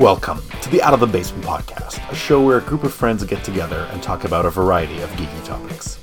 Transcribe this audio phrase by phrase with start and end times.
[0.00, 3.22] Welcome to the Out of the Basement podcast, a show where a group of friends
[3.22, 5.96] get together and talk about a variety of geeky topics.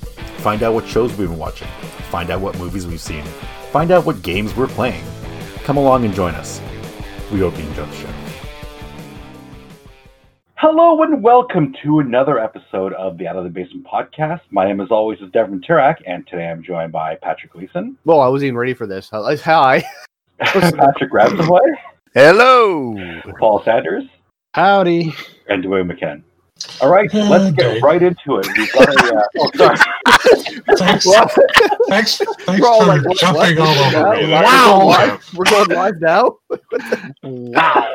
[0.44, 1.68] Find out what shows we've been watching,
[2.12, 3.24] find out what movies we've seen,
[3.72, 5.04] find out what games we're playing.
[5.64, 6.62] Come along and join us.
[7.32, 8.10] We hope you enjoy the show.
[10.58, 14.42] Hello and welcome to another episode of the Out of the Basement podcast.
[14.52, 17.98] My name, as always, is Devin Turak, and today I'm joined by Patrick Gleason.
[18.06, 19.10] Well, I wasn't even ready for this.
[19.10, 19.84] Hi.
[20.40, 21.74] Patrick Rabsaway,
[22.14, 22.96] Hello.
[23.40, 24.04] Paul Sanders,
[24.54, 25.14] Howdy.
[25.50, 26.24] and Dwayne McKen.
[26.82, 27.80] All right, let's get Okay.
[27.82, 28.48] right into it.
[28.58, 29.16] We've got a.
[29.16, 29.78] Uh, oh, sorry.
[30.78, 31.06] Thanks,
[31.88, 33.60] thanks, thanks We're all for like, what- jumping what?
[33.96, 34.32] all over me.
[34.32, 34.88] Wow.
[34.88, 35.20] Wow.
[35.36, 36.38] We're going live now.
[37.24, 37.94] Wow.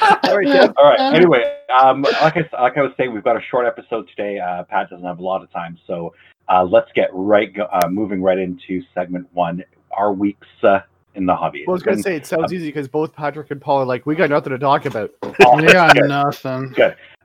[0.00, 0.72] All right, Dev.
[0.76, 1.14] All right.
[1.14, 4.38] Anyway, um, like I like I was saying, we've got a short episode today.
[4.38, 6.14] Uh, Pat doesn't have a lot of time, so
[6.48, 9.64] uh, let's get right go- uh, moving right into segment one.
[9.90, 10.80] Our weeks uh,
[11.14, 11.64] in the hobby.
[11.66, 14.06] Well, I was gonna say it sounds easy because both Patrick and Paul are like,
[14.06, 15.10] we got nothing to talk about.
[15.20, 15.60] been awesome.
[15.60, 16.74] You got nothing.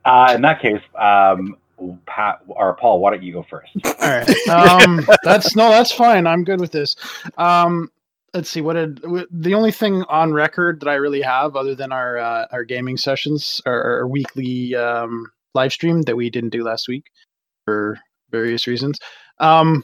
[0.06, 1.58] Uh, in that case, um,
[2.06, 3.72] Pat or Paul, why don't you go first?
[3.86, 4.28] All right.
[4.50, 6.26] Um, that's no, that's fine.
[6.26, 6.96] I'm good with this.
[7.38, 7.92] Um,
[8.34, 8.62] let's see.
[8.62, 12.18] What did w- the only thing on record that I really have, other than our
[12.18, 16.88] uh, our gaming sessions, our, our weekly um, live stream that we didn't do last
[16.88, 17.06] week
[17.66, 18.00] for
[18.32, 19.00] various reasons.
[19.40, 19.84] Um,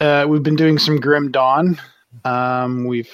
[0.00, 1.80] uh, we've been doing some Grim Dawn.
[2.24, 3.10] Um, we've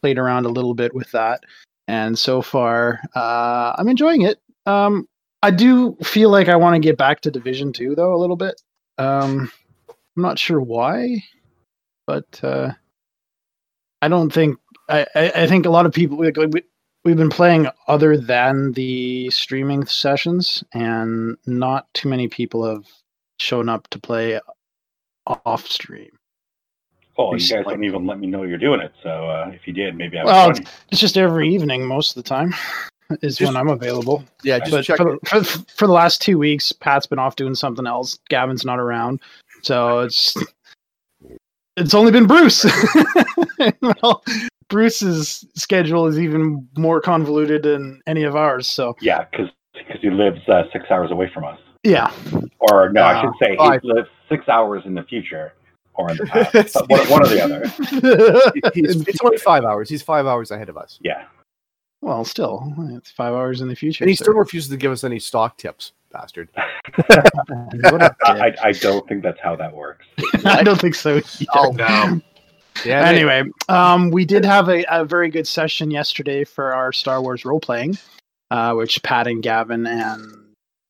[0.00, 1.44] played around a little bit with that,
[1.88, 4.38] and so far, uh, I'm enjoying it.
[4.66, 5.08] Um,
[5.42, 8.36] I do feel like I want to get back to Division Two though a little
[8.36, 8.60] bit.
[8.98, 9.50] Um,
[9.88, 11.22] I'm not sure why,
[12.06, 12.72] but uh,
[14.02, 14.58] I don't think
[14.88, 16.62] I, I, I think a lot of people like, we,
[17.04, 22.86] we've been playing other than the streaming sessions, and not too many people have
[23.38, 24.40] shown up to play
[25.26, 26.15] off stream.
[27.18, 28.92] Oh, you guys don't even let me know you're doing it.
[29.02, 30.66] So uh, if you did, maybe I would Well, join.
[30.90, 32.52] It's just every evening most of the time
[33.22, 34.22] is Just- when I'm available.
[34.42, 34.96] Yeah, just but check.
[34.98, 38.18] for, for, for the last two weeks, Pat's been off doing something else.
[38.28, 39.20] Gavin's not around,
[39.62, 40.36] so it's
[41.76, 42.64] it's only been Bruce.
[44.02, 44.22] well,
[44.68, 48.66] Bruce's schedule is even more convoluted than any of ours.
[48.66, 49.48] So Yeah, because
[50.00, 51.58] he lives uh, six hours away from us.
[51.84, 52.10] yeah,
[52.58, 53.80] Or no, I Uh, should say five.
[53.82, 55.52] he lives six hours in the future
[55.98, 56.76] or in the past.
[56.88, 58.70] One, one or the other.
[58.74, 59.88] He's, it's only five hours.
[59.88, 61.24] He's five hours ahead of us, Yeah.
[62.02, 64.04] well, still, it's five hours in the future.
[64.04, 64.24] and he sir.
[64.24, 66.48] still refuses to give us any stock tips, bastard.
[66.96, 68.58] What a I, dick.
[68.62, 70.06] I don't think that's how that works.
[70.44, 71.16] I don't think so.
[71.16, 71.46] either.
[71.54, 72.20] Oh No.
[72.84, 73.08] Yeah.
[73.08, 77.44] anyway, um, we did have a, a very good session yesterday for our Star Wars
[77.46, 77.96] role playing,
[78.50, 80.32] uh, which Pat and Gavin and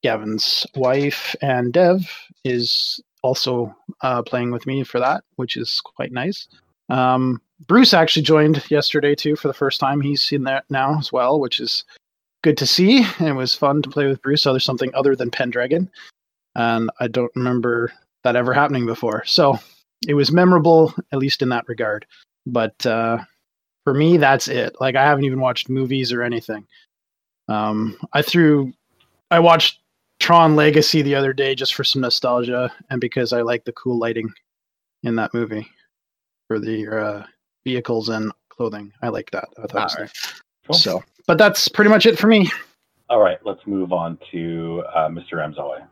[0.03, 2.01] Gavin's wife and Dev
[2.45, 6.49] is also uh, playing with me for that, which is quite nice.
[6.89, 10.01] Um, Bruce actually joined yesterday too for the first time.
[10.01, 11.85] He's in there now as well, which is
[12.43, 13.05] good to see.
[13.21, 14.47] It was fun to play with Bruce.
[14.47, 15.91] Other something other than Pendragon,
[16.55, 17.93] and I don't remember
[18.25, 19.25] that ever happening before.
[19.25, 19.59] So
[20.07, 22.07] it was memorable at least in that regard
[22.47, 23.19] but uh
[23.85, 26.67] for me that's it like i haven't even watched movies or anything
[27.49, 28.73] um i threw
[29.31, 29.81] i watched
[30.19, 33.99] tron legacy the other day just for some nostalgia and because i like the cool
[33.99, 34.31] lighting
[35.03, 35.67] in that movie
[36.49, 37.23] for the uh
[37.65, 40.13] vehicles and clothing i like that i thought it was Alright.
[40.67, 40.77] Cool.
[40.77, 42.51] so but that's pretty much it for me
[43.09, 45.35] All right, let's move on to uh, Mr.
[45.35, 45.87] Ramzawi.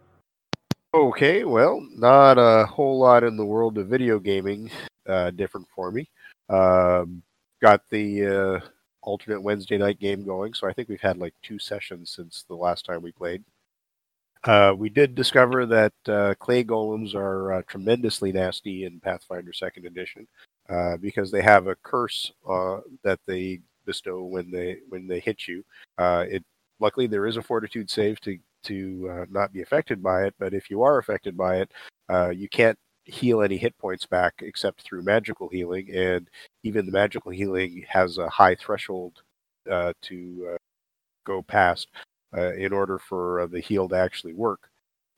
[0.93, 4.69] Okay, well, not a whole lot in the world of video gaming
[5.09, 6.09] uh, different for me.
[6.49, 7.23] Um,
[7.63, 8.61] got the uh,
[9.03, 12.57] alternate Wednesday night game going, so I think we've had like two sessions since the
[12.57, 13.45] last time we played.
[14.45, 19.87] Uh, we did discover that uh, clay golems are uh, tremendously nasty in Pathfinder Second
[19.87, 20.27] Edition
[20.69, 25.49] uh, because they have a curse uh, that they bestow when they when they hit
[25.49, 25.65] you.
[25.97, 26.45] Uh, it
[26.79, 30.71] luckily there is a fortitude save to to not be affected by it, but if
[30.71, 31.71] you are affected by it,
[32.35, 36.29] you can't heal any hit points back except through magical healing, and
[36.63, 39.23] even the magical healing has a high threshold
[40.01, 40.57] to
[41.27, 41.89] go past
[42.37, 44.69] in order for uh, the heal to actually work.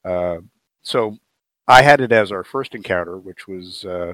[0.05, 0.39] Uh,
[0.83, 1.19] so
[1.69, 4.13] I had it as our first encounter, which was uh,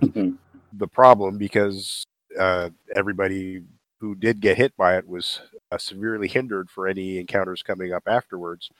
[0.72, 2.04] the problem because
[2.38, 3.62] uh, everybody
[4.00, 5.40] who did get hit by it was
[5.70, 8.70] uh, severely hindered for any encounters coming up afterwards.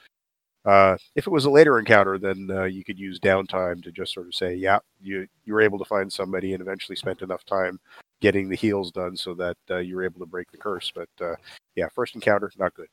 [0.64, 4.14] Uh, if it was a later encounter, then uh, you could use downtime to just
[4.14, 7.44] sort of say, "Yeah, you you were able to find somebody and eventually spent enough
[7.44, 7.80] time
[8.20, 11.08] getting the heals done so that uh, you were able to break the curse." But
[11.20, 11.34] uh,
[11.74, 12.88] yeah, first encounter, not good.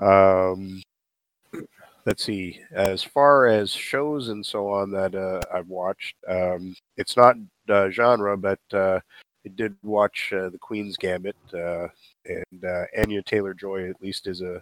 [0.00, 0.82] Um,
[2.04, 2.60] let's see.
[2.72, 7.36] As far as shows and so on that uh, I've watched, um, it's not
[7.68, 9.00] uh, genre, but uh,
[9.44, 11.88] I did watch uh, the Queen's Gambit, uh,
[12.24, 14.60] and uh, Anya Taylor Joy at least is a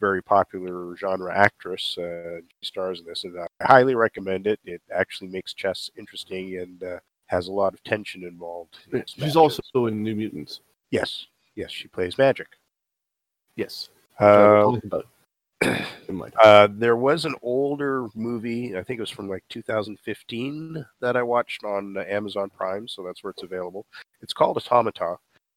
[0.00, 1.96] very popular genre actress.
[1.98, 4.58] Uh, she stars in this, and I highly recommend it.
[4.64, 8.78] It actually makes chess interesting and uh, has a lot of tension involved.
[8.92, 9.36] in She's matches.
[9.36, 10.60] also in New Mutants.
[10.90, 12.48] yes, yes, she plays magic.
[13.56, 13.90] Yes.
[14.18, 15.06] Uh, Talk about it.
[16.08, 20.84] In my Uh, there was an older movie, I think it was from like 2015,
[21.00, 23.86] that I watched on Amazon Prime, so that's where it's available.
[24.20, 25.16] It's called Automata.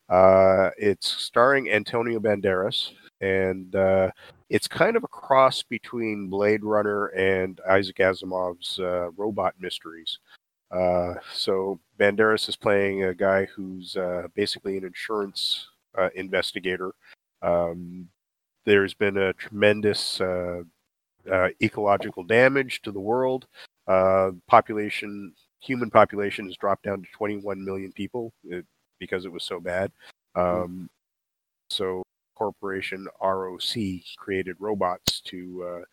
[0.09, 2.91] Uh, it's starring Antonio Banderas,
[3.21, 4.11] and uh,
[4.49, 10.19] it's kind of a cross between Blade Runner and Isaac Asimov's uh, Robot Mysteries.
[10.69, 15.67] Uh, so Banderas is playing a guy who's uh, basically an insurance
[15.97, 16.93] uh, investigator.
[17.41, 18.07] Um,
[18.65, 20.63] there's been a tremendous uh,
[21.31, 23.47] uh, ecological damage to the world.
[23.87, 28.61] Uh, population, human population, has dropped down to 21 million people uh,
[28.99, 29.91] because it was so bad.
[30.35, 30.89] Um,
[31.69, 32.03] so,
[32.35, 33.75] corporation ROC
[34.17, 35.85] created robots to uh,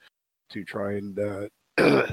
[0.51, 2.07] to try and uh,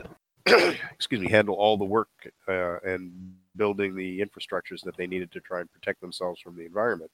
[0.93, 2.09] excuse me handle all the work
[2.47, 3.11] uh, and
[3.55, 7.11] building the infrastructures that they needed to try and protect themselves from the environment.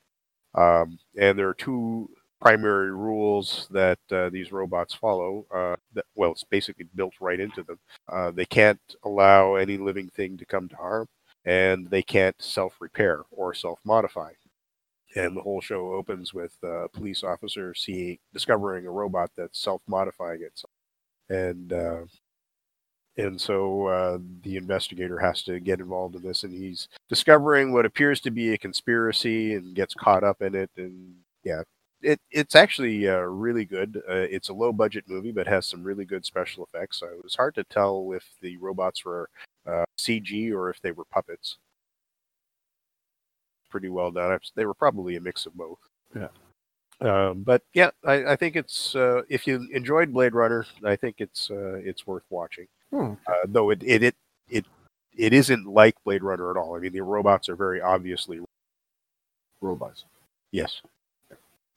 [0.53, 2.09] Um, and there are two
[2.41, 5.45] primary rules that uh, these robots follow.
[5.53, 7.79] Uh, that, well, it's basically built right into them.
[8.11, 11.07] Uh, they can't allow any living thing to come to harm,
[11.45, 14.31] and they can't self repair or self modify.
[15.15, 19.81] And the whole show opens with a police officer seeing, discovering a robot that's self
[19.87, 20.71] modifying itself.
[21.29, 22.05] And uh,
[23.17, 27.85] and so uh, the investigator has to get involved in this, and he's discovering what
[27.85, 30.69] appears to be a conspiracy and gets caught up in it.
[30.77, 31.63] And yeah,
[32.01, 34.01] it it's actually uh, really good.
[34.09, 36.99] Uh, it's a low budget movie, but has some really good special effects.
[36.99, 39.29] So it was hard to tell if the robots were
[39.67, 41.57] uh, CG or if they were puppets.
[43.69, 44.37] Pretty well done.
[44.55, 45.79] They were probably a mix of both.
[46.15, 46.27] Yeah.
[47.01, 51.15] Um, but yeah, I, I think it's uh, if you enjoyed Blade Runner, I think
[51.19, 52.67] it's uh, it's worth watching.
[52.91, 53.13] Hmm.
[53.27, 54.15] Uh, though it, it it
[54.49, 54.65] it
[55.17, 56.75] it isn't like Blade Runner at all.
[56.75, 58.39] I mean, the robots are very obviously
[59.61, 60.05] robots.
[60.51, 60.81] Yes.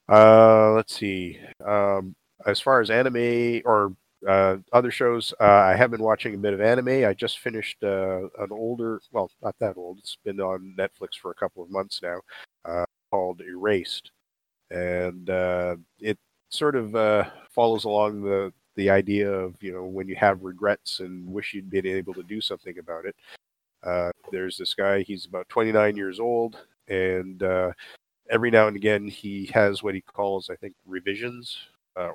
[0.09, 1.39] Uh, let's see.
[1.65, 2.15] Um,
[2.45, 3.93] as far as anime or
[4.27, 7.05] uh, other shows, uh, I have been watching a bit of anime.
[7.05, 9.99] I just finished uh, an older, well, not that old.
[9.99, 12.21] It's been on Netflix for a couple of months now,
[12.65, 14.11] uh, called Erased,
[14.71, 16.17] and uh, it
[16.49, 21.01] sort of uh, follows along the the idea of you know when you have regrets
[21.01, 23.15] and wish you'd been able to do something about it.
[23.83, 25.01] Uh, there's this guy.
[25.03, 26.57] He's about 29 years old,
[26.87, 27.71] and uh,
[28.29, 31.57] every now and again he has what he calls, I think, revisions,
[31.95, 32.11] uh,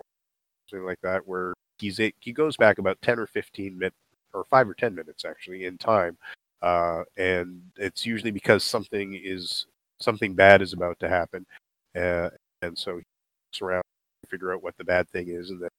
[0.69, 3.97] something like that, where he's he goes back about 10 or 15 minutes,
[4.35, 6.17] or five or 10 minutes actually in time,
[6.63, 9.67] uh, and it's usually because something is
[10.01, 11.47] something bad is about to happen,
[11.97, 12.31] uh,
[12.63, 13.05] and so he
[13.49, 13.83] looks around
[14.23, 15.71] to figure out what the bad thing is, and then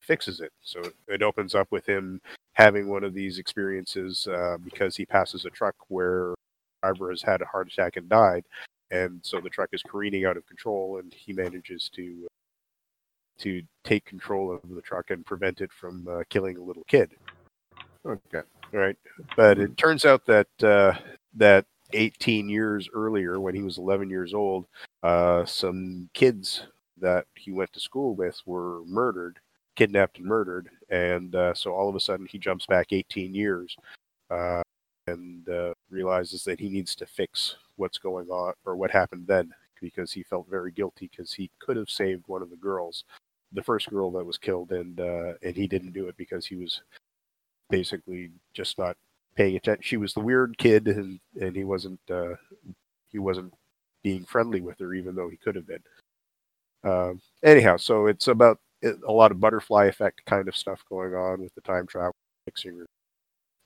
[0.00, 0.52] fixes it.
[0.62, 2.20] So it opens up with him
[2.54, 6.34] having one of these experiences uh, because he passes a truck where
[6.82, 8.44] driver has had a heart attack and died,
[8.90, 12.26] and so the truck is careening out of control, and he manages to
[13.38, 17.12] to take control of the truck and prevent it from uh, killing a little kid.
[18.06, 18.40] Okay.
[18.72, 18.96] Right,
[19.36, 20.94] but it turns out that uh,
[21.34, 24.66] that 18 years earlier, when he was 11 years old,
[25.02, 26.64] uh, some kids
[26.98, 29.38] that he went to school with were murdered,
[29.76, 33.76] kidnapped and murdered, and uh, so all of a sudden he jumps back 18 years
[34.30, 34.62] uh,
[35.06, 39.52] and uh, realizes that he needs to fix what's going on or what happened then
[39.80, 43.04] because he felt very guilty because he could have saved one of the girls,
[43.52, 46.56] the first girl that was killed, and uh, and he didn't do it because he
[46.56, 46.82] was
[47.70, 48.96] basically just not
[49.36, 49.82] paying attention.
[49.82, 52.34] She was the weird kid, and and he wasn't uh,
[53.08, 53.52] he wasn't
[54.02, 55.82] being friendly with her, even though he could have been.
[56.84, 61.40] Um, anyhow, so it's about a lot of butterfly effect kind of stuff going on
[61.42, 62.84] with the time travel fixing.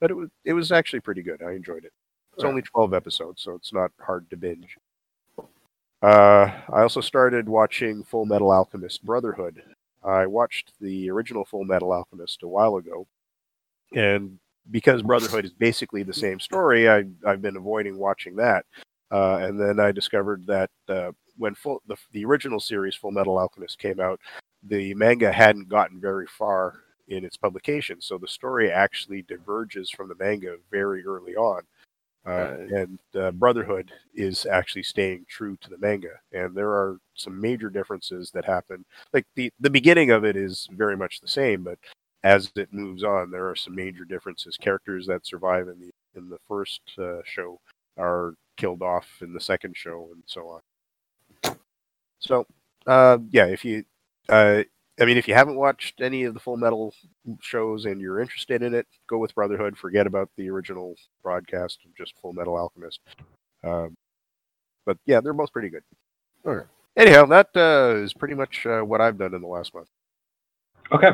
[0.00, 1.42] But it was it was actually pretty good.
[1.42, 1.92] I enjoyed it.
[2.35, 4.76] It's only twelve episodes, so it's not hard to binge.
[6.02, 9.62] Uh, I also started watching Full Metal Alchemist Brotherhood.
[10.02, 13.07] I watched the original Full Metal Alchemist a while ago,
[13.95, 14.38] and
[14.71, 18.64] because Brotherhood is basically the same story, I, I've been avoiding watching that.
[19.11, 23.38] Uh, and then I discovered that uh, when full, the, the original series Full Metal
[23.38, 24.21] Alchemist came out,
[24.62, 26.75] the manga hadn't gotten very far
[27.11, 31.62] in its publication, so the story actually diverges from the manga very early on.
[32.26, 37.40] Uh, and uh, Brotherhood is actually staying true to the manga, and there are some
[37.40, 38.85] major differences that happen.
[39.14, 41.79] Like the the beginning of it is very much the same, but
[42.23, 44.59] as it moves on, there are some major differences.
[44.59, 47.59] Characters that survive in the in the first uh, show
[47.97, 51.57] are killed off in the second show and so on.
[52.19, 52.47] So,
[52.87, 53.85] uh, yeah, if you,
[54.29, 54.64] uh,
[55.00, 56.95] I mean, if you haven't watched any of the Full Metal
[57.40, 59.78] shows and you're interested in it, go with Brotherhood.
[59.78, 63.00] Forget about the original broadcast of just Full Metal Alchemist.
[63.64, 63.97] Um,
[64.85, 65.83] but yeah, they're both pretty good.
[66.45, 66.66] Okay.
[66.97, 69.88] Anyhow, that uh, is pretty much uh, what I've done in the last month.
[70.92, 71.12] Okay.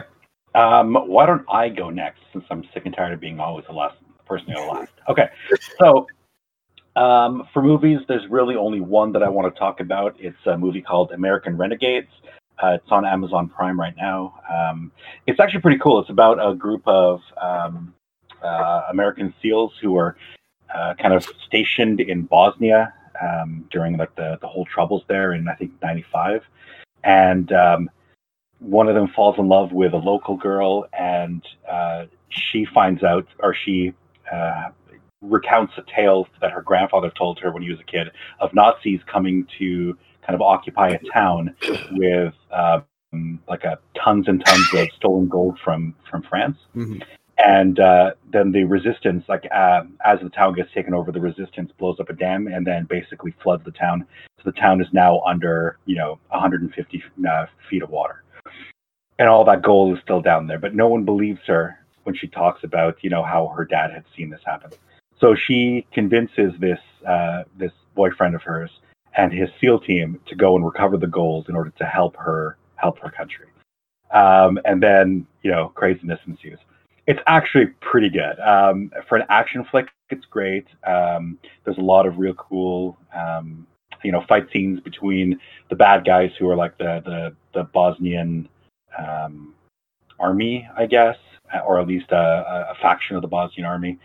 [0.54, 3.72] Um, why don't I go next since I'm sick and tired of being always the
[3.72, 4.92] last person to go last?
[5.08, 5.28] Okay.
[5.78, 6.06] So
[6.96, 10.16] um, for movies, there's really only one that I want to talk about.
[10.18, 12.08] It's a movie called American Renegades.
[12.62, 14.34] Uh, it's on Amazon Prime right now.
[14.50, 14.90] Um,
[15.26, 16.00] it's actually pretty cool.
[16.00, 17.94] It's about a group of um,
[18.42, 20.16] uh, American SEALs who are
[20.75, 25.48] uh, kind of stationed in Bosnia um, during like the, the whole troubles there in
[25.48, 26.42] I think '95,
[27.04, 27.90] and um,
[28.58, 33.26] one of them falls in love with a local girl, and uh, she finds out,
[33.40, 33.92] or she
[34.32, 34.70] uh,
[35.20, 38.08] recounts a tale that her grandfather told her when he was a kid
[38.40, 39.96] of Nazis coming to
[40.26, 41.54] kind of occupy a town
[41.92, 46.59] with um, like a tons and tons of stolen gold from from France.
[46.75, 47.02] Mhm.
[47.38, 51.71] And uh, then the resistance, like uh, as the town gets taken over, the resistance
[51.78, 54.06] blows up a dam and then basically floods the town.
[54.38, 58.23] So the town is now under, you know, 150 uh, feet of water,
[59.18, 60.59] and all that gold is still down there.
[60.59, 64.04] But no one believes her when she talks about, you know, how her dad had
[64.16, 64.71] seen this happen.
[65.21, 68.71] So she convinces this uh, this boyfriend of hers
[69.16, 72.56] and his SEAL team to go and recover the gold in order to help her
[72.76, 73.46] help her country.
[74.12, 76.58] Um, and then you know craziness ensues.
[77.06, 79.88] It's actually pretty good um, for an action flick.
[80.11, 80.66] It's great.
[80.87, 83.66] Um, there's a lot of real cool um,
[84.04, 88.49] you know fight scenes between the bad guys who are like the the, the Bosnian
[88.99, 89.54] um,
[90.18, 91.16] army, I guess,
[91.66, 93.99] or at least a, a faction of the Bosnian army,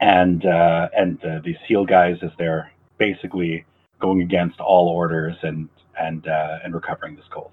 [0.00, 3.64] and uh, and uh, the SEAL guys as they're basically
[4.02, 5.68] going against all orders and
[5.98, 7.52] and uh, and recovering this gold.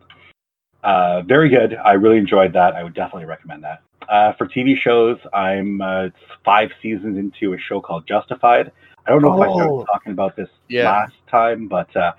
[0.84, 1.76] Uh, very good.
[1.76, 2.76] I really enjoyed that.
[2.76, 3.82] I would definitely recommend that.
[4.10, 6.08] Uh, for TV shows, I'm uh,
[6.44, 8.72] five seasons into a show called Justified.
[9.06, 9.56] I don't know if I Oh.
[9.56, 10.86] started talking about this Yeah.
[10.86, 12.14] last time, but uh,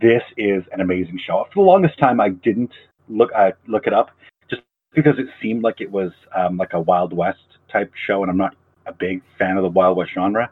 [0.00, 1.46] this is an amazing show.
[1.52, 2.72] For the longest time, I didn't
[3.08, 4.10] look uh, look it up
[4.50, 4.62] just
[4.94, 8.36] because it seemed like it was um, like a Wild West type show, and I'm
[8.38, 8.54] not
[8.86, 10.50] a big fan of the Wild West genre.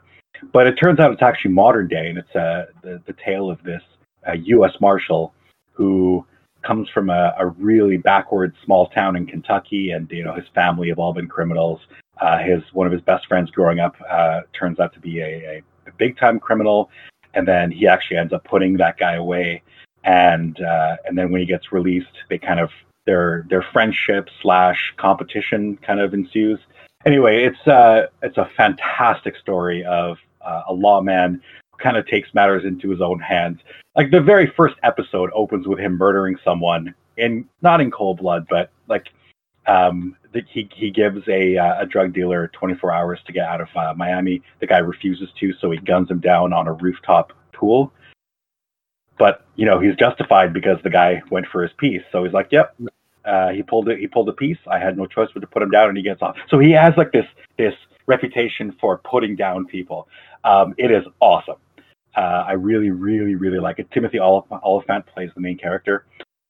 [0.53, 3.61] But it turns out it's actually modern day, and it's uh, the the tale of
[3.63, 3.81] this
[4.27, 4.73] uh, U.S.
[4.79, 5.33] Marshal
[5.73, 6.25] who
[6.65, 10.89] comes from a, a really backward small town in Kentucky, and you know his family
[10.89, 11.79] have all been criminals.
[12.19, 15.57] Uh, his one of his best friends growing up uh, turns out to be a,
[15.57, 16.89] a, big time criminal,
[17.33, 19.61] and then he actually ends up putting that guy away.
[20.03, 22.69] And uh, and then when he gets released, they kind of
[23.05, 26.59] their their friendship slash competition kind of ensues.
[27.05, 32.33] Anyway, it's uh, it's a fantastic story of uh, a lawman who kind of takes
[32.33, 33.59] matters into his own hands.
[33.95, 38.47] Like the very first episode opens with him murdering someone in not in cold blood,
[38.49, 39.09] but like
[39.67, 43.61] um, the, he he gives a uh, a drug dealer 24 hours to get out
[43.61, 44.41] of uh, Miami.
[44.59, 47.93] The guy refuses to, so he guns him down on a rooftop pool.
[49.17, 52.51] But you know he's justified because the guy went for his piece, so he's like,
[52.51, 52.75] "Yep."
[53.25, 53.99] Uh, he pulled it.
[53.99, 54.57] He pulled a piece.
[54.67, 56.35] I had no choice but to put him down, and he gets off.
[56.49, 57.25] So he has like this
[57.57, 57.73] this
[58.07, 60.07] reputation for putting down people.
[60.43, 61.55] Um, it is awesome.
[62.15, 63.89] Uh, I really, really, really like it.
[63.91, 66.05] Timothy Olyphant plays the main character,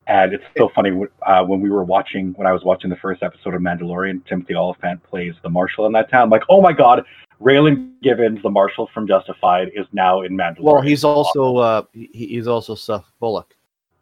[0.05, 0.91] and it's so funny
[1.25, 4.25] uh, when we were watching when I was watching the first episode of Mandalorian.
[4.27, 6.23] Timothy Olyphant plays the marshal in that town.
[6.23, 7.03] I'm like, oh my god,
[7.41, 10.61] Raylan Givens, the marshal from Justified, is now in Mandalorian.
[10.61, 13.55] Well, he's also uh, he, he's also Seth Bullock.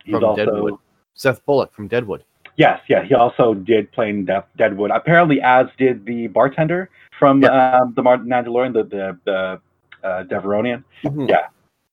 [0.10, 0.74] From also Deadwood.
[1.14, 2.26] Seth Bullock from Deadwood.
[2.56, 3.04] Yes, yeah.
[3.04, 4.92] He also did play in Death, Deadwood.
[4.92, 10.84] Apparently, as did the bartender from um, the Mandalorian, the the, the uh, Devaronian.
[11.04, 11.48] Yeah.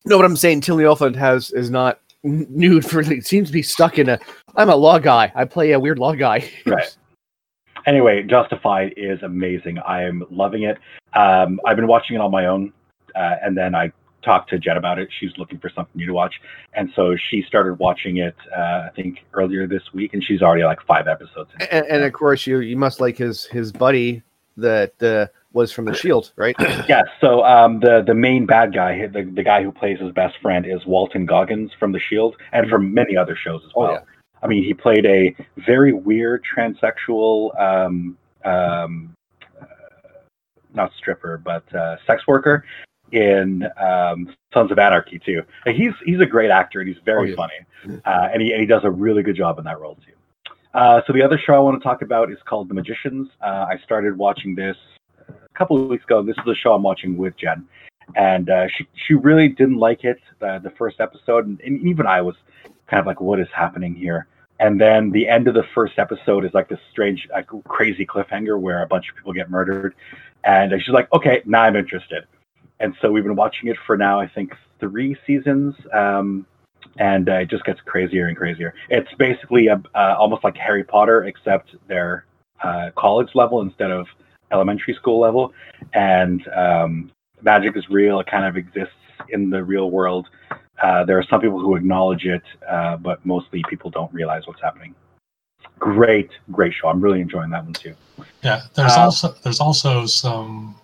[0.05, 3.01] No, what I'm saying, Tilly Olyphant has is not nude for.
[3.01, 4.19] It seems to be stuck in a.
[4.57, 5.33] I'm a law guy.
[5.35, 6.51] I play a weird law guy.
[6.67, 6.97] Right.
[7.87, 9.79] Anyway, Justified is amazing.
[9.79, 10.77] I am loving it.
[11.15, 12.75] Um, I've been watching it on my own,
[13.15, 13.91] uh, and then I
[14.23, 15.09] talked to Jen about it.
[15.19, 16.35] She's looking for something new to watch,
[16.75, 18.37] and so she started watching it.
[18.57, 21.51] Uh, I think earlier this week, and she's already like five episodes.
[21.61, 21.67] in.
[21.71, 24.23] and, and of course, you you must like his his buddy
[24.57, 26.55] that uh, was from the Shield, right?
[26.89, 30.37] Yeah, so um, the the main bad guy, the, the guy who plays his best
[30.43, 33.93] friend, is Walton Goggins from The Shield, and from many other shows as Oh, well.
[33.93, 34.01] yeah.
[34.43, 35.35] I mean, he played a
[35.67, 39.15] very weird transsexual, um, um,
[39.61, 39.67] uh,
[40.75, 42.65] not stripper, but uh, sex worker
[43.13, 45.43] in um, Sons of Anarchy too.
[45.67, 47.37] And he's he's a great actor and he's very Oh, yeah.
[47.37, 50.13] funny, uh, and he and he does a really good job in that role too.
[50.73, 53.29] Uh, so the other show I want to talk about is called The Magicians.
[53.43, 54.77] Uh, I started watching this
[55.29, 56.23] a couple of weeks ago.
[56.23, 57.67] This is a show I'm watching with Jen,
[58.17, 62.07] and uh, she she really didn't like it uh, the first episode, and, and even
[62.07, 62.37] I was
[62.87, 64.27] kind of like, what is happening here?
[64.61, 68.61] And then the end of the first episode is like this strange, like crazy cliffhanger
[68.61, 69.95] where a bunch of people get murdered,
[70.45, 72.25] and she's like, okay, now I'm interested.
[72.81, 75.75] And so we've been watching it for now, I think three seasons.
[75.93, 76.47] Um,
[76.99, 78.75] and uh, it just gets crazier and crazier.
[78.89, 82.25] It's basically a, uh, almost like Harry Potter, except they're
[82.63, 84.07] uh, college level instead of
[84.51, 85.53] elementary school level.
[85.93, 87.11] And um,
[87.43, 88.95] magic is real; it kind of exists
[89.29, 90.29] in the real world.
[90.83, 94.63] Uh, there are some people who acknowledge it, uh, but mostly people don't realize what's
[94.63, 94.95] happening.
[95.79, 96.89] Great, great show.
[96.89, 97.95] I'm really enjoying that one too.
[98.43, 100.75] Yeah, there's Uh, also there's also some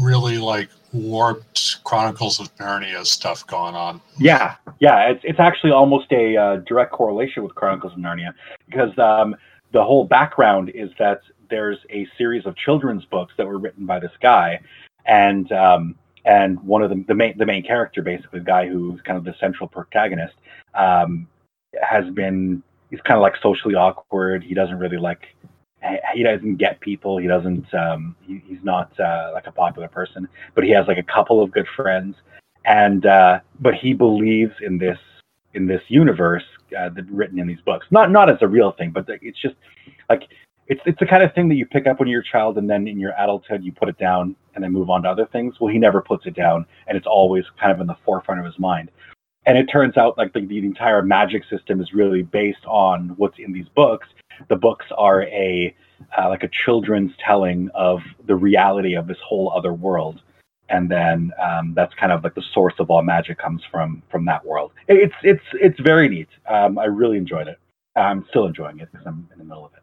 [0.00, 4.00] really like warped Chronicles of Narnia stuff going on.
[4.18, 8.34] Yeah, yeah, it's it's actually almost a uh, direct correlation with Chronicles of Narnia
[8.66, 9.36] because um,
[9.72, 13.98] the whole background is that there's a series of children's books that were written by
[13.98, 14.60] this guy,
[15.06, 15.94] and um,
[16.24, 19.24] and one of the the main the main character, basically the guy who's kind of
[19.24, 20.34] the central protagonist,
[20.74, 21.26] um,
[21.82, 24.42] has been he's kind of like socially awkward.
[24.42, 25.34] He doesn't really like
[26.14, 27.18] he doesn't get people.
[27.18, 27.72] He doesn't.
[27.74, 31.42] Um, he, he's not uh, like a popular person, but he has like a couple
[31.42, 32.16] of good friends,
[32.64, 34.98] and uh, but he believes in this
[35.54, 36.44] in this universe
[36.78, 37.86] uh, that written in these books.
[37.90, 39.54] Not not as a real thing, but it's just
[40.08, 40.24] like
[40.66, 42.68] it's it's the kind of thing that you pick up when you're a child, and
[42.68, 45.54] then in your adulthood you put it down and then move on to other things.
[45.60, 48.46] Well, he never puts it down, and it's always kind of in the forefront of
[48.46, 48.90] his mind.
[49.46, 53.38] And it turns out like the, the entire magic system is really based on what's
[53.38, 54.06] in these books.
[54.48, 55.74] The books are a
[56.18, 60.22] uh, like a children's telling of the reality of this whole other world,
[60.68, 64.24] and then um, that's kind of like the source of all magic comes from from
[64.26, 64.72] that world.
[64.88, 66.28] It's it's it's very neat.
[66.48, 67.58] Um, I really enjoyed it.
[67.96, 69.80] I'm still enjoying it because I'm in the middle of it.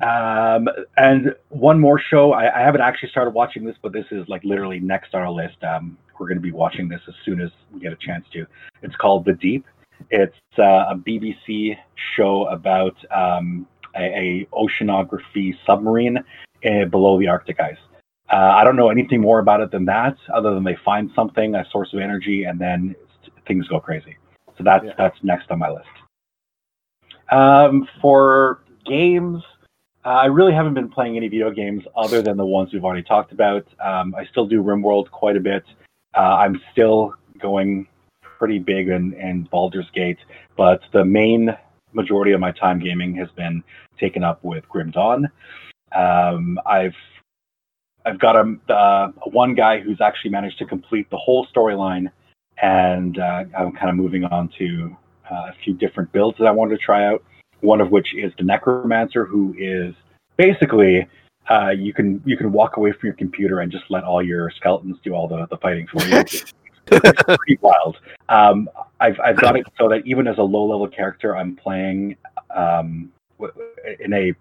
[0.00, 2.32] Um, and one more show.
[2.32, 5.30] I, I haven't actually started watching this, but this is like literally next on our
[5.30, 5.62] list.
[5.64, 8.46] Um, we're going to be watching this as soon as we get a chance to.
[8.82, 9.66] It's called The Deep.
[10.10, 11.76] It's uh, a BBC
[12.16, 16.18] show about um, a, a oceanography submarine
[16.64, 17.78] uh, below the Arctic ice.
[18.30, 21.54] Uh, I don't know anything more about it than that, other than they find something,
[21.54, 22.94] a source of energy, and then
[23.46, 24.16] things go crazy.
[24.56, 24.94] So that's Yeah.
[24.98, 25.88] that's next on my list.
[27.30, 29.42] Um, for games,
[30.04, 33.02] uh, I really haven't been playing any video games other than the ones we've already
[33.02, 33.66] talked about.
[33.80, 35.64] Um, I still do RimWorld quite a bit.
[36.14, 37.86] Uh, I'm still going
[38.38, 40.18] pretty big in, in Baldur's Gate,
[40.56, 41.56] but the main
[41.92, 43.62] majority of my time gaming has been
[43.98, 45.30] taken up with Grim Dawn.
[45.94, 46.94] Um, I've
[48.06, 52.10] I've got a uh, one guy who's actually managed to complete the whole storyline,
[52.62, 54.96] and uh, I'm kind of moving on to
[55.30, 57.22] uh, a few different builds that I wanted to try out.
[57.60, 59.94] One of which is the Necromancer, who is
[60.36, 61.08] basically
[61.50, 64.50] uh, you can you can walk away from your computer and just let all your
[64.50, 66.24] skeletons do all the, the fighting for you.
[66.90, 67.98] it's pretty wild.
[68.28, 68.68] Um,
[69.00, 72.16] I've I've got it so that even as a low level character, I'm playing
[72.54, 73.12] um,
[74.00, 74.34] in a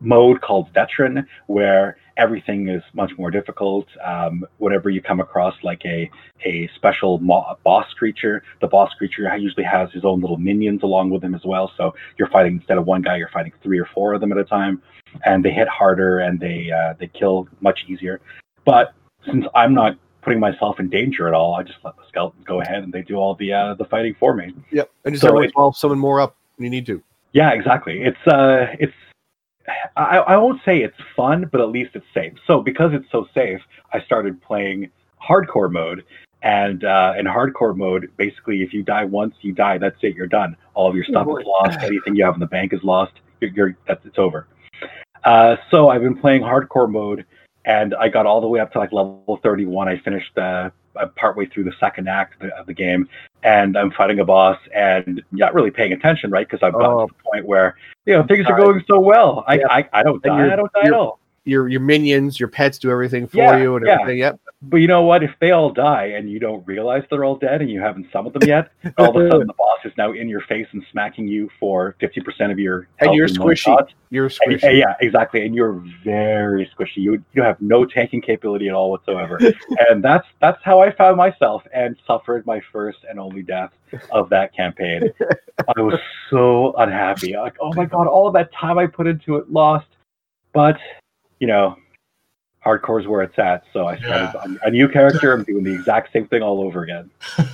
[0.00, 3.86] mode called veteran where everything is much more difficult.
[4.04, 6.10] Um, whenever you come across like a
[6.44, 11.10] a special mo- boss creature the boss creature usually has his own little minions along
[11.10, 11.72] with him as well.
[11.76, 14.38] So you're fighting instead of one guy you're fighting three or four of them at
[14.38, 14.82] a time
[15.24, 18.20] and they hit harder and they uh, they kill much easier.
[18.64, 18.94] But
[19.26, 22.60] since i'm not putting myself in danger at all i just let the skeletons go
[22.60, 24.90] ahead and they do all the uh, the fighting for me Yep.
[25.04, 26.84] And just So every once it- in a while, summon more up when you need
[26.86, 27.00] to.
[27.32, 28.02] Yeah, exactly.
[28.02, 28.92] It's uh, it's
[29.96, 32.32] I, I won't say it's fun, but at least it's safe.
[32.46, 33.60] So because it's so safe,
[33.92, 34.90] I started playing
[35.22, 36.04] hardcore mode.
[36.42, 39.78] And uh, in hardcore mode, basically, if you die once, you die.
[39.78, 40.14] That's it.
[40.14, 40.56] You're done.
[40.74, 41.78] All of your stuff is lost.
[41.82, 43.12] Anything you have in the bank is lost.
[43.40, 44.46] You're, you're that's it's over.
[45.24, 47.26] Uh, so I've been playing hardcore mode,
[47.66, 49.88] and I got all the way up to like level 31.
[49.88, 53.08] I finished uh, uh, partway through the second act of the, of the game,
[53.42, 56.48] and I'm fighting a boss, and not really paying attention, right?
[56.48, 57.06] Because I've gotten Oh.
[57.08, 57.76] to the point where
[58.06, 59.44] you know things are going so well.
[59.46, 59.66] I Yeah.
[59.68, 60.52] I, I don't die.
[60.52, 61.18] I don't die at all.
[61.46, 63.92] Your your minions, your pets do everything for Yeah, you and yeah.
[64.00, 64.18] everything.
[64.18, 64.40] Yep.
[64.62, 65.22] But you know what?
[65.22, 68.34] If they all die and you don't realize they're all dead and you haven't summoned
[68.34, 71.28] them yet, all of a sudden the boss is now in your face and smacking
[71.28, 73.88] you for 50% of your And you're one squishy.
[74.10, 74.62] You're And- squishy.
[74.68, 75.46] and yeah, exactly.
[75.46, 76.96] And you're very squishy.
[76.96, 79.38] You you have no tanking capability at all whatsoever.
[79.88, 83.70] and that's that's how I found myself and suffered my first and only death
[84.10, 85.10] of that campaign.
[85.76, 87.36] I was so unhappy.
[87.36, 89.86] Like, oh my god, all of that time I put into it lost.
[90.52, 90.78] But
[91.40, 91.76] you know,
[92.64, 93.64] hardcore's where it's at.
[93.72, 95.32] So I started a, a new character.
[95.32, 97.10] I'm doing the exact same thing all over again.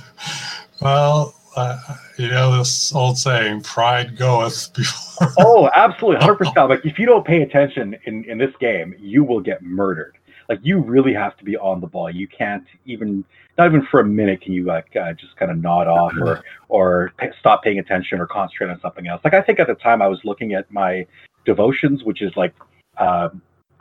[0.81, 1.77] Well, uh,
[2.17, 6.69] you know this old saying, "Pride goeth before." Oh, absolutely, hundred percent.
[6.69, 10.17] Like if you don't pay attention in in this game, you will get murdered.
[10.49, 12.09] like you really have to be on the ball.
[12.09, 13.23] You can't even
[13.57, 16.43] not even for a minute can you like uh, just kind of nod off or
[16.67, 19.21] or p- stop paying attention or concentrate on something else.
[19.23, 21.05] Like I think at the time I was looking at my
[21.45, 22.53] devotions, which is like
[22.97, 23.29] uh,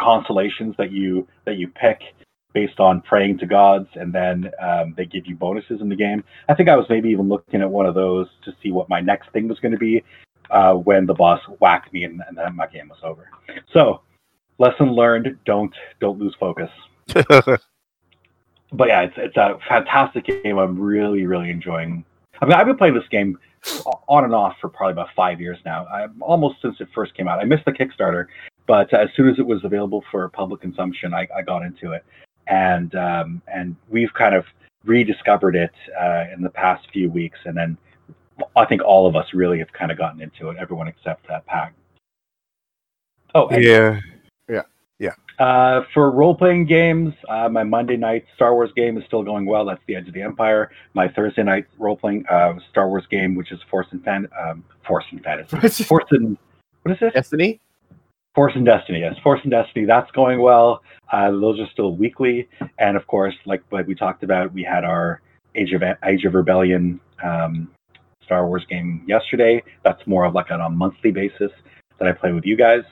[0.03, 2.01] consolations that you that you pick
[2.53, 6.23] based on praying to gods, and then um, they give you bonuses in the game.
[6.49, 9.01] I think I was maybe even looking at one of those to see what my
[9.01, 10.03] next thing was going to be
[10.51, 13.29] uh, when the boss whacked me and, and then my game was over.
[13.73, 14.03] So,
[14.59, 16.71] lesson learned: don't don't lose focus.
[18.73, 20.59] But yeah, it's it's a fantastic game.
[20.59, 22.05] I'm really really enjoying.
[22.41, 23.39] I mean, I've been playing this game
[24.09, 25.87] on and off for probably about five years now.
[25.87, 27.39] I, almost since it first came out.
[27.39, 28.27] I missed the Kickstarter,
[28.67, 32.05] but as soon as it was available for public consumption, I, I got into it,
[32.49, 34.45] and um, and we've kind of
[34.85, 37.77] rediscovered it uh, in the past few weeks, and then
[38.57, 40.57] I think all of us really have kind of gotten into it.
[40.59, 41.75] Everyone except that pack.
[43.35, 43.99] Oh, yeah,
[44.49, 44.63] yeah.
[45.43, 49.45] Uh, for role playing games, uh, my Monday night Star Wars game is still going
[49.45, 49.65] well.
[49.65, 50.71] That's The Edge of the Empire.
[50.95, 54.63] My Thursday night role playing uh, Star Wars game, which is Force and Fan, um,
[54.87, 56.39] Force and Fantasy, Force and
[56.83, 57.15] what is it?
[57.15, 57.61] Destiny.
[58.37, 59.01] Force and Destiny.
[59.01, 59.85] Yes, Force and Destiny.
[59.85, 60.81] That's going well.
[61.11, 64.85] Uh, those are still weekly, and of course, like like we talked about, we had
[64.85, 65.23] our
[65.57, 67.69] Age of Age of Rebellion um,
[68.25, 69.61] Star Wars game yesterday.
[69.83, 71.51] That's more of like on a monthly basis
[71.99, 72.85] that I play with you guys.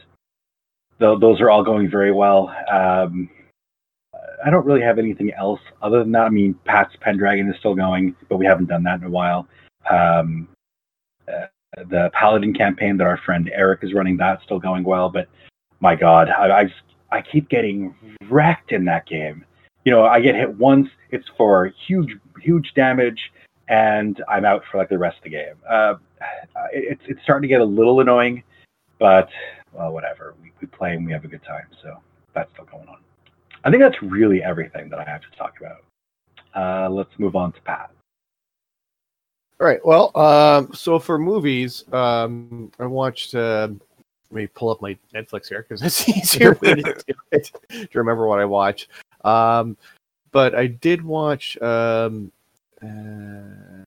[1.01, 2.55] Tho- those are all going very well.
[2.71, 3.29] Um,
[4.45, 6.27] I don't really have anything else other than that.
[6.27, 9.49] I mean, Pat's Pendragon is still going, but we haven't done that in a while.
[9.91, 10.49] Um,
[11.29, 11.47] uh,
[11.89, 15.09] the Paladin campaign that our friend Eric is running, that's still going well.
[15.09, 15.29] But
[15.81, 17.95] my God, I, I just I keep getting
[18.29, 19.45] wrecked in that game.
[19.85, 23.33] You know, I get hit once, it's for huge huge damage,
[23.69, 25.55] and I'm out for like the rest of the game.
[25.69, 25.95] Uh,
[26.73, 28.43] it's it's starting to get a little annoying,
[28.99, 29.29] but
[29.73, 30.35] well, whatever.
[30.43, 31.99] We, we play and we have a good time, so
[32.35, 32.99] that's still going on.
[33.65, 35.85] I think that's really everything that I have to talk about.
[36.55, 37.91] Uh, let's move on to Pat.
[39.61, 39.85] All right.
[39.85, 43.35] Well, um, so for movies, um, I watched.
[43.35, 43.69] Uh,
[44.31, 47.99] let me pull up my Netflix here because it's easier way to, do it, to
[47.99, 48.89] remember what I watch.
[49.25, 49.77] Um,
[50.33, 51.61] but I did watch.
[51.61, 52.33] Um,
[52.83, 53.85] uh,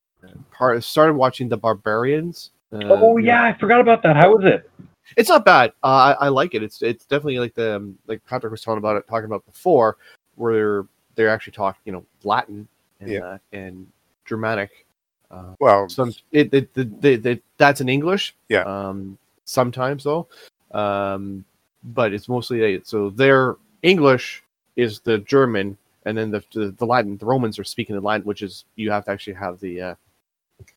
[0.52, 2.52] part started watching the Barbarians.
[2.72, 4.16] Uh, oh yeah, I forgot about that.
[4.16, 4.70] How was it?
[5.18, 5.72] It's not bad.
[5.84, 6.64] Uh, I, I like it.
[6.64, 9.98] It's it's definitely like the um, like Patrick was talking about it talking about before,
[10.36, 10.86] where they're
[11.16, 12.68] they're actually talking you know Latin
[13.00, 13.20] and Yeah.
[13.26, 13.88] uh, and
[14.26, 14.86] Germanic.
[15.32, 18.36] Uh, Well, some it, it, the the the that's in English.
[18.50, 18.62] Yeah.
[18.64, 20.28] Um, sometimes though,
[20.72, 21.44] um,
[21.84, 24.44] but it's mostly so their English
[24.76, 27.18] is the German, and then the, the the Latin.
[27.18, 29.96] The Romans are speaking the Latin, which is you have to actually have the uh,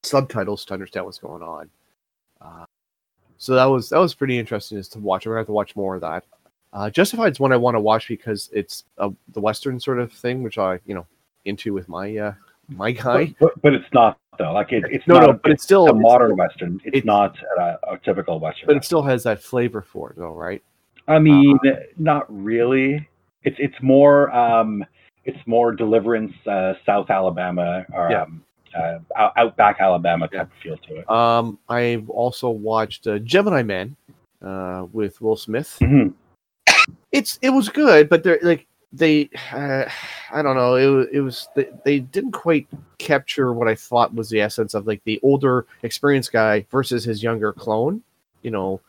[0.02, 1.70] subtitles to understand what's going on.
[2.40, 2.64] Uh,
[3.38, 5.26] so that was that was pretty interesting is to watch.
[5.26, 6.24] I'm gonna have to watch more of that.
[6.72, 10.12] Uh, Justified is one I want to watch because it's uh, the Western sort of
[10.12, 11.06] thing, which I you know
[11.44, 12.34] into with my uh,
[12.68, 13.34] my guy.
[13.38, 14.52] But, but, but it's not though.
[14.52, 15.26] Like it, it's No, not.
[15.26, 16.76] no, but it's still a it's- modern Western.
[16.84, 18.66] It's, it's- not a, a typical Western.
[18.66, 20.62] but it still has that flavor for it, though, right?
[21.08, 21.58] I mean,
[21.98, 23.08] not really.
[23.44, 24.84] It's it's more um,
[25.24, 28.22] it's more Deliverance, uh, South Alabama, or Yeah.
[28.22, 28.42] um,
[28.76, 31.10] uh, out- Outback Alabama type of feel to it.
[31.10, 33.96] Um, I've also watched uh, Gemini Man
[34.42, 35.78] uh, with Will Smith.
[35.80, 36.12] Mhm.
[37.12, 39.84] It's it was good, but they're like they uh,
[40.32, 42.66] I don't know it, it was they, they didn't quite
[42.98, 47.22] capture what I thought was the essence of like the older experienced guy versus his
[47.22, 48.02] younger clone.
[48.42, 48.80] You know,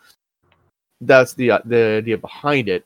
[1.02, 2.86] that's the uh, the idea behind it.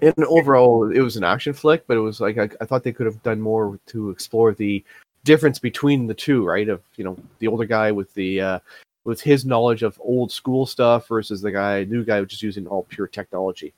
[0.00, 2.92] And overall, it was an action flick, but it was like I, I thought they
[2.92, 4.82] could have done more to explore the
[5.24, 6.68] difference between the two, right?
[6.68, 8.58] Of you know the older guy with the uh,
[9.04, 12.84] with his knowledge of old school stuff versus the guy new guy just using all
[12.84, 13.72] pure technology.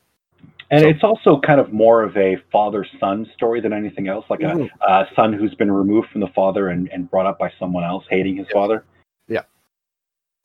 [0.70, 4.26] And So- it's also kind of more of a father son story than anything else,
[4.28, 4.68] like a, Mhm.
[4.86, 8.04] a son who's been removed from the father and, and brought up by someone else,
[8.10, 8.84] hating his father.
[9.28, 9.42] Yeah.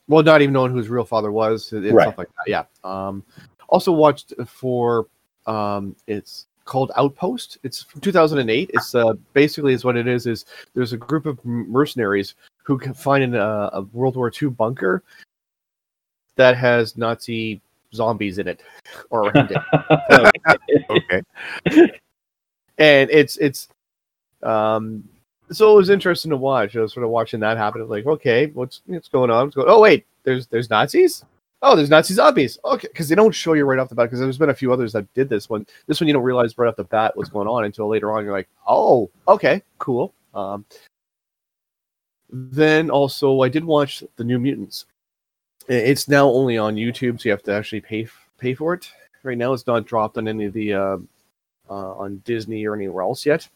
[0.08, 2.04] Well, not even knowing who his real father was and Right.
[2.04, 2.48] stuff like that.
[2.48, 2.64] Yeah.
[2.84, 3.24] Um,
[3.68, 5.08] also watched for
[5.46, 7.58] um, it's called Outpost.
[7.64, 8.70] It's from 2008.
[8.74, 10.28] It's uh, basically is what it is.
[10.28, 14.50] Is there's a group of mercenaries who can find in a, a World War II
[14.50, 15.04] bunker
[16.36, 17.60] that has Nazi
[17.94, 18.62] zombies in it
[19.10, 19.58] or around it.
[20.90, 21.22] okay.
[22.78, 23.68] and it's it's
[24.44, 25.04] um
[25.52, 26.76] so it was interesting to watch.
[26.76, 27.86] I was sort of watching that happen.
[27.90, 29.46] Like, okay, what's what's going on?
[29.46, 29.68] What's going?
[29.70, 31.26] Oh wait, there's there's Nazis.
[31.62, 32.58] Oh, there's Nazi zombies.
[32.63, 34.06] Okay, because they don't show you right off the bat.
[34.06, 35.65] Because there's been a few others that did this one.
[35.88, 38.24] This one you don't realize right off the bat what's going on until later on.
[38.24, 40.13] You're like, oh, okay, cool.
[40.34, 40.65] Um,
[42.32, 44.86] then also I did watch the New Mutants.
[45.67, 48.89] It's now only on YouTube, so you have to actually pay pay for it.
[49.24, 50.98] Right now, it's not dropped on any of the uh,
[51.69, 53.48] uh, on Disney or anywhere else yet,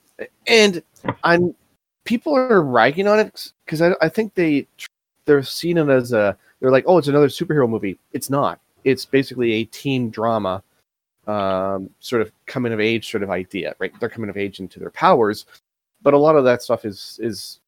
[0.45, 0.83] and
[1.23, 1.55] I'm
[2.03, 4.67] people are ragging on it because I, I think they
[5.25, 7.99] they're seeing it as a they're like oh it's another superhero movie.
[8.13, 8.59] It's not.
[8.83, 10.62] It's basically a teen drama,
[11.27, 13.75] um, sort of coming of age sort of idea.
[13.79, 13.93] Right?
[13.99, 15.45] They're coming of age into their powers,
[16.01, 17.59] but a lot of that stuff is is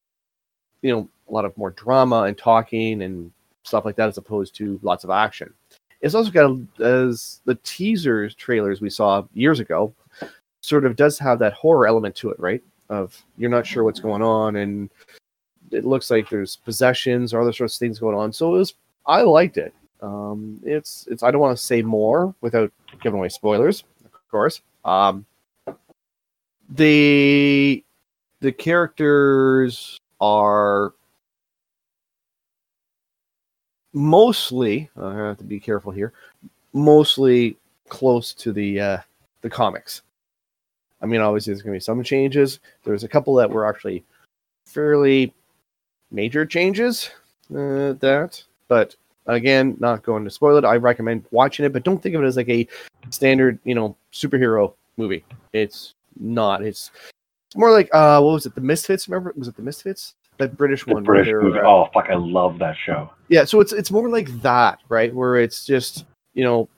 [0.82, 3.32] you know a lot of more drama and talking and
[3.64, 5.52] stuff like that as opposed to lots of action.
[6.00, 9.92] It's also got a, as the teasers trailers we saw years ago
[10.60, 12.62] sort of does have that horror element to it, right?
[12.88, 14.90] Of you're not sure what's going on and
[15.70, 18.32] it looks like there's possessions or other sorts of things going on.
[18.32, 18.74] So it was
[19.06, 19.74] I liked it.
[20.00, 24.60] Um, it's it's I don't want to say more without giving away spoilers, of course.
[24.84, 25.26] Um,
[26.68, 27.84] the
[28.40, 30.92] the characters are
[33.92, 36.12] mostly I have to be careful here.
[36.72, 37.56] Mostly
[37.88, 38.98] close to the uh,
[39.40, 40.02] the comics.
[41.00, 42.60] I mean, obviously there's going to be some changes.
[42.84, 44.04] There's a couple that were actually
[44.66, 45.32] fairly
[46.10, 47.10] major changes.
[47.50, 48.94] Uh, that, but
[49.26, 50.64] again, not going to spoil it.
[50.64, 52.66] I recommend watching it, but don't think of it as like a
[53.10, 55.24] standard, you know, superhero movie.
[55.52, 56.62] It's not.
[56.62, 56.90] It's
[57.48, 58.54] it's more like uh, what was it?
[58.54, 59.08] The Misfits.
[59.08, 59.32] Remember?
[59.36, 60.14] Was it the Misfits?
[60.38, 61.04] That British The one.
[61.04, 61.58] British movie.
[61.60, 63.10] uh, Oh fuck, I love that show.
[63.28, 66.68] yeah so it's it's more like that right where it's just you know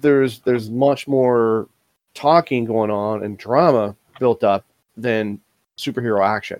[0.00, 1.68] there's there's much more
[2.14, 4.64] talking going on and drama built up
[4.96, 5.40] than
[5.76, 6.58] superhero action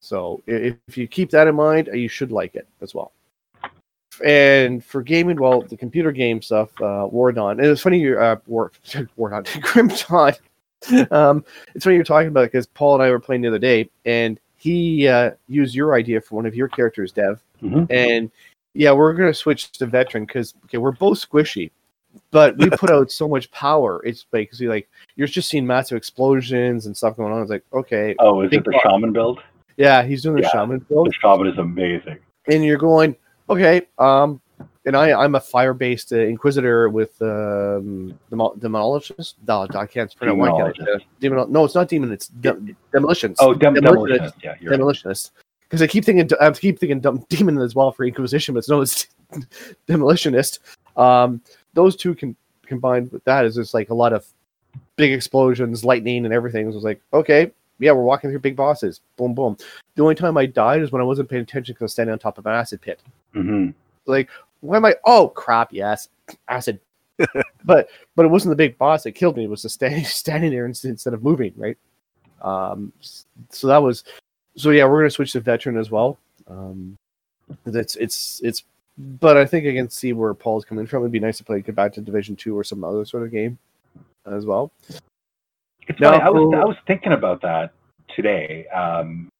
[0.00, 3.12] so if you keep that in mind uh, you should like it as well
[4.24, 8.20] and for gaming well the computer game stuff uh war dawn and it's funny you're
[8.20, 8.72] uh war
[9.16, 10.32] war dawn grim dawn
[11.10, 13.58] um it's funny you're talking about it because paul and i were playing the other
[13.58, 17.86] day and he uh used your idea for one of your characters dev Mhm.
[17.90, 18.30] and
[18.72, 21.70] yeah, we're gonna switch to veteran because okay, we're both squishy,
[22.30, 24.00] but we put out so much power.
[24.06, 27.42] It's basically like you're just seeing massive explosions and stuff going on.
[27.42, 29.40] It's like okay, Oh, is it the shaman build?
[29.84, 30.50] Yeah, he's doing the Yeah.
[30.52, 32.18] shaman build, The shaman is amazing.
[32.52, 33.16] and you're going
[33.48, 33.82] okay.
[33.98, 34.40] Um,
[34.86, 39.34] and I I'm a fire based uh, inquisitor with um demo- demonologist.
[39.48, 40.38] No, I can't pronounce.
[40.38, 40.92] Why can't I?
[40.92, 42.12] Uh, demon, no, it's not demon.
[42.16, 42.60] It's de-
[42.92, 43.36] demolitions.
[43.40, 44.34] Oh, dem- Demolitionist.
[44.42, 44.80] Yeah, you're right.
[44.80, 45.30] demolitionist.
[45.64, 48.80] Because I keep thinking, I keep thinking demon as well for Inquisition, but it's no,
[48.80, 49.06] it's
[49.88, 50.58] demolitionist.
[50.96, 51.40] Um,
[51.74, 52.34] those two can
[52.66, 54.26] combined with that is just like a lot of
[54.96, 56.66] big explosions, lightning, and everything.
[56.68, 59.00] It was like, okay, yeah, we're walking through big bosses.
[59.16, 59.56] Boom, boom.
[59.94, 62.12] The only time I died is when I wasn't paying attention because I was standing
[62.12, 63.00] on top of an acid pit.
[63.34, 63.74] Mhm.
[64.06, 64.28] Like,
[64.60, 64.94] why am I?
[65.04, 65.72] Oh crap!
[65.72, 66.08] Yes,
[66.48, 66.80] acid.
[67.64, 69.44] but but it wasn't the big boss that killed me.
[69.44, 71.52] It was just standing standing there instead instead of moving.
[71.56, 71.78] Right.
[72.42, 72.92] Um.
[73.50, 74.04] So that was.
[74.56, 76.18] So yeah, we're gonna switch to veteran as well.
[76.48, 76.96] Um.
[77.66, 78.64] It's it's it's.
[78.98, 81.02] But I think I can see where Paul's coming from.
[81.02, 83.30] It'd be nice to play get back to Division Two or some other sort of
[83.30, 83.58] game
[84.26, 84.70] as well.
[85.88, 86.22] It's No, funny.
[86.22, 87.72] I was I was thinking about that
[88.14, 88.66] today.
[88.68, 89.30] Um,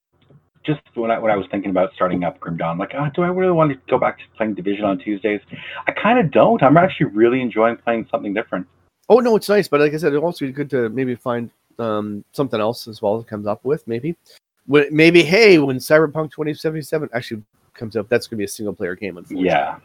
[0.64, 3.22] just when I when I was thinking about starting up Grim Dawn, like, ah, do
[3.22, 5.40] I really want to go back to playing Division on Tuesdays?
[5.86, 6.62] I kind of don't.
[6.62, 8.66] I'm actually really enjoying playing something different.
[9.08, 11.50] Oh no, it's nice, but like I said, it'd also be good to maybe find
[11.78, 14.16] um, something else as well that comes up with maybe.
[14.66, 17.42] When, maybe hey, when Cyberpunk 2077 actually
[17.74, 19.48] comes up, that's gonna be a single player game, unfortunately.
[19.48, 19.78] Yeah,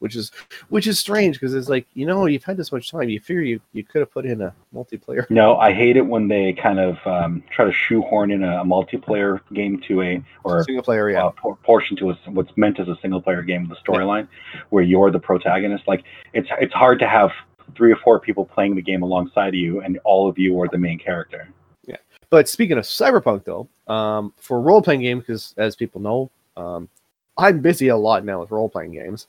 [0.00, 0.30] Which is
[0.68, 3.42] which is strange because it's like you know you've had this much time, you figure
[3.42, 5.28] you you could have put in a multiplayer.
[5.30, 9.40] no, I hate it when they kind of um, try to shoehorn in a, multiplayer
[9.52, 11.26] game to a or single player, yeah.
[11.26, 14.28] uh, por- portion to a, what's meant as a single player game with a storyline
[14.70, 15.88] where you're the protagonist.
[15.88, 17.30] Like it's it's hard to have
[17.76, 20.68] three or four people playing the game alongside of you and all of you are
[20.68, 21.48] the main character.
[21.86, 21.96] Yeah
[22.30, 26.88] but speaking of Cyberpunk, though, um, for role playing games, because as people know, um,
[27.36, 29.26] I'm busy a lot now with role playing games.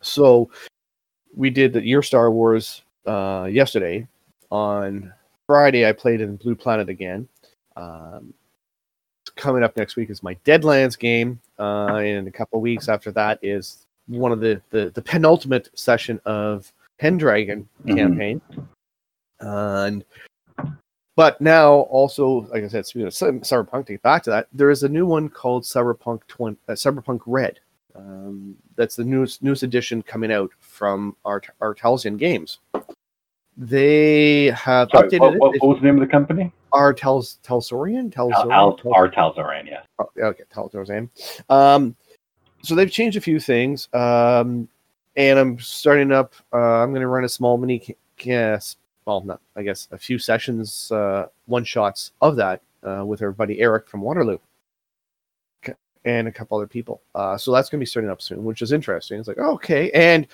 [0.00, 0.50] So
[1.34, 4.06] we did the Year Star Wars uh, yesterday.
[4.50, 5.12] On
[5.46, 7.28] Friday, I played in Blue Planet again.
[7.76, 8.32] Um,
[9.36, 11.40] coming up next week is my Deadlands game.
[11.58, 16.20] Uh, and a couple weeks after that is one of the, the, the penultimate session
[16.24, 17.96] of Pendragon Mhm.
[17.96, 18.40] campaign.
[19.40, 20.04] and
[21.16, 24.48] but now also, like I said, speaking of Cy- Cyberpunk, to get back to that,
[24.52, 27.60] there is a new one called Cyberpunk 20, uh, Cyberpunk Red.
[27.94, 31.74] Um, that's the newest newest edition coming out from Art R.
[31.74, 32.58] Talsorian Games.
[33.56, 36.52] They have Sorry, updated what, what, what was the name of the company?
[36.72, 38.14] Artels Talsorian.
[38.16, 38.52] Al, Talsorian.
[38.52, 39.08] Al, R.
[39.10, 39.86] Talzaran, yes.
[39.98, 41.08] Oh, okay, tell what I.
[41.48, 41.94] Um,
[42.62, 44.68] so they've changed a few things, um,
[45.16, 46.34] and I'm starting up.
[46.52, 50.18] Uh, I'm going to run a small mini, yes, well, not I guess a few
[50.18, 54.38] sessions, uh, one shots of that uh, with our buddy Eric from Waterloo,
[56.04, 57.00] and a couple other people.
[57.14, 59.18] Uh, so that's going to be starting up soon, which is interesting.
[59.18, 60.26] It's like okay, and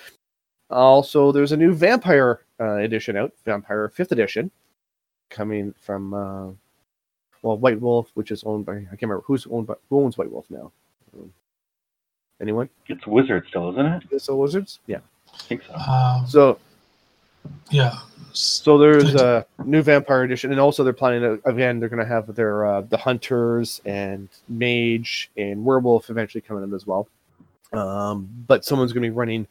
[0.69, 4.51] also there's a new Vampire uh, edition out, Vampire Fifth Edition.
[5.29, 6.47] coming from uh,
[7.41, 10.17] well White Wolf, which is owned by I can't remember who's owned by who owns
[10.17, 10.71] White Wolf now.
[11.13, 11.31] Um,
[12.41, 12.69] anyone?
[12.87, 14.03] It's Wizards still, isn't it?
[14.11, 14.79] Is it Wizards?
[14.87, 14.99] Yeah.
[15.33, 15.73] I think so.
[15.75, 16.59] Um, So
[17.69, 17.95] yeah.
[18.33, 21.79] So there's a new Vampire Edition, and also they're planning to again.
[21.79, 26.73] They're going to have their uh, the Hunters and Mage and Werewolf eventually coming in
[26.73, 27.07] as well.
[27.73, 29.47] Um, but someone's going to be running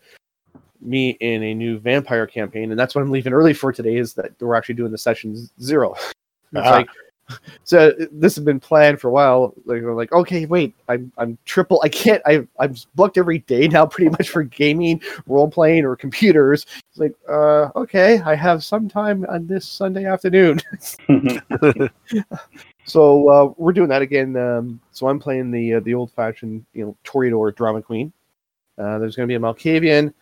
[0.81, 3.97] me in a new Vampire campaign, and that's what I'm leaving early for today.
[3.97, 5.95] Is that we're actually doing the session zero.
[6.53, 6.71] It's Ah.
[6.71, 6.89] like
[7.65, 9.55] so this has been planned for a while.
[9.65, 11.81] Like we're like, okay, wait, I'm I'm triple.
[11.85, 12.23] I can't.
[12.27, 16.67] I I'm booked every day now, pretty much for gaming, role playing, or computers.
[16.91, 20.61] It's like, uh, okay, I have some time on this Sunday afternoon.
[22.85, 24.37] so uh, we're doing that again.
[24.37, 28.13] Um, so I'm playing the uh, the old fashioned, you know, Toreador drama queen.
[28.79, 30.13] Uh, there's going to be a Malkavian,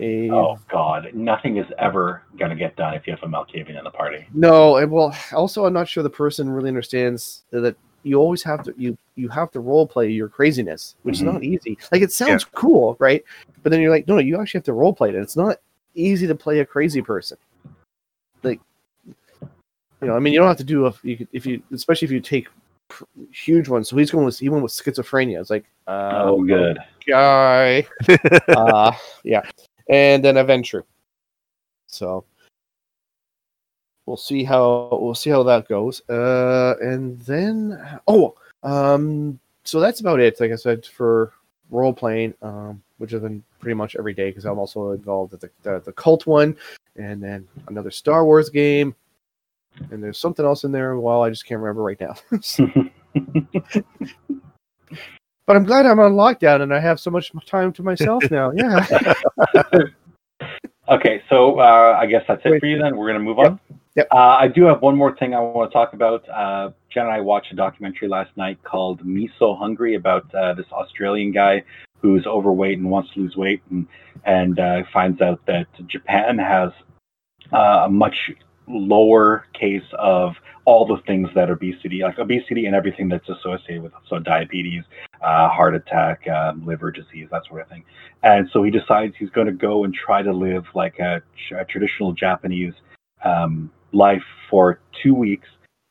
[0.00, 3.84] a oh God, nothing is ever gonna get done if you have a Malkavian in
[3.84, 4.26] the party.
[4.32, 8.62] no, and well, also I'm not sure the person really understands that you always have
[8.64, 11.18] to you you have to role play your craziness, which Mhm.
[11.18, 11.78] is not easy.
[11.90, 13.22] Like it sounds cool, right?
[13.62, 15.14] But then you're like, no, no, you actually have to role play it.
[15.14, 15.58] It's not
[15.94, 17.38] easy to play a crazy person.
[18.42, 18.60] Like,
[19.06, 22.06] you know, I mean, you don't have to do a you could, if you, especially
[22.06, 22.48] if you take
[23.32, 23.88] huge ones.
[23.88, 25.40] So he's going with he went with schizophrenia.
[25.40, 26.78] It's like, uh, oh, good.
[27.06, 27.86] guy.
[28.48, 29.42] uh, yeah,
[29.92, 30.84] and then Adventure.
[31.86, 32.24] So
[34.06, 36.00] we'll see how we'll see how that goes.
[36.08, 37.78] Uh, and then
[38.08, 40.40] oh, um, so that's about it.
[40.40, 41.32] Like I said, for
[41.70, 45.40] role playing, um, which has been pretty much every day because I'm also involved at
[45.40, 46.56] the, the the cult one,
[46.96, 48.94] and then another Star Wars game.
[49.90, 50.98] And there's something else in there.
[50.98, 52.14] Well, I just can't remember right now.
[55.52, 58.52] but I'm glad I'm on lockdown and I have so much time to myself now.
[58.56, 59.14] Yeah.
[60.88, 62.60] Okay, so uh, I guess that's it Wait.
[62.60, 62.96] for you then.
[62.96, 63.46] We're going to move Yep.
[63.46, 63.60] on.
[63.94, 64.08] Yep.
[64.10, 66.28] Uh, I do have one more thing I want to talk about.
[66.28, 70.52] Uh, Jen and I watched a documentary last night called Me So Hungry about uh,
[70.54, 71.62] this Australian guy
[72.00, 73.86] who's overweight and wants to lose weight and,
[74.24, 76.70] and uh, finds out that Japan has
[77.52, 78.16] uh, a much
[78.72, 83.92] lower case of all the things that obesity, like obesity and everything that's associated with
[83.92, 83.98] it.
[84.08, 84.84] So diabetes,
[85.20, 87.84] uh, heart attack, um, liver disease, that sort of thing.
[88.22, 91.22] And so he decides he's going to go and try to live like a,
[91.58, 92.74] a traditional Japanese
[93.24, 95.48] um, life for two weeks,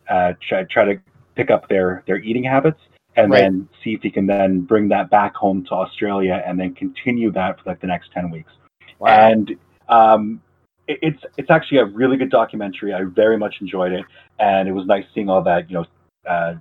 [0.09, 1.01] uh, try, try to
[1.35, 2.79] pick up their, their eating habits,
[3.17, 3.41] and Right.
[3.41, 7.31] then see if he can then bring that back home to Australia and then continue
[7.33, 8.51] that for like the next 10 weeks.
[8.99, 9.09] Wow.
[9.09, 9.57] And
[9.89, 10.41] um,
[10.87, 12.93] it's it's actually a really good documentary.
[12.93, 14.05] I very much enjoyed it,
[14.39, 15.85] and it was nice seeing all that you know
[16.29, 16.55] uh,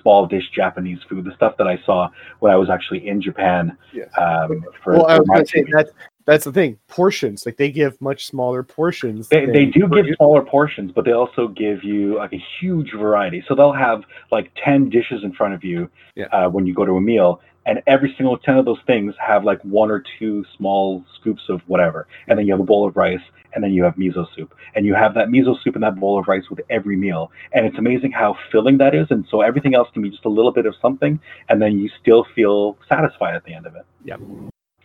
[0.00, 2.08] small dish Japanese food, the stuff that I saw
[2.40, 3.76] when I was actually in Japan.
[3.92, 4.04] Yeah.
[4.18, 5.88] Um, for, well, I was going to say that
[6.26, 6.78] that's the thing.
[6.88, 9.28] Portions, like they give much smaller portions.
[9.28, 13.44] They, they do give smaller portions, but they also give you like a huge variety.
[13.46, 16.26] So they'll have like 10 dishes in front of you Yeah.
[16.26, 19.44] uh, when you go to a meal, and every single 10 of those things have
[19.44, 22.06] like one or two small scoops of whatever.
[22.28, 23.20] And then you have a bowl of rice,
[23.54, 24.54] and then you have miso soup.
[24.74, 27.30] And you have that miso soup and that bowl of rice with every meal.
[27.52, 29.06] And it's amazing how filling that is.
[29.10, 31.88] And so everything else can be just a little bit of something, and then you
[32.00, 33.86] still feel satisfied at the end of it.
[34.04, 34.16] Yeah.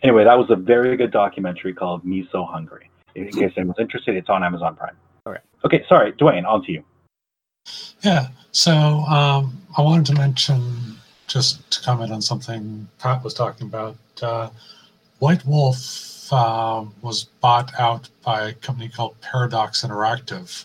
[0.02, 2.90] Anyway, that was a very good documentary called Me So Hungry.
[3.14, 4.96] In case anyone's interested, it's on Amazon Prime.
[5.26, 5.42] All right.
[5.64, 6.84] Okay, sorry, Dwayne, on to you.
[8.02, 8.28] Yeah.
[8.52, 10.96] So um, I wanted to mention,
[11.30, 13.96] just to comment on something Pat was talking about.
[14.20, 14.50] Uh,
[15.20, 20.64] White Wolf uh, was bought out by a company called Paradox Interactive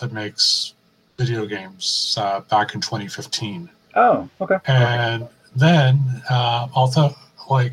[0.00, 0.74] that makes
[1.16, 3.70] video games uh, back in 2015.
[3.94, 4.58] Oh, okay.
[4.66, 7.14] And then, uh, although,
[7.48, 7.72] like,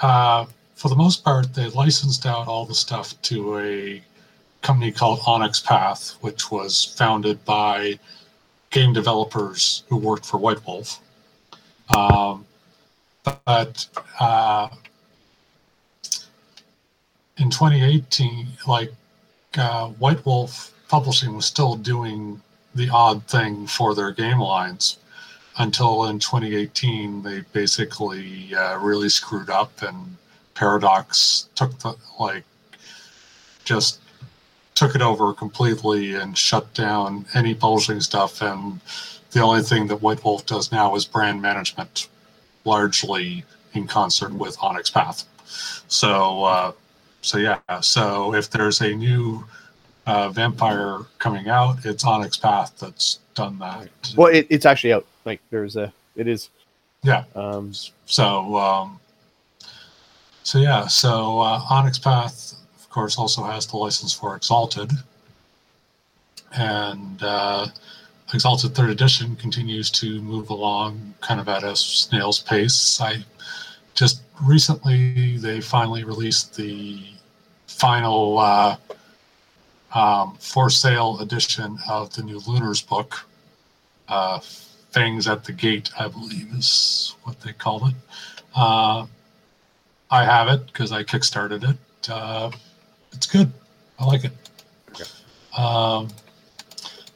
[0.00, 4.02] uh, for the most part, they licensed out all the stuff to a
[4.62, 7.98] company called Onyx Path, which was founded by
[8.76, 11.00] game developers who worked for White Wolf.
[11.96, 12.44] Um,
[13.24, 13.86] but
[14.20, 14.68] uh,
[17.38, 18.92] in 2018, like
[19.56, 22.42] uh, White Wolf Publishing was still doing
[22.74, 24.98] the odd thing for their game lines
[25.58, 30.16] until in 2018 they basically uh, really screwed up and
[30.54, 32.44] Paradox took the like
[33.64, 34.00] just
[34.76, 38.80] took it over completely and shut down any publishing stuff and
[39.32, 42.08] the only thing that White Wolf does now is brand management
[42.64, 45.24] largely in concert with Onyx Path.
[45.88, 46.72] So uh,
[47.26, 49.44] so yeah, so if there's a new
[50.06, 53.88] uh, vampire coming out, it's Onyx Path that's done that.
[54.16, 55.04] Well, it, it's actually out.
[55.24, 56.50] Like there's a, it is.
[57.02, 57.24] Yeah.
[57.34, 57.72] Um,
[58.06, 59.00] So, um,
[60.44, 62.54] so yeah, so uh, Onyx Path,
[62.96, 64.90] course, also has the license for Exalted,
[66.56, 67.66] and uh,
[68.32, 72.98] Exalted Third Edition continues to move along kind of at a snail's pace.
[72.98, 73.22] I
[73.94, 77.04] just recently they finally released the
[77.66, 78.76] final uh,
[79.94, 83.26] um, for sale edition of the new Lunars book.
[84.08, 84.38] Uh,
[84.92, 87.94] Fangs at the Gate, I believe, is what they called it.
[88.54, 89.04] Uh,
[90.10, 91.76] I have it because I kickstarted it.
[93.16, 93.50] It's good.
[93.98, 94.32] I like it.
[95.58, 96.08] Um,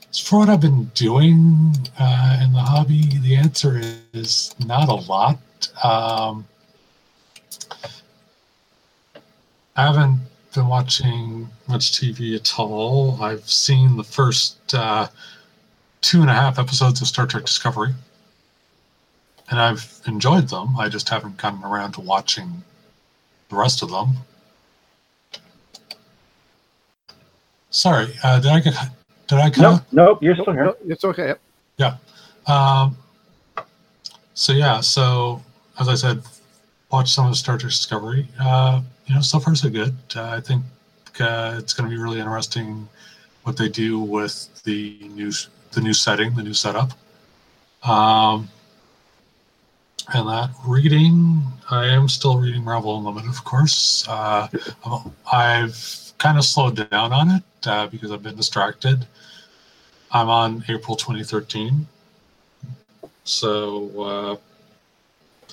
[0.08, 3.82] as for what I've been doing uh, in the hobby, the answer
[4.14, 5.38] is not a lot.
[5.84, 6.46] Um,
[9.76, 10.20] I haven't
[10.54, 13.22] been watching much TV at all.
[13.22, 15.08] I've seen the first uh,
[16.00, 17.92] two and a half episodes of Star Trek Discovery,
[19.50, 20.78] and I've enjoyed them.
[20.78, 22.64] I just haven't gotten around to watching
[23.50, 24.16] the rest of them.
[27.70, 28.74] Sorry, uh, did I get
[29.28, 29.62] did I cut?
[29.62, 30.64] Nope, nope, you're still here.
[30.64, 31.34] No, it's okay.
[31.78, 31.96] Yeah.
[32.46, 32.96] Um,
[34.34, 35.40] so yeah, so
[35.78, 36.22] as I said,
[36.90, 38.26] watch some of the Star Trek Discovery.
[38.40, 39.96] Uh, you know, so far so good.
[40.14, 40.64] Uh, I think
[41.20, 42.88] uh, it's going to be really interesting
[43.44, 45.30] what they do with the new
[45.72, 46.90] the new setting, the new setup.
[47.88, 48.48] Um,
[50.12, 54.06] and that reading, I am still reading Marvel Unlimited, of course.
[54.08, 54.48] Uh,
[55.32, 59.06] I've kind of slowed down on it uh, because I've been distracted.
[60.12, 61.88] I'm on April 2013.
[63.24, 64.38] So,
[65.48, 65.52] uh,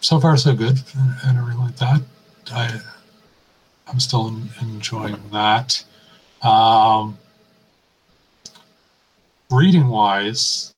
[0.00, 0.78] so far so good
[1.24, 2.02] and everything like that.
[2.52, 2.80] I,
[3.88, 4.28] I'm still
[4.60, 5.84] enjoying that.
[6.42, 7.18] Um,
[9.50, 10.72] reading wise,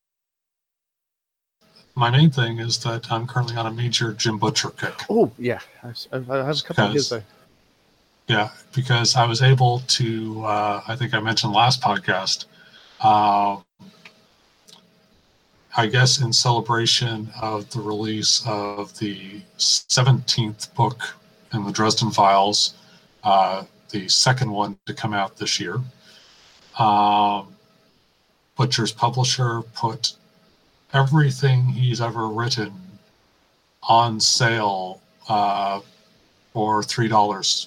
[1.94, 4.94] my main thing is that I'm currently on a major Jim Butcher kick.
[5.10, 7.12] Oh yeah, I've, I a couple of his.
[8.28, 12.46] Yeah, because I was able to, uh, I think I mentioned last podcast,
[13.00, 13.56] uh,
[15.76, 21.14] I guess in celebration of the release of the 17th book
[21.52, 22.74] in the Dresden Files,
[23.24, 25.80] uh, the second one to come out this year.
[26.78, 27.54] Um,
[28.56, 30.14] Butcher's publisher put
[30.92, 32.72] everything he's ever written
[33.82, 35.80] on sale uh,
[36.52, 37.08] for $3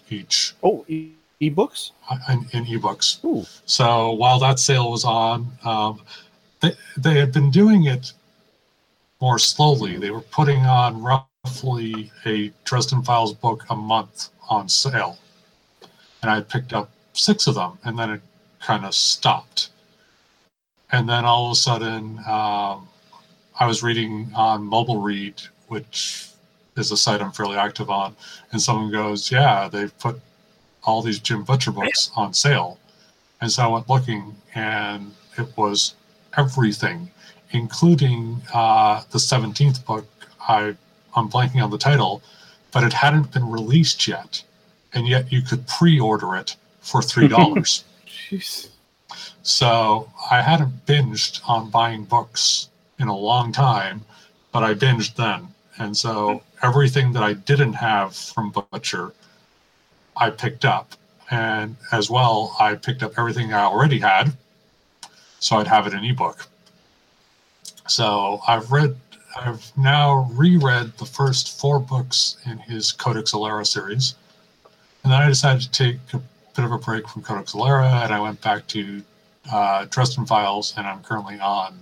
[0.10, 1.12] each Oh, e-
[1.42, 1.92] ebooks.
[2.30, 3.24] in, in ebooks.
[3.26, 6.02] Ooh, So while that sale was on, um,
[6.62, 8.14] they, they had been doing it
[9.22, 9.98] more slowly.
[9.98, 15.20] They were putting on roughly a Dresden Files book a month on sale.
[16.24, 18.22] And I picked up six of them, and then it
[18.62, 19.70] kind of stopped.
[20.92, 22.88] And then all of a sudden, um,
[23.60, 26.30] I was reading on MobileRead, which
[26.76, 28.16] is a site I'm fairly active on,
[28.52, 30.20] and someone goes, Yeah, they've put
[30.84, 32.80] all these Jim Butcher books on sale.
[33.42, 35.96] And so I went looking, and it was
[36.38, 37.12] everything,
[37.52, 40.06] including uh, the 17th book.
[40.48, 40.76] I,
[41.16, 42.22] I'm blanking on the title,
[42.72, 44.44] but it hadn't been released yet.
[44.94, 47.30] And yet you could pre order it for $3.
[48.08, 48.70] jeez.
[49.44, 52.70] So I hadn't binged on buying books
[53.00, 54.02] in a long time,
[54.52, 55.48] but I binged then.
[55.78, 59.14] And so everything that I didn't have from Butcher,
[60.18, 60.94] I picked up.
[61.32, 64.34] And as well, I picked up everything I already had,
[65.40, 66.48] so I'd have it in ebook.
[67.88, 68.96] So I've read,
[69.36, 74.16] I've now reread the first four books in his Codex Alera series.
[75.04, 76.22] And then I decided to take a
[76.56, 79.04] bit of a break from Codex Alera and I went back to
[79.52, 81.78] uh, Dresden Files, and I'm currently on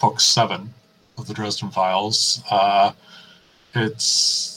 [0.00, 0.72] book seven
[1.18, 2.42] of the Dresden Files.
[2.50, 2.92] Uh,
[3.74, 4.54] it's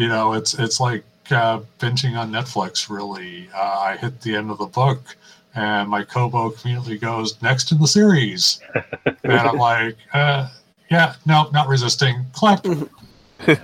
[0.00, 2.88] you know, it's it's like uh, binging on Netflix.
[2.88, 5.14] Really, uh, I hit the end of the book,
[5.54, 8.60] and my Kobo immediately goes next in the series,
[9.24, 10.48] and I'm like, uh,
[10.90, 12.24] yeah, no, not resisting.
[12.32, 12.60] Click,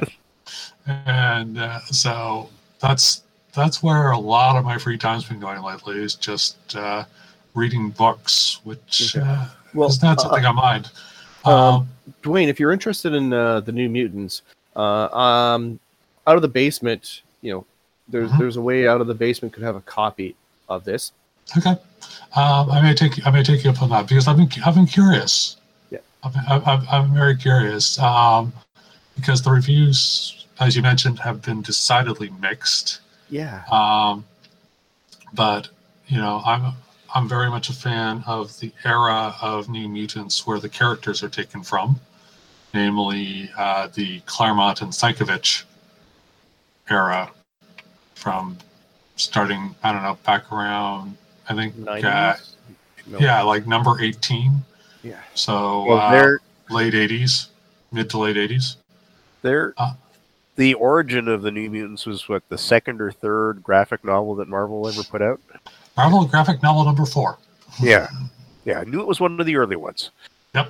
[0.87, 2.51] and uh, so
[2.81, 3.23] that's
[3.55, 5.97] that's where a lot of my free time's been going lately.
[5.97, 7.05] Is just uh,
[7.55, 10.91] reading books, which uh, Well, is not uh, something I mind.
[11.47, 11.89] Um, Um,
[12.23, 14.43] Dwayne, if you're interested in uh, the New Mutants,
[14.75, 15.79] uh, um,
[16.27, 17.67] out of the basement, you know,
[18.09, 18.39] there's Mhm.
[18.39, 20.37] there's a way out of the basement could have a copy
[20.69, 21.13] of this.
[21.57, 21.77] Okay,
[22.35, 24.75] um, I may take I may take you up on that because I've been I've
[24.75, 25.57] been curious.
[25.91, 25.99] Yeah.
[26.25, 26.37] I've,
[26.67, 28.53] I've, I'm very curious um,
[29.17, 33.01] because the reviews, as you mentioned, have been decidedly mixed.
[33.31, 33.63] Yeah.
[33.71, 34.25] Um,
[35.33, 35.69] but
[36.09, 36.73] you know, I'm
[37.17, 41.31] I'm very much a fan of the era of New Mutants where the characters are
[41.31, 41.99] taken from,
[42.75, 45.65] namely uh, the Claremont and Sienkiewicz
[46.91, 47.31] era,
[48.17, 48.59] from
[49.17, 51.17] starting I don't know back around
[51.49, 52.51] I think, uh, 90s?
[53.07, 53.19] No.
[53.19, 54.53] yeah, like number 18.
[55.03, 55.15] Yeah.
[55.33, 56.37] So Well, uh,
[56.69, 57.47] late 80s,
[57.93, 58.77] mid to late 80s.
[59.41, 59.95] they're Uh.
[60.57, 64.49] the origin of the New Mutants was what the second or third graphic novel that
[64.49, 65.41] Marvel ever put out.
[65.97, 67.39] Marvel graphic novel number four.
[67.81, 68.09] Yeah,
[68.65, 70.11] yeah, I knew it was one of the early ones.
[70.55, 70.65] Uh,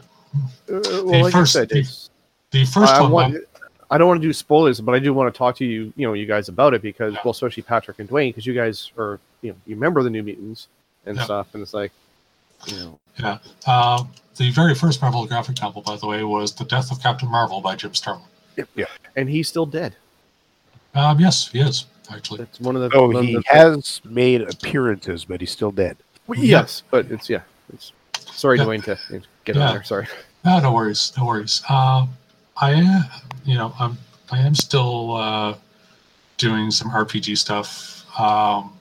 [0.69, 1.87] well, like first- said, the
[2.51, 3.37] The first I, one, want,
[3.91, 6.07] I don't want to do spoilers, but I do want to talk to you, you
[6.07, 9.19] know, you guys about it because, well, especially Patrick and Dwayne, because you guys are,
[9.43, 10.69] you know, you remember the New Mutants
[11.07, 11.25] and Yeah.
[11.25, 11.93] stuff, and it's like,
[12.67, 13.39] you know, yeah.
[13.67, 14.05] Uh,
[14.37, 17.61] the very first Marvel graphic novel, by the way, was The Death of Captain Marvel
[17.61, 18.25] by Jim Starlin.
[18.75, 18.87] Yeah.
[19.17, 19.95] and he's still dead.
[20.95, 22.39] Um, yes, he is, actually.
[22.39, 22.97] That's one of the.
[22.97, 25.97] Oh, of he the- has made appearances, but he's still dead.
[26.37, 27.43] Yes, but it's yeah.
[27.73, 28.65] It's sorry, Yeah.
[28.65, 29.69] Dwayne, to get Yeah.
[29.69, 29.85] on there.
[29.85, 30.07] Sorry.
[30.45, 31.63] No, no worries, no worries.
[31.69, 32.11] Um,
[32.57, 33.05] I am,
[33.45, 33.97] you know, I'm,
[34.31, 35.55] I am still uh,
[36.37, 38.05] doing some RPG stuff.
[38.19, 38.73] Um,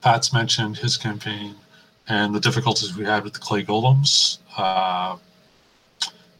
[0.00, 1.54] Pat's mentioned his campaign
[2.08, 4.38] and the difficulties we had with the clay golems.
[4.56, 5.16] Uh,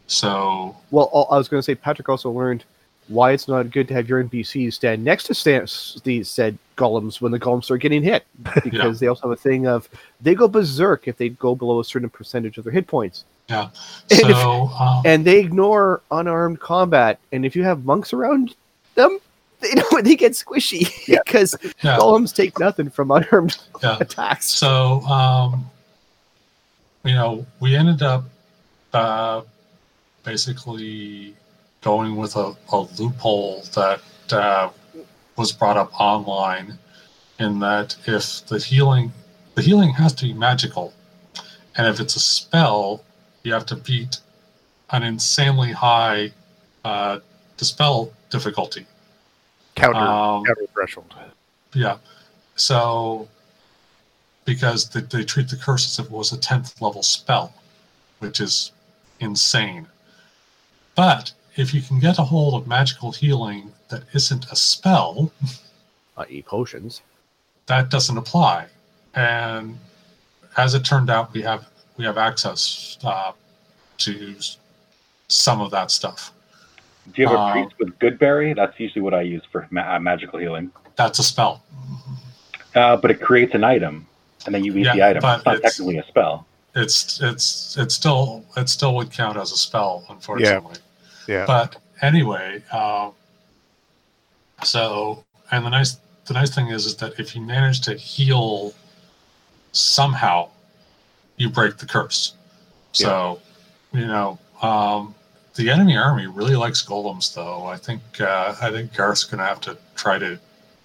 [0.06, 2.64] so Well, I was going to say Patrick also learned
[3.12, 5.72] why it's not good to have your NPCs stand next to stand,
[6.04, 8.24] these said golems when the golems start getting hit
[8.64, 9.88] because they also have a thing of
[10.20, 13.24] they go berserk if they go below a certain percentage of their hit points.
[13.48, 13.68] yeah,
[14.10, 17.18] And if- so um, and they ignore unarmed combat.
[17.32, 18.54] And if you have monks around
[18.94, 19.18] them,
[19.60, 21.18] they don't they get squishy Yeah.
[21.24, 23.98] because yeah, golems take nothing from unarmed yeah.
[24.00, 24.48] attacks.
[24.48, 25.66] So, um,
[27.04, 28.24] you know, we ended up
[28.92, 29.42] uh,
[30.24, 31.34] basically
[31.82, 34.00] going with a, a loophole that
[34.32, 34.70] uh,
[35.36, 36.78] was brought up online,
[37.38, 39.12] in that if the healing,
[39.54, 40.92] the healing has to be magical,
[41.76, 43.02] and if it's a spell,
[43.42, 44.18] you have to beat
[44.90, 46.32] an insanely high
[46.84, 47.18] uh,
[47.56, 48.86] dispel difficulty.
[49.74, 51.14] Counter Um, counter threshold.
[51.74, 51.96] yeah.
[52.56, 53.28] So,
[54.44, 57.54] because they, they treat the curse as if it was a 10th level spell,
[58.18, 58.72] which is
[59.20, 59.86] insane.
[60.94, 65.30] But if you can get a hold of magical healing that isn't a spell,
[66.18, 67.02] i.e., potions.
[67.66, 68.66] that doesn't apply.
[69.14, 69.78] And
[70.56, 73.32] as it turned out, we have we have access uh,
[73.98, 74.56] to s-
[75.28, 76.32] some of that stuff.
[77.12, 78.54] Do you have a Um, priest with Goodberry?
[78.56, 80.70] That's usually what I use for ma- uh, magical healing.
[80.96, 81.62] That's a spell.
[82.74, 84.06] Uh, but it creates an item,
[84.46, 85.20] and then you eat Yeah, the item.
[85.20, 86.46] but It's not it's- technically a spell.
[86.74, 90.72] It's it's it still it still would count as a spell, unfortunately.
[90.76, 90.80] Yeah.
[91.46, 93.10] But anyway uh,
[94.62, 98.74] so and the nice the nice thing is is that if you manage to heal
[99.72, 100.48] somehow
[101.36, 102.34] you break the curse.
[102.92, 103.40] So
[103.92, 105.14] you know um,
[105.56, 107.66] the enemy army really likes golems though.
[107.66, 110.38] I think uh, i think garth's gonna have to try to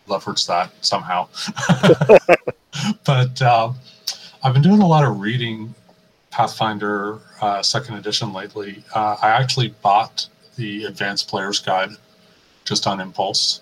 [0.07, 1.27] leverage that somehow.
[3.05, 3.75] But um,
[4.43, 5.73] i've been doing a lot of reading
[6.29, 11.91] pathfinder uh, second edition lately uh, i actually bought the advanced player's guide
[12.65, 13.61] just on impulse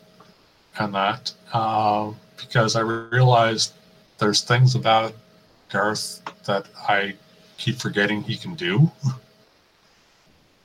[0.80, 3.74] and that um, because i realized
[4.18, 5.14] there's things about
[5.70, 7.14] garth that i
[7.58, 8.92] keep forgetting he can do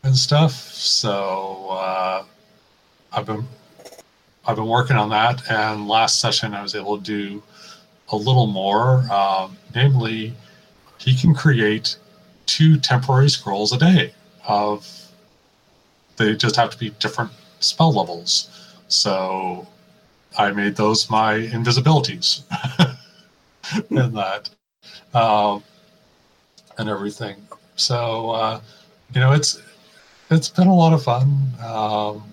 [0.02, 0.52] and stuff.
[0.52, 2.24] So uh,
[3.12, 3.44] i've been
[4.46, 5.42] i've been working on that.
[5.50, 7.42] And last session i was able to do
[8.11, 10.34] a little more um, namely
[10.98, 11.96] he can create
[12.51, 14.12] two temporary scrolls a day
[14.44, 14.84] of
[16.16, 17.30] they just have to be different
[17.61, 18.51] spell levels.
[18.88, 19.68] So
[20.36, 22.42] i made those my invisibilities
[23.90, 24.51] and that
[25.14, 25.62] um,
[26.78, 27.36] and everything.
[27.76, 28.61] So uh,
[29.14, 29.62] you know it's
[30.30, 31.28] it's been a lot of fun.
[31.64, 32.24] Um,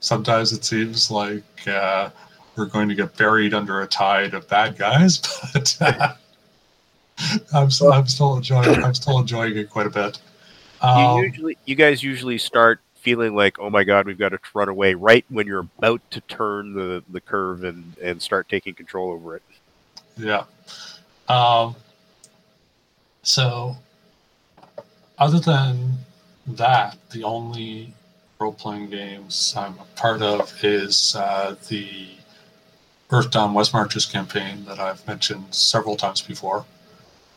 [0.00, 2.08] sometimes it seems like uh,
[2.56, 5.18] we're going to get buried under a tide of bad guys
[5.52, 6.14] but uh,
[7.54, 10.20] I'm, still, I'm still enjoying I'm still enjoying it quite a bit
[10.82, 14.38] you um, usually, you guys usually start feeling like, oh my god, we've got to
[14.54, 18.74] run away right when you're about to turn the, the curve and, and start taking
[18.74, 19.42] control over it.
[20.16, 20.44] Yeah.
[21.28, 21.76] Um,
[23.22, 23.76] so,
[25.18, 25.98] other than
[26.46, 27.92] that, the only
[28.38, 32.08] role playing games I'm a part of is uh, the
[33.10, 36.64] Earthdawn West Marches campaign that I've mentioned several times before.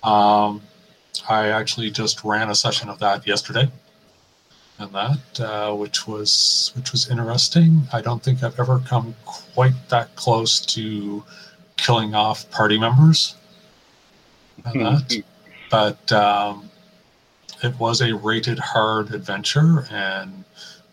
[0.03, 0.61] Um,
[1.29, 3.69] I actually just ran a session of that yesterday,
[4.79, 7.87] and that uh, which was which was interesting.
[7.93, 11.23] I don't think I've ever come quite that close to
[11.77, 13.35] killing off party members
[14.65, 15.23] and that.
[15.69, 16.69] but um,
[17.63, 20.43] it was a rated hard adventure, and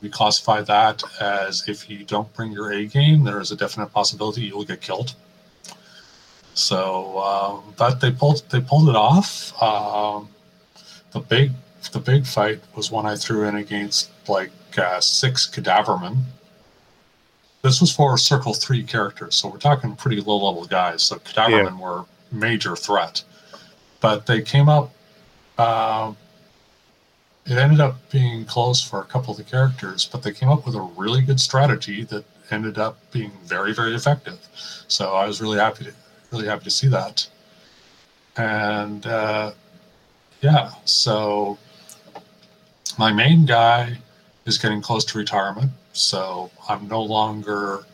[0.00, 3.92] we classify that as if you don't bring your A game, there is a definite
[3.92, 5.14] possibility you'll get killed.
[6.58, 9.52] So um, that they pulled they pulled it off.
[9.62, 10.28] Um,
[11.12, 11.52] the big
[11.92, 16.16] the big fight was when I threw in against like uh, six cadavermen.
[17.62, 21.04] This was for Circle Three characters, so we're talking pretty low level guys.
[21.04, 23.22] So cadavermen were major threat,
[24.00, 24.90] but they came up.
[25.56, 26.12] Uh,
[27.46, 30.66] it ended up being close for a couple of the characters, but they came up
[30.66, 34.38] with a really good strategy that ended up being very, very effective.
[34.88, 35.94] So I was really happy to
[36.30, 37.26] really happy to see that.
[38.36, 39.52] And uh,
[40.40, 41.58] yeah, so
[42.98, 43.98] my main guy
[44.46, 47.84] is getting close to retirement, so I'm no longer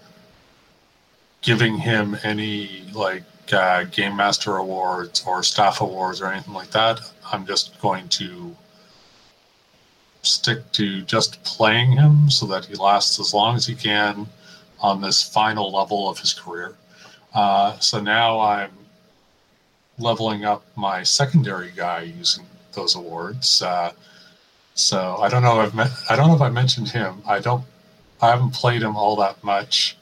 [1.43, 3.23] giving him any like
[3.53, 7.01] uh, game master awards or staff awards or anything like that.
[7.31, 8.57] I'm just going to
[10.23, 14.27] stick to just playing him so that he lasts as long as he can
[14.81, 16.75] on this final level of his career.
[17.35, 18.71] Uh, so now I'm
[19.99, 23.63] leveling up my secondary guy using those awards.
[23.63, 23.93] Uh,
[24.75, 27.23] so I don't know if I've I don't know if I mentioned him.
[27.27, 27.65] I don't.
[28.21, 29.97] I haven't played him all that much,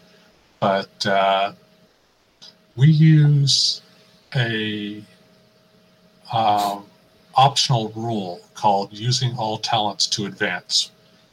[0.61, 1.53] but uh,
[2.77, 3.83] we use
[4.35, 5.03] a
[6.33, 6.85] um,
[7.35, 10.91] optional rule called using all talents to advance.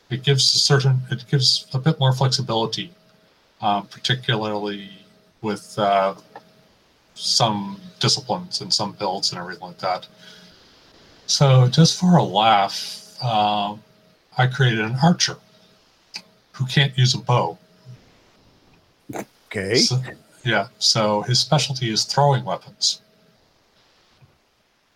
[0.10, 1.02] It gives a certain.
[1.12, 2.92] It gives a bit more flexibility,
[3.62, 4.99] um, particularly
[5.42, 6.16] with uh,
[7.16, 10.08] some disciplines and some builds and everything like that.
[11.28, 13.82] So just for a laugh, um,
[14.38, 15.38] I created an archer
[16.54, 17.58] who can't use a bow.
[19.48, 19.76] Okay.
[19.76, 20.02] So,
[20.44, 23.02] yeah, so his specialty is throwing weapons.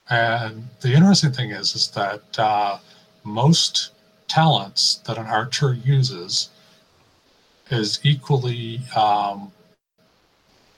[0.10, 2.80] And the interesting thing is, is that uh,
[3.24, 3.92] most
[4.28, 6.50] talents that an archer uses
[7.72, 9.53] is equally um,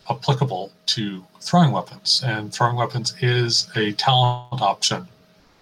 [0.09, 5.07] applicable to throwing weapons, and throwing weapons is a talent option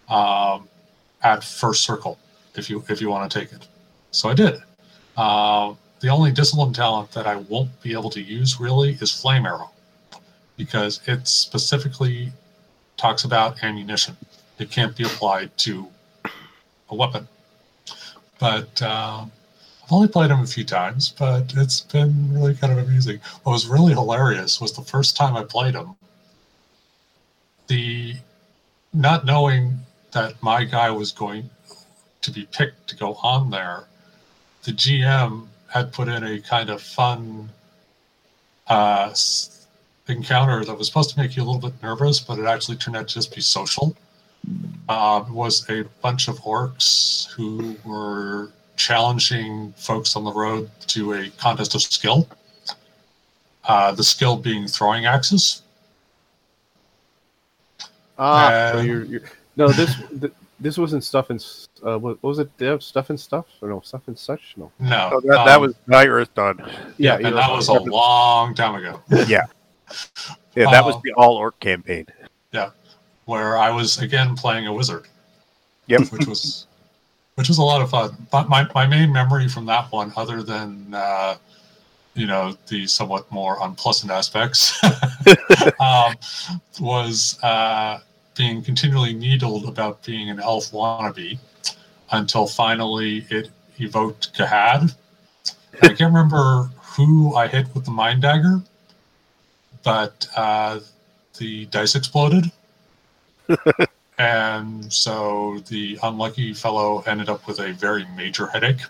[0.10, 0.68] um,
[1.24, 2.18] at first circle
[2.56, 3.68] if you if you want to take it.
[4.12, 4.62] So I did.
[5.16, 9.46] Uh, the only discipline talent that I won't be able to use really is flame
[9.46, 9.72] arrow,
[10.58, 12.32] because it specifically
[12.98, 14.18] talks about ammunition.
[14.60, 15.88] It can't be applied to
[16.90, 17.28] a weapon.
[18.40, 19.32] But um,
[19.84, 23.20] I've only played him a few times, but it's been really kind of amusing.
[23.44, 25.96] What was really hilarious was the first time I played him,
[27.68, 28.16] the
[28.94, 29.80] not knowing
[30.12, 31.50] that my guy was going
[32.22, 33.86] to be picked to go on there,
[34.64, 37.50] the GM had put in a kind of fun
[38.68, 39.14] uh,
[40.08, 42.96] encounter that was supposed to make you a little bit nervous, but it actually turned
[42.96, 43.96] out to just be social.
[44.88, 51.14] Uh, it was a bunch of orcs who were challenging folks on the road to
[51.14, 52.28] a contest of skill.
[53.66, 55.62] Uh, the skill being throwing axes.
[58.18, 59.22] Ah, so Um, you're, you're
[59.56, 61.44] no this th- this wasn't stuff and
[61.86, 62.56] uh, what, what was it?
[62.58, 64.54] Dev stuff and stuff or no stuff and such?
[64.56, 64.72] No.
[64.80, 66.94] No, So that, that um, was my Earthdawn.
[66.98, 69.02] yeah, you and that was a long time ago.
[69.28, 69.44] Yeah.
[70.56, 72.06] Yeah, that was Uh, the all orc campaign.
[72.52, 72.70] Yeah,
[73.26, 75.08] where I was again playing a wizard.
[75.88, 76.12] Yep.
[76.12, 76.68] Which was
[77.36, 78.16] which was a lot of fun.
[78.32, 81.36] But my, my main memory from that one, other than uh,
[82.16, 84.82] you know, the somewhat more unpleasant aspects,
[85.80, 86.14] um,
[86.80, 88.00] was uh,
[88.36, 91.40] being continually needled about being an elf wannabe
[92.12, 94.96] until finally it evoked Gahad.
[95.82, 98.62] I can't remember who I hit with the mind dagger,
[99.84, 100.80] but uh,
[101.38, 102.52] the dice exploded.
[104.18, 108.82] and so the unlucky fellow ended up with a very major headache.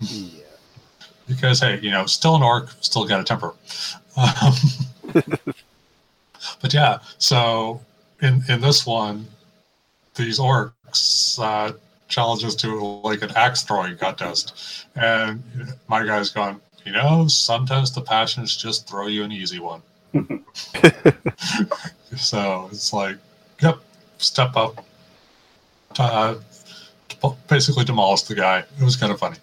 [0.00, 0.42] Yeah.
[1.28, 3.54] because hey you know still an orc still got a temper.
[4.16, 4.54] Um,
[6.60, 7.80] but yeah so
[8.20, 9.26] in in this one
[10.16, 11.72] these orcs uh
[12.08, 14.86] challenge us to like an axe throwing contest.
[14.94, 15.42] And
[15.88, 19.82] my guy's gone you know sometimes the passions just throw you an easy one.
[22.16, 23.16] So it's like
[24.18, 24.84] step up
[25.98, 26.34] uh,
[27.48, 29.36] basically demolish the guy it was kind of funny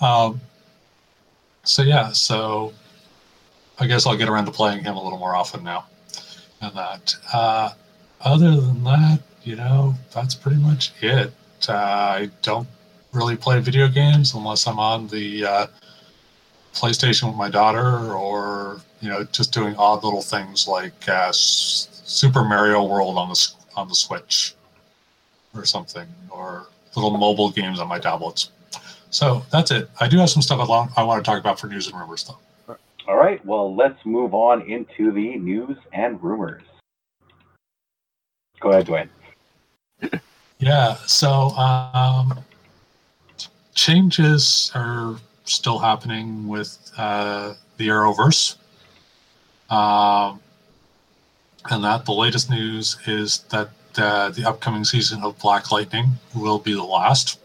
[0.00, 0.40] um,
[1.64, 2.72] so yeah, so
[3.78, 5.86] I guess I'll get around to playing him a little more often now.
[6.60, 7.14] And that.
[7.32, 7.70] Uh,
[8.20, 11.32] other than that, you know, that's pretty much it.
[11.68, 12.66] Uh, I don't
[13.12, 15.66] really play video games unless I'm on the uh,
[16.74, 22.44] PlayStation with my daughter, or you know, just doing odd little things like uh, Super
[22.44, 24.54] Mario World on the on the Switch,
[25.54, 28.50] or something, or little mobile games on my tablets.
[29.10, 29.88] So that's it.
[30.00, 32.24] I do have some stuff I, I want to talk about for news and rumors,
[32.24, 32.76] though.
[33.06, 36.62] All right, well, let's move on into the news and rumors.
[38.60, 39.08] Go ahead, Dwayne.
[40.60, 42.36] Yeah, so um,
[43.76, 45.14] changes are
[45.44, 48.56] still happening with uh, the Arrowverse.
[49.70, 50.40] Um,
[51.70, 56.58] and that the latest news is that uh, the upcoming season of Black Lightning will
[56.58, 57.38] be the last.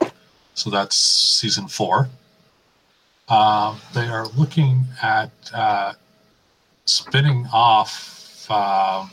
[0.54, 2.10] So that's season four.
[3.28, 5.94] Uh, they are looking at uh,
[6.86, 9.08] spinning off uh,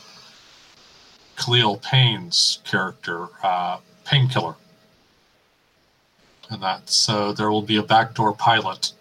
[1.37, 4.57] Khalil Payne's character, uh, Painkiller.
[6.51, 6.91] And that.
[6.91, 8.93] So there will be a backdoor pilot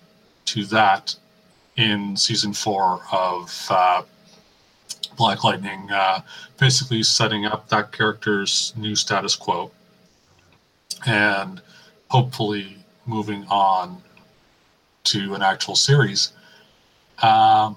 [0.45, 1.15] to that
[1.75, 4.03] in season four of uh,
[5.19, 6.21] Black Lightning, uh,
[6.57, 9.69] basically setting up that character's new status quo
[11.05, 11.61] and
[12.09, 14.01] hopefully moving on
[15.03, 16.31] to an actual series.
[17.21, 17.75] Um,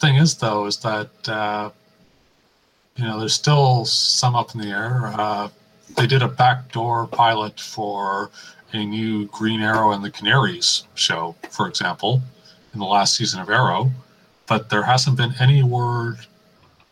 [0.00, 1.68] thing is, though, is that uh,
[2.96, 5.12] you know there's still some up in the air.
[5.18, 5.50] Uh,
[5.98, 8.30] they did a backdoor pilot for
[8.72, 12.22] a new Green Arrow and the Canaries show, for example,
[12.72, 13.90] in the last season of Arrow,
[14.46, 16.18] but there hasn't been any word,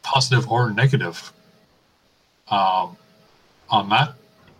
[0.02, 1.32] positive or negative,
[2.48, 2.96] um,
[3.70, 4.14] on that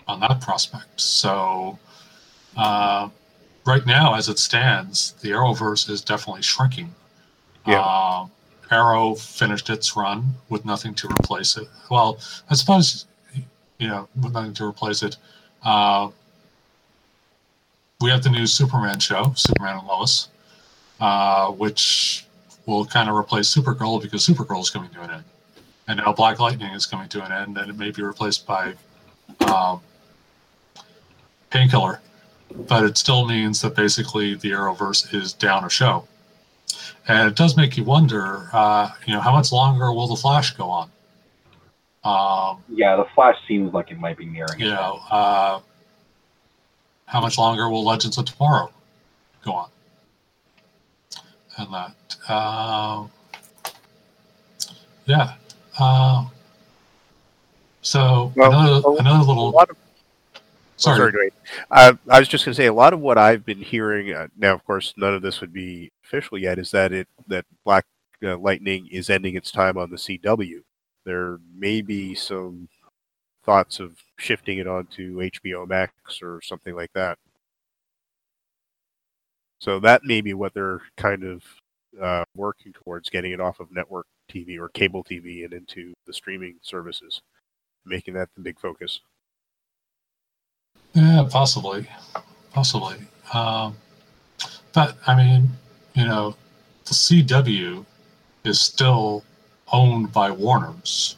[0.07, 1.01] on that prospect.
[1.01, 1.79] So.
[2.57, 3.09] Uh,
[3.67, 6.95] right now, as it stands, the Arrowverse is definitely shrinking.
[7.67, 7.81] Yeah.
[7.81, 8.27] Uh,
[8.71, 11.69] Arrow finished its run with nothing to replace it.
[11.91, 12.19] Well,
[12.51, 13.07] I suppose,
[13.79, 15.17] you know, with nothing to replace it.
[15.65, 16.11] Uh,
[18.01, 20.29] we have the new Superman show, Superman and Lois,
[21.01, 22.24] uh, which
[22.67, 25.25] will kind of replace Supergirl because Supergirl is coming to an end.
[25.87, 28.75] And now Black Lightning is coming to an end, and it may be replaced by
[29.47, 29.81] um,
[31.51, 32.01] Painkiller
[32.55, 36.07] but it still means that basically the Arrowverse is down a show.
[37.09, 40.53] And it does make you wonder, uh, you know, how much longer will the Flash
[40.57, 40.91] go on?
[42.05, 44.59] Um, Yeah, the Flash seems like it might be nearing.
[44.59, 45.61] you know, uh,
[47.07, 48.71] how much longer will Legends of Tomorrow
[49.45, 49.69] go on?
[51.57, 53.11] And that, um,
[55.07, 55.35] yeah.
[55.79, 56.27] Uh,
[57.83, 59.51] so Well, another, another little.
[59.51, 59.77] lot of
[60.77, 61.31] sorry, sorry.
[61.71, 64.29] Uh, I was just going to say a lot of what I've been hearing uh,
[64.37, 64.55] now.
[64.55, 66.59] Of course, none of this would be official yet.
[66.59, 67.85] Is that it that Black
[68.23, 70.63] uh, Lightning is ending its time on the CW?
[71.05, 72.69] There may be some
[73.45, 77.19] thoughts of shifting it onto HBO Max or something like that.
[79.65, 81.43] So that may be what they're kind of
[81.99, 86.13] uh, working towards, getting it off of network TV or cable TV and into the
[86.13, 87.23] streaming services,
[87.87, 89.01] making that the big focus.
[90.93, 91.89] Yeah, possibly,
[92.53, 92.97] possibly.
[93.33, 93.75] Um,
[94.75, 95.49] but I mean,
[95.95, 96.37] you know,
[96.85, 97.87] the CW
[98.45, 99.25] is still
[99.73, 101.17] owned by Warner's.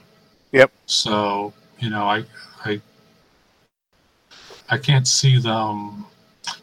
[0.53, 0.71] Yep.
[0.87, 2.23] So you know, I,
[2.65, 2.81] I,
[4.71, 6.07] I can't see them.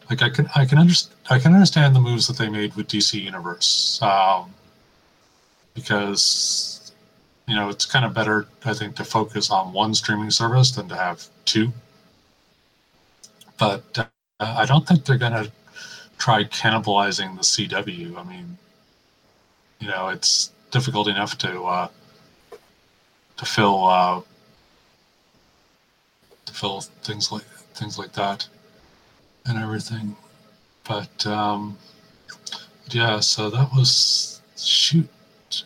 [0.08, 2.88] Like I can, I can understand, I can understand the moves that they made with
[2.88, 4.52] DC Universe, um,
[5.74, 6.92] because
[7.48, 10.88] you know it's kind of better, I think, to focus on one streaming service than
[10.88, 11.72] to have two
[13.58, 14.06] but uh,
[14.40, 15.50] I don't think they're going to
[16.18, 18.16] try cannibalizing the CW.
[18.16, 18.58] I mean,
[19.80, 21.88] you know, it's difficult enough to uh,
[23.36, 24.20] to fill uh,
[26.46, 27.44] to fill things like
[27.74, 28.46] things like that
[29.46, 30.16] and everything.
[30.86, 31.78] But um,
[32.90, 35.08] yeah, so that was shoot.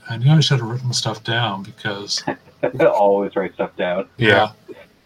[0.09, 2.23] I knew I should have written stuff down because
[2.81, 4.09] Always write stuff down.
[4.17, 4.53] yeah.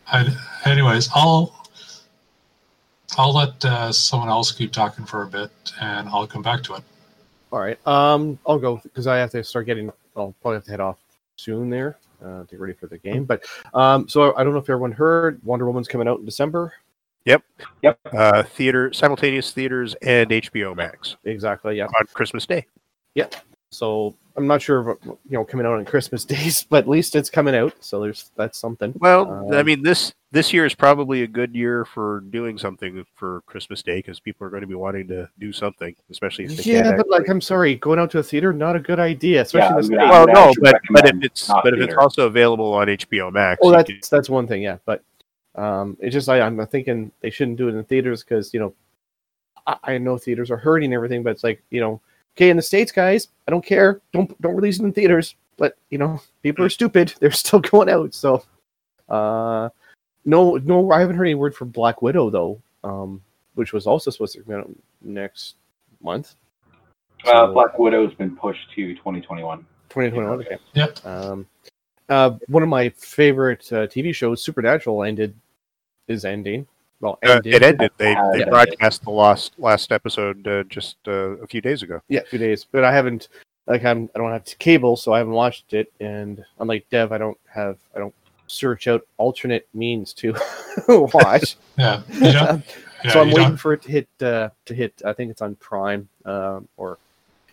[0.08, 0.28] I,
[0.64, 1.66] anyways, I'll
[3.16, 5.50] I'll let uh, someone else keep talking for a bit,
[5.80, 6.82] and I'll come back to it.
[7.50, 7.78] All right.
[7.86, 9.90] Um, I'll go because I have to start getting.
[10.16, 10.98] I'll probably have to head off
[11.36, 13.24] soon there uh, to get ready for the game.
[13.24, 13.44] But
[13.74, 16.72] um, so I don't know if everyone heard Wonder Woman's coming out in December.
[18.12, 21.76] Uh, theater, simultaneous theaters, and HBO Max Exactly.
[21.76, 21.86] Yeah.
[21.86, 22.66] on Christmas Day.
[23.14, 23.34] Yep.
[23.70, 27.16] So I'm not sure, if, you know, coming out on Christmas days, but at least
[27.16, 27.74] it's coming out.
[27.80, 28.92] So there's that's something.
[28.98, 33.04] Well, I Um, mean this this year is probably a good year for doing something
[33.14, 36.56] for Christmas Day because people are going to be wanting to do something, especially if
[36.56, 38.98] they Yeah, can't but like I'm sorry, going out to a theater not a good
[39.00, 40.34] idea, especially Yeah, in the I'm gonna- States.
[40.34, 43.58] Well, no, but but if it's not but if it's also available on HBO Max,
[43.62, 44.78] Oh, that's can- that's one thing, yeah.
[44.86, 45.02] But
[45.54, 48.74] um, it's just I, I'm thinking they shouldn't do it in theaters because you know
[49.66, 52.00] I, I know theaters are hurting and everything, but it's like you know,
[52.36, 55.76] okay, in the states, guys, I don't care, don't don't release it in theaters, but
[55.90, 58.14] you know, people are stupid, they're still going out.
[58.14, 58.42] So,
[59.08, 59.68] uh,
[60.24, 63.22] no, no, I haven't heard any word from Black Widow though, um,
[63.54, 64.70] which was also supposed to come out
[65.02, 65.56] next
[66.02, 66.34] month.
[67.24, 69.58] Uh, So- Black Widow's been pushed to 2021.
[69.90, 70.40] 2021.
[70.40, 70.56] Okay.
[70.72, 71.06] Yep.
[71.06, 71.46] Um,
[72.08, 75.34] uh, one of my favorite uh, TV shows, Supernatural, ended
[76.12, 76.66] is ending.
[77.00, 77.90] Well, Uh, it ended.
[77.98, 78.48] They, they yeah.
[78.48, 82.00] broadcast the last last episode uh, just uh, a few days ago.
[82.08, 82.64] Yeah, a few days.
[82.70, 83.28] But I haven't
[83.66, 85.92] like I'm I don't have cable, so I haven't watched it.
[86.00, 88.14] And unlike Dev, I don't have I don't
[88.46, 90.34] search out alternate means to
[90.88, 91.56] watch.
[91.78, 92.02] Yeah.
[92.12, 92.64] You don't,
[93.04, 94.92] yeah, so I'm waiting don't- for it to hit uh, to hit.
[95.04, 96.98] I think it's on Prime um, or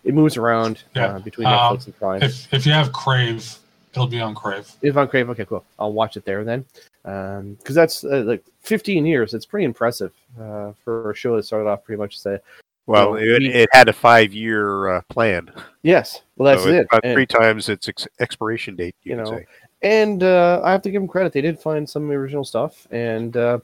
[0.04, 1.16] it moves around Yeah.
[1.16, 2.22] uh, between Um, Netflix and Prime.
[2.22, 3.58] if if you have Crave,
[3.94, 4.70] it'll be on Crave.
[4.84, 5.64] If on Crave, okay, cool.
[5.80, 6.66] I'll watch it there then,
[7.04, 9.34] because that's uh, like 15 years.
[9.34, 12.42] It's pretty impressive uh, for a show that started off pretty much as a
[12.88, 15.50] Well, Well, it, it had a five year uh, plan.
[15.84, 16.22] yes.
[16.36, 16.88] Well, that's So it.
[16.92, 18.96] about And- three times its ex- expiration date.
[19.04, 19.46] You, You know, say.
[19.82, 21.34] and uh, I have to give them credit.
[21.34, 23.60] They did find some original stuff, and uh,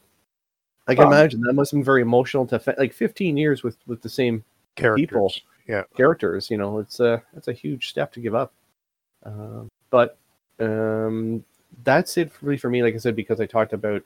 [0.88, 3.64] I can Um, imagine that must have been very emotional to fa- like 15 years
[3.64, 4.44] with with the same
[4.76, 5.08] characters.
[5.08, 5.34] people.
[5.68, 5.84] Yeah.
[5.98, 6.50] characters.
[6.52, 8.54] You know, it's a it's a huge step to give up.
[9.26, 10.18] Um, but
[10.60, 11.44] um,
[11.84, 12.58] that's it for me.
[12.58, 14.04] For me, like I said, because I talked about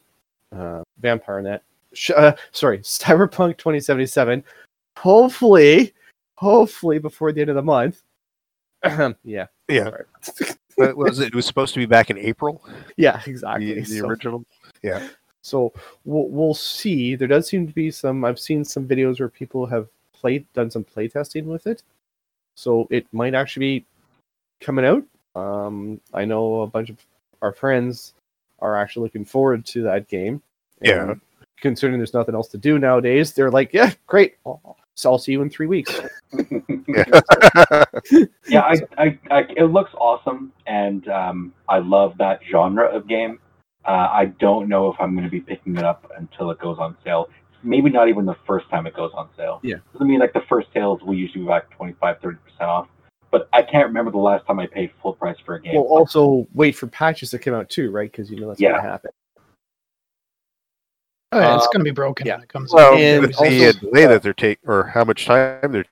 [0.55, 1.63] uh, Vampire Net.
[1.93, 4.43] Sh- uh, sorry, Cyberpunk 2077.
[4.97, 5.93] Hopefully,
[6.35, 8.01] hopefully before the end of the month.
[9.23, 9.89] yeah, Yeah.
[10.21, 10.49] Sorry.
[10.77, 11.27] But was it?
[11.27, 12.63] It was supposed to be back in April.
[12.95, 13.73] yeah, exactly.
[13.73, 14.45] The, the So- original.
[14.81, 15.09] Yeah.
[15.41, 15.73] So
[16.05, 17.15] we'll, we'll see.
[17.15, 18.23] There does seem to be some.
[18.23, 21.83] I've seen some videos where people have played, done some play testing with it.
[22.55, 23.85] So it might actually be
[24.61, 25.03] coming out.
[25.35, 26.97] Um, I know a bunch of
[27.41, 28.13] our friends
[28.59, 30.41] are actually looking forward to that game.
[30.81, 31.11] Yeah.
[31.11, 31.21] And
[31.61, 34.35] Considering there's nothing else to do nowadays, they're like, "Yeah, great.
[34.45, 35.99] I'll, so I'll see you in three weeks."
[36.87, 37.03] Yeah.
[38.47, 43.39] yeah, I, I, I, it looks awesome, and um, I love that genre of game.
[43.85, 46.77] Uh, I don't know if I'm going to be picking it up until it goes
[46.79, 47.29] on sale.
[47.61, 49.59] Maybe not even the first time it goes on sale.
[49.63, 49.77] Yeah.
[49.99, 52.87] I mean, like the first sales will usually be like 25, 30% off.
[53.31, 55.75] But I can't remember the last time I paid full price for a game.
[55.75, 58.11] We'll also wait for patches to come out too, right?
[58.11, 58.71] Because you know that's Yeah.
[58.71, 59.11] going to happen.
[61.31, 62.35] Oh, yeah, it's Uh, going to be broken yeah.
[62.35, 62.99] when it comes well, out.
[62.99, 65.85] And with the uh, also- delay that they're taking, or how much time they're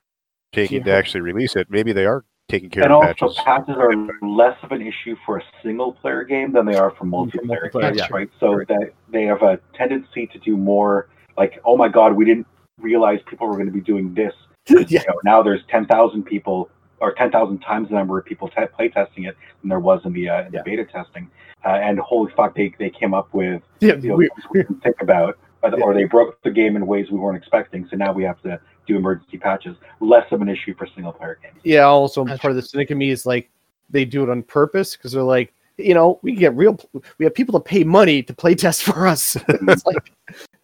[0.52, 3.36] taking to actually release it, maybe they are taking care and of also, patches.
[3.44, 7.04] patches are less of an issue for a single player game than they are for
[7.04, 8.06] multiplayer, multiplayer, games, yeah.
[8.10, 8.30] right?
[8.40, 12.46] So that they have a tendency to do more like, oh my god, we didn't
[12.80, 14.34] realize people were going to be doing this.
[14.68, 14.78] yeah.
[14.88, 16.68] You know, now there's 10,000 people
[17.00, 20.12] or 10,000 times the number of people t- play testing it than there was in
[20.12, 20.60] the, uh, in Yeah.
[20.60, 21.30] the beta testing.
[21.64, 24.62] Uh, and holy fuck, they, they came up with Yeah, you know, we- things we
[24.62, 27.86] didn't think about, or, or they broke the game in ways we weren't expecting.
[27.90, 29.76] So now we have to do emergency patches.
[30.00, 31.58] Less of an issue for single player games.
[31.64, 33.50] Yeah, also That's part of the cynic of me is like
[33.90, 36.78] they do it on purpose because they're like, you know, we get real,
[37.18, 39.36] we have people to pay money to play test for us.
[39.48, 40.12] it's like,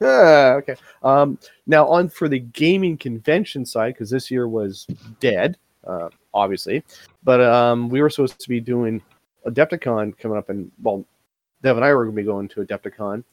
[0.03, 0.75] ah, okay.
[1.03, 4.87] Um, now on for the gaming convention side because this year was
[5.21, 5.57] dead,
[5.87, 6.85] uh, obviously,
[7.23, 9.03] but um, we were supposed to be doing
[9.47, 11.05] Adepticon coming up, and well,
[11.63, 13.25] Dev and I were going to be going to Adepticon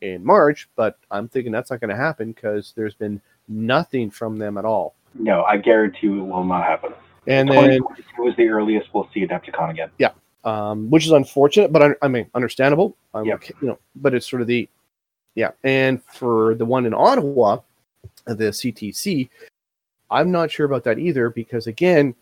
[0.00, 4.38] in March, but I'm thinking that's not going to happen because there's been nothing from
[4.38, 4.94] them at all.
[5.14, 6.92] No, I guarantee it will not happen.
[7.26, 7.82] And then it
[8.18, 9.90] was the earliest we'll see Adepticon again.
[9.98, 10.10] Yeah,
[10.44, 12.96] um, which is unfortunate, but un- I mean understandable.
[13.14, 13.34] I'm Yep.
[13.36, 14.68] okay, you know, but it's sort of the
[15.34, 15.50] yeah.
[15.62, 17.58] And for the one in Ottawa,
[18.26, 19.28] the CTC,
[20.10, 22.14] I'm not sure about that either because again,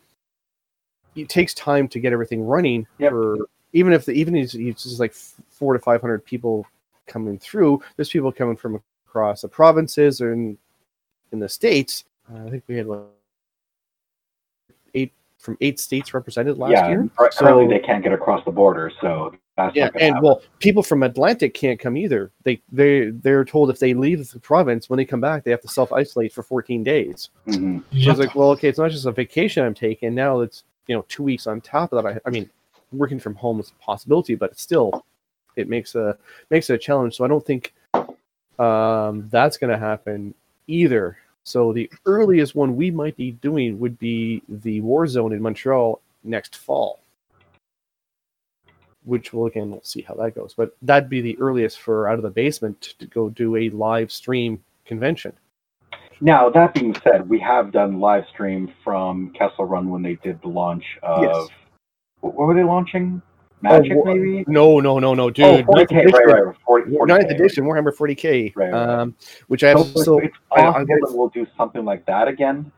[1.14, 2.86] it takes time to get everything running.
[2.98, 3.10] Yep.
[3.10, 3.36] For
[3.72, 6.66] even if the even if it's just like four to five hundred people
[7.06, 10.56] coming through, there's people coming from across the provinces or in
[11.32, 12.04] in the states.
[12.32, 13.10] Uh, I think we had what,
[14.94, 17.10] eight from eight states represented last yeah, year.
[17.16, 20.22] currently So- they can't get across the border, so that's yeah, and happen.
[20.22, 22.30] well, people from Atlantic can't come either.
[22.42, 25.60] They they they're told if they leave the province when they come back, they have
[25.62, 27.28] to self isolate for 14 days.
[27.46, 27.80] Mhm.
[27.80, 28.10] So Yep.
[28.10, 30.14] it's like, well, okay, it's not just a vacation I'm taking.
[30.14, 32.14] Now it's you know two weeks on top of that.
[32.14, 32.48] I, I mean,
[32.92, 35.04] working from home is a possibility, but it's still
[35.56, 36.16] it makes a
[36.50, 37.16] makes it a challenge.
[37.16, 37.74] So I don't think
[38.58, 40.34] um, that's going to happen
[40.66, 41.18] either.
[41.44, 46.00] So the earliest one we might be doing would be the War Zone in Montreal
[46.24, 47.00] next fall
[49.04, 50.54] which we'll again we'll see how that goes.
[50.56, 54.10] But that'd be the earliest for out of the basement to go do a live
[54.12, 55.32] stream convention.
[56.20, 60.40] Now that being said, we have done live stream from Kessel Run when they did
[60.42, 61.48] the launch of Yes.
[62.20, 63.20] what were they launching?
[63.60, 64.44] Magic, wa- maybe.
[64.48, 65.64] No, no, no, no, Oh, dude.
[65.66, 67.32] 40K, ninth right, edition, right, 40, 40K, ninth right.
[67.32, 69.14] edition, Warhammer 40k, Right, right, um,
[69.46, 72.70] which I have so it's I- possible gonna- that we'll do something like that again.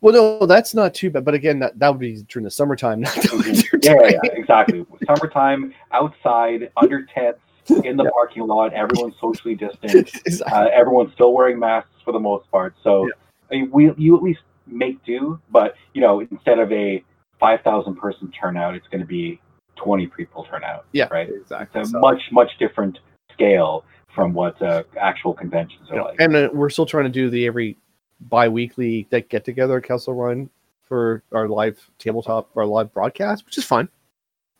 [0.00, 1.24] Well, no, that's not too bad.
[1.24, 3.00] But again, that, that would be during the summertime.
[3.02, 4.86] Not the winter Yeah, yeah, yeah, exactly.
[5.06, 7.40] Summertime, outside, under tents,
[7.84, 8.10] in the Yeah.
[8.12, 10.10] parking lot, everyone's socially distant.
[10.26, 10.52] Exactly.
[10.52, 12.74] Uh, everyone's still wearing masks for the most part.
[12.82, 13.08] So,
[13.50, 17.02] I mean, we you at least make do, but you know, instead of a
[17.40, 19.40] five thousand person turnout, it's going to be
[19.76, 20.86] twenty people turnout.
[20.92, 21.28] Yeah, right.
[21.28, 21.80] exactly.
[21.80, 22.98] It's a So- much much different
[23.32, 23.84] scale
[24.14, 26.16] from what uh, actual conventions are like.
[26.20, 27.76] and uh, we're still trying to do the every
[28.20, 30.50] bi-weekly that get together at Castle Run
[30.82, 33.88] for our live tabletop our live broadcast, which is fun.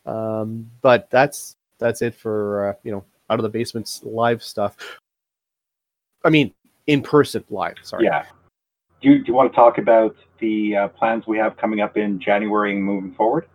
[0.07, 4.77] Um, but that's that's it for uh, you know out of the basements live stuff.
[6.25, 6.53] I mean,
[6.87, 7.77] in person live.
[7.83, 8.05] Sorry.
[8.05, 8.25] Yeah.
[9.01, 11.97] Do you, do you want to talk about the uh, plans we have coming up
[11.97, 13.47] in January and moving forward?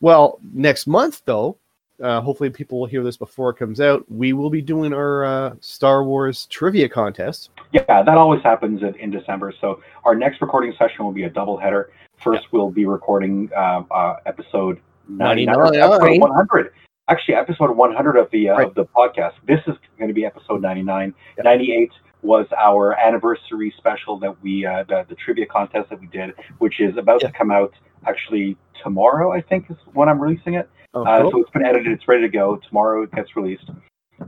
[0.00, 1.58] Well, next month though,
[2.02, 4.04] uh, hopefully people will hear this before it comes out.
[4.10, 7.50] We will be doing our uh, Star Wars trivia contest.
[7.72, 9.52] Yeah, that always happens in, in December.
[9.60, 11.90] So our next recording session will be a double header.
[12.22, 15.82] First, we'll be recording uh, uh, episode 99, 99.
[15.82, 16.72] episode 100.
[17.08, 18.66] Actually, episode 100 of the uh, Right.
[18.66, 19.32] of the podcast.
[19.46, 21.14] This is going to be episode 99.
[21.36, 21.42] Yeah.
[21.44, 21.90] 98
[22.22, 26.80] was our anniversary special that we uh, the, the trivia contest that we did, which
[26.80, 27.28] is about Yeah.
[27.28, 27.72] to come out
[28.06, 29.32] actually tomorrow.
[29.32, 30.68] I think is when I'm releasing it.
[30.98, 31.92] Oh, Uh, so it's been edited.
[31.92, 32.56] It's ready to go.
[32.68, 33.70] Tomorrow it gets released,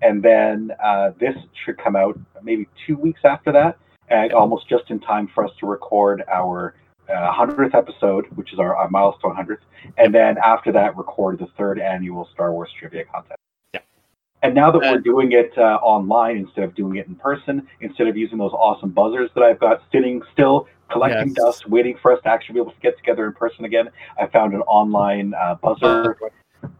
[0.03, 4.91] and then uh, this should come out maybe two weeks after that, and almost just
[4.91, 6.75] in time for us to record our
[7.09, 9.63] uh, hundredth episode, which is our, our milestone hundredth,
[9.99, 13.39] and then after that, record the third annual Star Wars trivia contest.
[13.75, 13.81] Yeah.
[14.43, 18.07] And now that we're doing it uh, online instead of doing it in person, instead
[18.07, 21.37] of using those awesome buzzers that I've got sitting still collecting Yes.
[21.37, 23.91] dust, waiting for us to actually be able to get together in person again,
[24.21, 26.17] I found an online uh, buzzer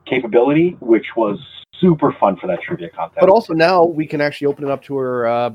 [0.07, 1.39] capability, which was
[1.81, 3.21] super fun for that trivia contest.
[3.21, 5.51] But also now we can actually open it up to our uh,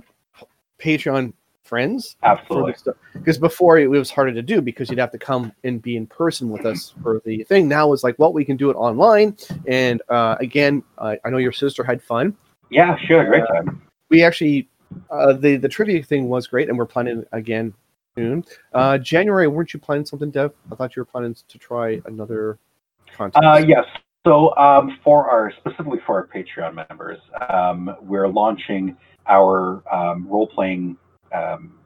[0.80, 1.34] Patreon
[1.64, 2.76] friends absolutely,
[3.14, 6.06] because before it was harder to do because you'd have to come and be in
[6.06, 7.68] person with us for the thing.
[7.68, 9.36] Now it's like, well, we can do it online.
[9.68, 12.36] And uh, again, I I know your sister had fun.
[12.70, 13.82] yeah, sure, great time.
[14.10, 14.70] We actually
[15.10, 17.74] uh, the the trivia thing was great, and we're planning again
[18.16, 18.46] soon.
[18.74, 20.54] Uh, January, weren't you planning something, Dev?
[20.72, 22.60] I thought you were planning to try another
[23.16, 23.44] contest.
[23.44, 23.86] Uh, yes.
[24.26, 28.98] So um, for our specifically for our Patreon members, um, we're launching
[29.28, 30.98] our um, role playing
[31.32, 31.78] um,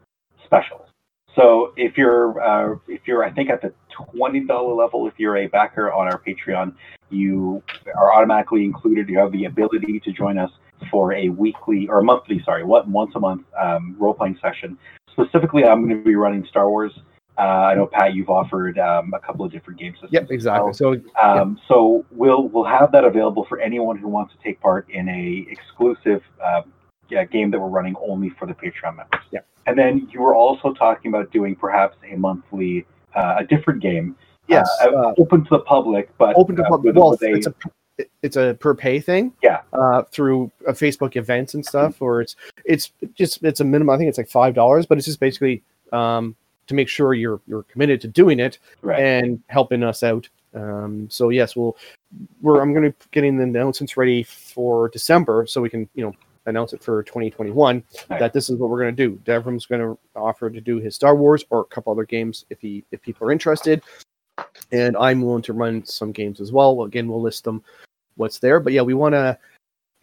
[0.45, 0.87] specials.
[1.35, 5.35] So if you're uh, if you're I think at the twenty dollar level, if you're
[5.35, 6.73] a backer on our Patreon,
[7.09, 7.61] you
[7.97, 9.09] are automatically included.
[9.09, 10.51] You have the ability to join us
[10.89, 14.77] for a weekly or monthly, sorry, what once a month um, role playing session.
[15.11, 16.93] Specifically, I'm going to be running Star Wars.
[17.39, 20.11] Uh, I know Pat, you've offered um, a couple of different game systems.
[20.11, 20.73] Yep, exactly.
[20.73, 24.89] So Um, So we'll we'll have that available for anyone who wants to take part
[24.89, 26.63] in a exclusive uh,
[27.09, 29.21] yeah, game that we're running only for the Patreon members.
[29.31, 29.39] Yeah.
[29.67, 32.85] And then you were also talking about doing perhaps a monthly,
[33.15, 34.15] uh, a different game,
[34.47, 36.95] yes, uh, uh, open to the public, but open to uh, public.
[36.95, 37.53] Well, a- it's a
[38.21, 39.33] it's a per pay thing.
[39.43, 39.61] Yeah.
[39.73, 42.35] Uh, through uh, Facebook events and stuff, or it's
[42.65, 43.93] it's just it's a minimum.
[43.93, 45.63] I think it's like five dollars, but it's just basically
[45.93, 46.35] um,
[46.69, 48.99] to make sure you're you're committed to doing it right.
[48.99, 50.29] and helping us out.
[50.53, 51.75] Um, so yes, we'll
[52.41, 56.05] we're I'm going to be getting the announcements ready for December, so we can you
[56.05, 56.15] know
[56.45, 58.19] announce it for 2021 Nice.
[58.19, 59.19] that this is what we're going to do.
[59.25, 62.61] Devram's going to offer to do his Star Wars or a couple other games if
[62.61, 63.81] he if people are interested,
[64.71, 66.83] and I'm willing to run some games as well.
[66.83, 67.63] Again, we'll list them
[68.15, 69.37] what's there, but yeah, we want to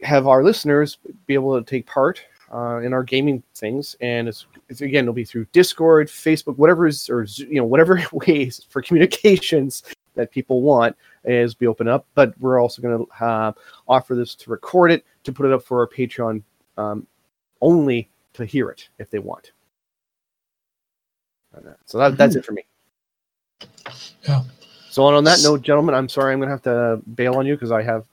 [0.02, 2.20] have our listeners be able to take part
[2.57, 6.86] uh, in our gaming things, and it's, it's again it'll be through Discord, Facebook, whatever
[6.86, 9.82] is or you know whatever ways for communications
[10.14, 12.07] that people want is be open up.
[12.14, 13.52] But we're also going to uh,
[13.86, 16.42] offer this to record it to put it up for our Patreon
[16.78, 17.07] um,
[17.61, 19.52] only to hear it if they want.
[21.84, 22.64] So that, that's it for me.
[24.28, 24.42] Yeah.
[24.90, 27.46] So on, on that note, gentlemen, I'm sorry I'm going to have to bail on
[27.46, 28.04] you because I have,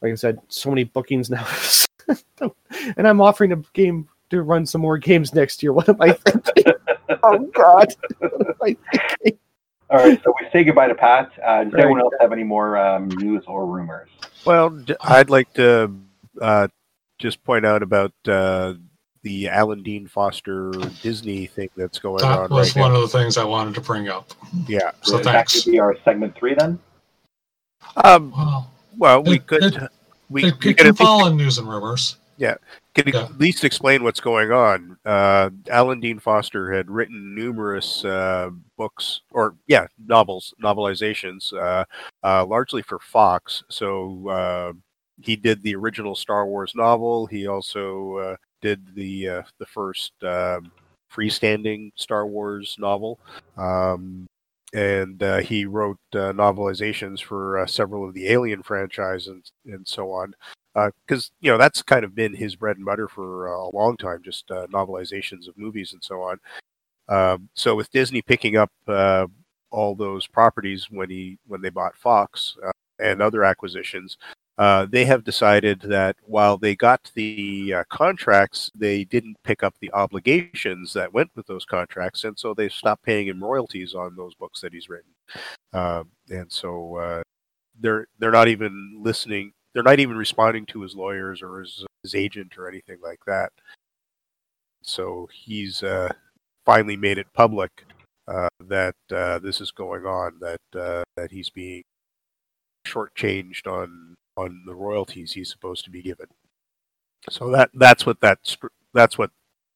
[0.00, 1.44] like I said, so many bookings now,
[2.96, 5.72] and I'm offering a game to run some more games next year.
[5.80, 6.72] What am I thinking?
[7.22, 7.94] oh God!
[8.18, 9.38] What am I thinking?
[9.90, 10.20] All right.
[10.22, 11.30] So we say goodbye to Pat.
[11.44, 11.82] Uh, does Right.
[11.84, 14.08] anyone else have any more um, news or rumors?
[14.44, 15.92] Well, I'd like to
[16.40, 16.68] uh,
[17.18, 18.74] just point out about uh,
[19.22, 20.70] the Alan Dean Foster
[21.02, 23.02] Disney thing that's going That on was right one now.
[23.02, 24.32] of the things I wanted to bring up.
[24.68, 24.92] Yeah.
[25.02, 25.64] So Would that thanks.
[25.64, 26.78] could be our segment three then.
[28.04, 29.64] Um, Well, well, we It- could.
[29.64, 29.90] it-
[30.30, 32.16] we, it, we it can at least fall in news and rumors.
[32.36, 32.54] Yeah,
[32.94, 33.24] can you Yeah.
[33.24, 34.96] at least explain what's going on?
[35.04, 41.84] Uh, Alan Dean Foster had written numerous uh, books, or yeah, novels, novelizations, uh,
[42.22, 43.62] uh, largely for Fox.
[43.68, 44.72] So uh,
[45.20, 47.26] he did the original Star Wars novel.
[47.26, 50.72] He also uh, did the uh, the first um
[51.12, 53.18] freestanding Star Wars novel.
[53.58, 54.26] Um,
[54.72, 59.86] and uh, he wrote uh, novelizations for uh, several of the Alien franchise and, and
[59.86, 60.34] so on
[60.74, 63.96] because you know that's kind of been his bread and butter for uh, a long
[63.96, 66.38] time, just uh, novelizations of movies and so on.
[67.08, 69.26] Um, so with Disney picking up uh,
[69.70, 74.16] all those properties when he when they bought Fox uh, and other acquisitions,
[74.60, 79.74] uh, they have decided that while they got the uh, contracts, they didn't pick up
[79.80, 84.14] the obligations that went with those contracts, and so they stopped paying him royalties on
[84.14, 85.12] those books that he's written.
[85.72, 87.22] Um, and so uh,
[87.80, 89.54] they're they're not even listening.
[89.72, 93.52] They're not even responding to his lawyers or his, his agent or anything like that.
[94.82, 96.12] So he's uh,
[96.66, 97.86] finally made it public
[98.28, 100.38] uh, that this is going on.
[100.40, 100.60] That
[101.16, 101.82] that he's being
[102.86, 106.26] shortchanged on on the royalties he's supposed to be given.
[107.28, 108.56] So that that's what that's
[108.94, 109.30] that's what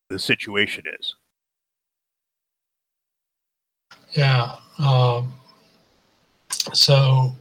[0.09, 1.15] the situation is.
[4.13, 4.57] Yeah.
[4.79, 5.35] Um,
[6.73, 7.33] so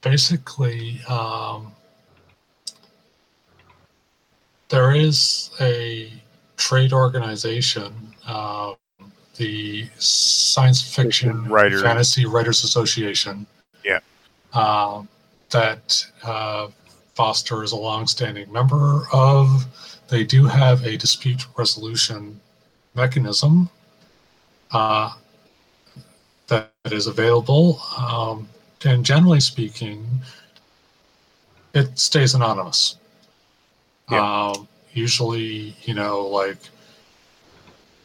[0.00, 1.72] basically, um,
[4.68, 6.12] there is a
[6.56, 8.74] trade organization, uh,
[9.36, 11.80] the Science Fiction Writer.
[11.80, 13.46] Fantasy Writers Association.
[13.84, 14.00] Yeah.
[14.52, 15.08] Um,
[15.54, 16.68] that uh,
[17.14, 19.64] Foster is a longstanding member of.
[20.08, 22.40] They do have a dispute resolution
[22.94, 23.70] mechanism
[24.72, 25.14] uh,
[26.48, 27.80] that is available.
[27.96, 28.48] Um,
[28.84, 30.04] and generally speaking,
[31.72, 32.96] it stays anonymous.
[34.08, 36.58] Um, usually, you know, like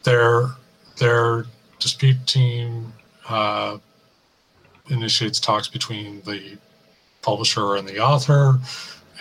[0.03, 0.51] their
[0.97, 1.45] their
[1.79, 2.93] dispute team
[3.27, 3.79] uh,
[4.89, 6.57] initiates talks between the
[7.29, 8.59] publisher and the author,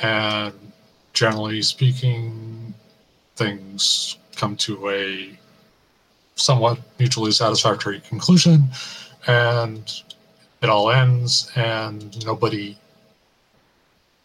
[0.02, 0.54] and
[1.12, 2.74] generally speaking,
[3.36, 5.38] things come to a
[6.36, 8.58] somewhat mutually satisfactory conclusion,
[9.26, 10.02] and
[10.62, 12.76] it all ends, and nobody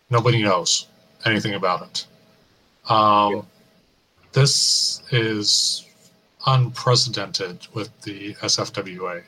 [0.09, 0.88] nobody knows
[1.25, 1.97] anything about it.
[2.91, 3.47] Um,
[4.34, 5.86] This is
[6.47, 9.23] unprecedented with the SFWA.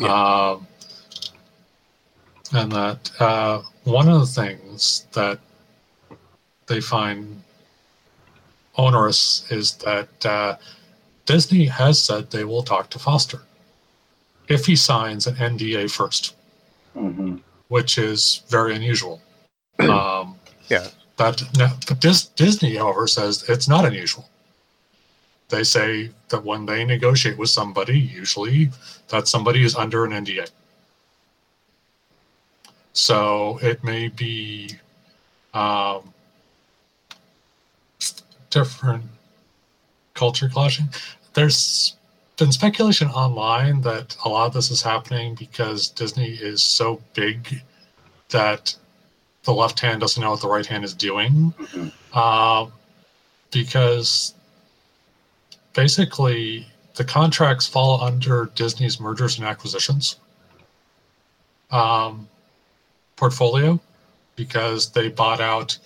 [0.00, 0.66] Um,
[2.52, 5.38] and that uh, one of the things that
[6.66, 7.42] they find
[8.76, 10.56] onerous is that uh,
[11.24, 13.42] Disney has said they will talk to Foster
[14.48, 16.34] if he signs an NDA first,
[16.94, 17.36] hmm
[17.68, 19.20] which is very unusual.
[19.80, 20.36] Um,
[20.68, 20.86] Yeah.
[21.16, 24.28] That no, but Dis, Disney, however, says it's not unusual.
[25.48, 28.70] They say that when they negotiate with somebody, usually
[29.08, 30.50] that somebody is under an NDA.
[32.96, 34.70] So it may be
[35.52, 36.14] um,
[38.48, 39.04] different
[40.14, 40.88] culture clashing.
[41.34, 41.94] There's
[42.38, 47.62] been speculation online that a lot of this is happening because Disney is so big
[48.30, 48.74] that
[49.44, 51.52] the left hand doesn't know what the right hand is doing.
[51.58, 51.92] Mhm.
[52.14, 52.70] Uh,
[53.50, 54.32] because
[55.74, 60.16] basically the contracts fall under Disney's mergers and acquisitions
[61.70, 62.26] um,
[63.16, 63.80] portfolio
[64.36, 65.78] because they bought out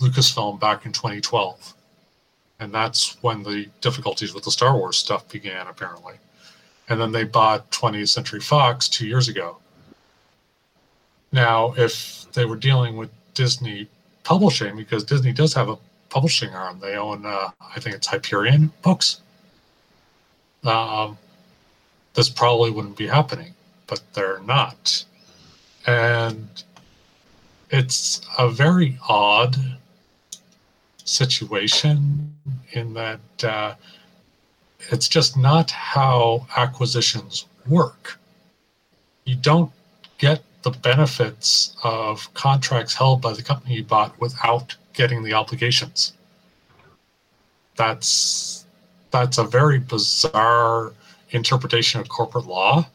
[0.00, 1.74] Lucasfilm back in 2012.
[2.60, 6.14] And that's when the difficulties with the Star Wars stuff began, apparently.
[6.88, 9.58] And then they bought 20th Century Fox two years ago.
[11.30, 13.88] Now, if they were dealing with Disney
[14.24, 18.72] publishing, because Disney does have a publishing arm, they own, uh, I think it's Hyperion
[18.82, 19.20] Books.
[20.64, 21.18] Um,
[22.14, 23.54] this probably wouldn't be happening,
[23.86, 25.04] but they're not.
[25.86, 26.48] And
[27.70, 29.56] it's a very odd
[31.04, 32.34] situation
[32.72, 33.74] in that uh,
[34.90, 38.18] it's just not how acquisitions work.
[39.24, 39.72] You don't
[40.18, 46.12] get the benefits of contracts held by the company you bought without getting the obligations.
[47.76, 48.64] That's
[49.10, 50.92] that's a very bizarre
[51.30, 52.86] interpretation of corporate law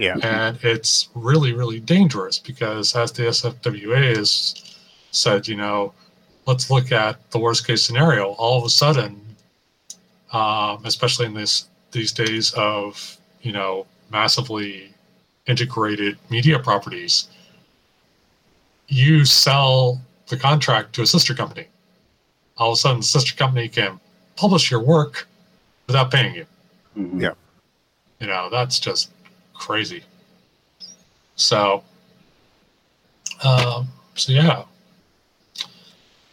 [0.00, 0.16] Yeah.
[0.22, 4.78] and it's really really dangerous because as the sfwa has
[5.10, 5.92] said you know
[6.46, 9.20] let's look at the worst case scenario all of a sudden
[10.32, 14.94] um, especially in this these days of you know massively
[15.46, 17.28] integrated media properties
[18.88, 21.66] you sell the contract to a sister company
[22.56, 24.00] all of a sudden the sister company can
[24.36, 25.28] publish your work
[25.86, 26.46] without paying you
[26.94, 27.34] hmm Yeah.
[28.18, 29.10] you know that's just
[29.60, 30.02] crazy
[31.36, 31.84] so
[33.44, 34.64] um so yeah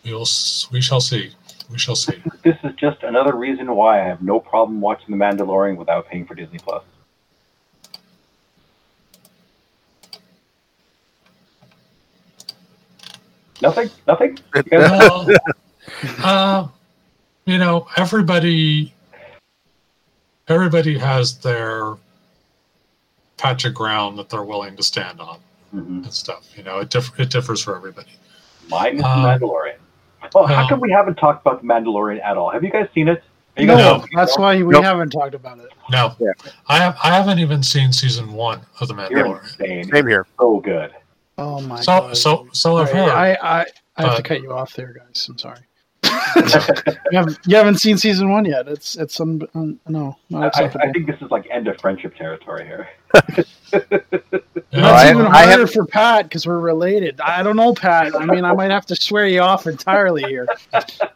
[0.06, 0.26] we will
[0.72, 1.32] we shall see
[1.70, 5.18] we shall see This is just another reason why I have no problem watching The
[5.24, 6.84] Mandalorian without paying for Disney Plus.
[13.62, 13.90] Nothing.
[14.08, 14.38] Nothing.
[14.56, 15.28] You guys- well,
[16.24, 16.68] uh,
[17.46, 18.94] you know everybody
[20.48, 21.98] everybody has their
[23.38, 25.40] patch of ground that they're willing to stand on
[25.74, 26.04] Mhm.
[26.04, 26.46] and stuff.
[26.56, 28.10] You know, it diff- it differs for everybody.
[28.70, 29.76] Mine is Um, Mandalorian.
[30.36, 30.68] Oh, how no.
[30.70, 32.50] come we haven't talked about the Mandalorian at all?
[32.50, 33.24] Have you guys seen it?
[33.56, 34.06] You No, guys No.
[34.20, 34.84] that's why we Nope.
[34.84, 35.72] haven't talked about it.
[35.90, 36.32] No, Yeah.
[36.68, 39.44] I have I haven't even seen season one of the Mandalorian.
[39.44, 39.90] insane.
[39.92, 40.26] Same here.
[40.40, 40.92] So good.
[41.38, 42.18] Oh my So god.
[42.18, 43.12] so so I've Sorry, heard.
[43.12, 43.66] I, I,
[43.98, 45.28] I have to cut you off there, guys.
[45.30, 45.60] I'm sorry.
[46.04, 48.68] You, haven't, you haven't seen season one yet.
[48.68, 50.88] It's it's un, un, no not I, I.
[50.88, 52.90] I think this is like end of friendship territory here.
[54.70, 57.22] Yeah, That's I- even I harder have- for Pat because we're related.
[57.22, 58.14] I don't know, Pat.
[58.16, 60.46] I mean, I might have to swear you off entirely here.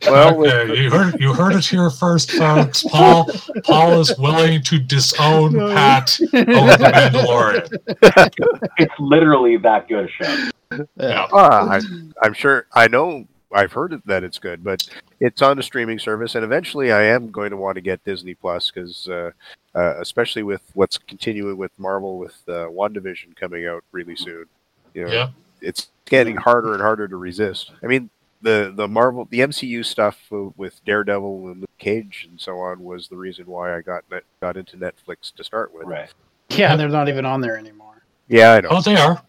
[0.03, 2.83] Well, okay, you heard you heard it here first, folks.
[2.83, 3.29] Paul
[3.65, 5.67] Paul is willing to disown No.
[5.73, 8.69] Pat over the Mandalorian.
[8.77, 10.49] It's literally that good a show.
[10.97, 11.27] Yeah.
[11.33, 11.81] ah, I,
[12.23, 12.67] I'm sure.
[12.73, 13.27] I know.
[13.53, 14.87] I've heard that it's good, but
[15.19, 18.33] it's on a streaming service, and eventually, I am going to want to get Disney
[18.33, 19.31] Plus because, uh,
[19.75, 24.45] uh, especially with what's continuing with Marvel with uh, WandaVision coming out really soon,
[24.93, 25.29] you know, Yeah.
[25.61, 27.71] it's getting harder and harder to resist.
[27.83, 28.09] I mean,
[28.41, 30.17] the the Marvel, the MCU stuff
[30.57, 34.23] with Daredevil and Luke Cage and so on was the reason why I got net,
[34.41, 35.85] got into Netflix to start with.
[35.85, 36.09] Right.
[36.49, 38.01] Yeah, they're not even on there anymore.
[38.27, 38.69] Yeah, I know.
[38.71, 39.21] Oh, they are.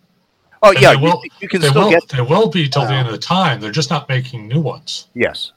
[0.62, 1.90] Oh, and yeah, they you, will- you can still will.
[1.90, 2.08] get.
[2.08, 3.20] They will be till the end of the oh.
[3.20, 3.60] time.
[3.60, 5.08] They're just not making new ones.
[5.14, 5.52] Yes.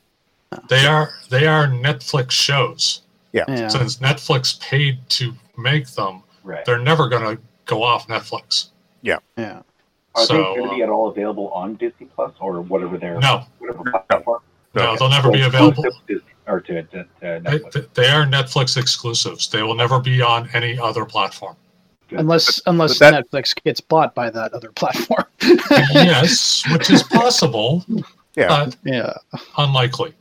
[0.69, 1.09] They are.
[1.29, 3.01] They are Netflix shows.
[3.33, 3.67] Yeah.
[3.67, 6.63] Since Netflix paid to make them, Right.
[6.63, 8.69] they're never going to go off Netflix.
[9.01, 9.17] Yeah.
[9.37, 9.61] Yeah.
[10.15, 12.97] Are so, they going to be at um, all available on Disney Plus or whatever
[12.97, 14.41] their No, whatever platform?
[14.73, 14.95] no, Okay.
[14.97, 15.83] they'll never be available.
[15.83, 19.49] exclusive to Disney- or to, to, to They, they are Netflix exclusives.
[19.49, 21.55] They will never be on any other platform.
[22.11, 25.25] Unless unless but that- Netflix gets bought by that other platform.
[25.41, 27.83] yes, which is possible,
[28.35, 28.47] Yeah.
[28.47, 29.13] but yeah.
[29.57, 30.13] unlikely.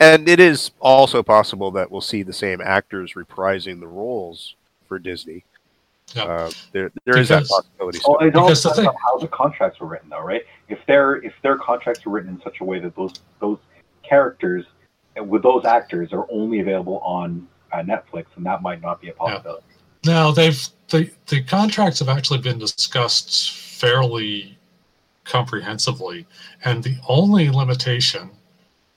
[0.00, 4.54] And it is also possible that we'll see the same actors reprising the roles
[4.88, 5.44] for Disney.
[6.14, 6.24] Yeah.
[6.24, 7.98] Uh, there, there is that possibility.
[8.06, 8.28] Well, Still.
[8.28, 10.42] it all depends on how the contracts were written, though, right?
[10.68, 13.58] If their if their contracts were written in such a way that those those
[14.02, 14.66] characters
[15.18, 19.08] uh, with those actors are only available on uh, Netflix, and that might not be
[19.08, 19.64] a possibility.
[20.06, 24.56] Now they've the the contracts have actually been discussed fairly
[25.24, 26.26] comprehensively,
[26.64, 28.30] and the only limitation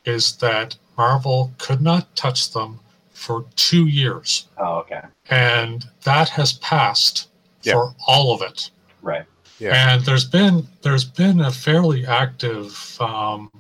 [0.06, 2.80] is that Marvel could not touch them
[3.14, 7.28] for two years, Oh, okay, and that has passed
[7.64, 7.74] Yeah.
[7.74, 8.70] for all of it.
[9.02, 9.26] right.
[9.58, 9.94] Yeah.
[9.94, 13.52] And there's been there's been a fairly active um,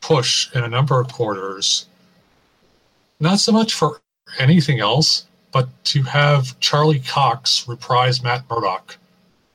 [0.00, 1.86] push in a number of quarters,
[3.20, 4.00] not so much for
[4.38, 8.98] anything else, but to have Charlie Cox reprise Matt Murdock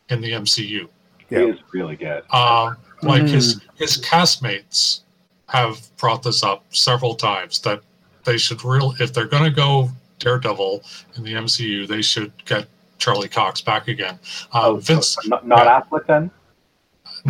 [0.10, 0.88] in the MCU.
[1.30, 1.40] Yeah.
[1.40, 2.24] He is really good.
[2.34, 3.62] Um, like his Mm.
[3.76, 5.02] his castmates
[5.48, 7.82] have brought this up several times that
[8.24, 9.90] they should real if they're going to go
[10.20, 10.84] Daredevil
[11.16, 12.68] in the MCU, they should get
[12.98, 14.20] Charlie Cox back again.
[14.54, 15.82] Um, oh, Vince, so not, not yeah.
[15.82, 16.32] Affleck then?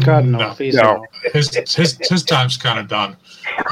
[0.04, 0.82] God no, no, please No.
[0.84, 1.06] no.
[1.34, 3.18] his his his time's kind of done.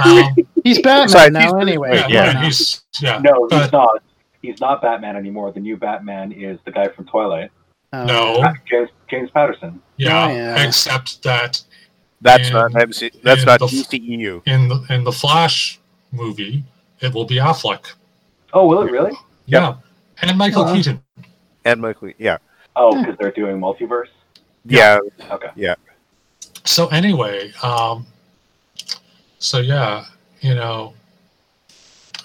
[0.03, 1.95] Um, He's Batman Besides, now he's- anyway.
[1.95, 2.25] yeah, Yeah.
[2.33, 3.19] yeah, he's yeah.
[3.19, 4.01] No, he's not.
[4.47, 5.51] He's not Batman anymore.
[5.51, 7.51] The new Batman is the guy from Twilight,
[7.91, 9.81] Uh, no, James James Patterson.
[9.97, 10.63] yeah, Oh, yeah.
[10.65, 11.61] except that
[12.21, 14.41] That's in- not MC, that's in not the- DCEU.
[14.45, 15.79] in the in the Flash
[16.13, 16.63] movie,
[17.01, 17.83] it will be Affleck.
[18.53, 19.11] Oh, will it really?
[19.47, 19.75] Yeah,
[20.21, 20.75] and Michael Uh-huh.
[20.75, 21.03] Keaton.
[21.65, 22.37] And Michael, yeah,
[22.77, 24.11] Oh, because they're doing multiverse.
[24.63, 24.99] yeah,
[25.29, 25.49] Okay.
[25.57, 25.75] Yeah.
[26.63, 28.05] So anyway, um,
[29.39, 30.05] so yeah,
[30.39, 30.93] you know,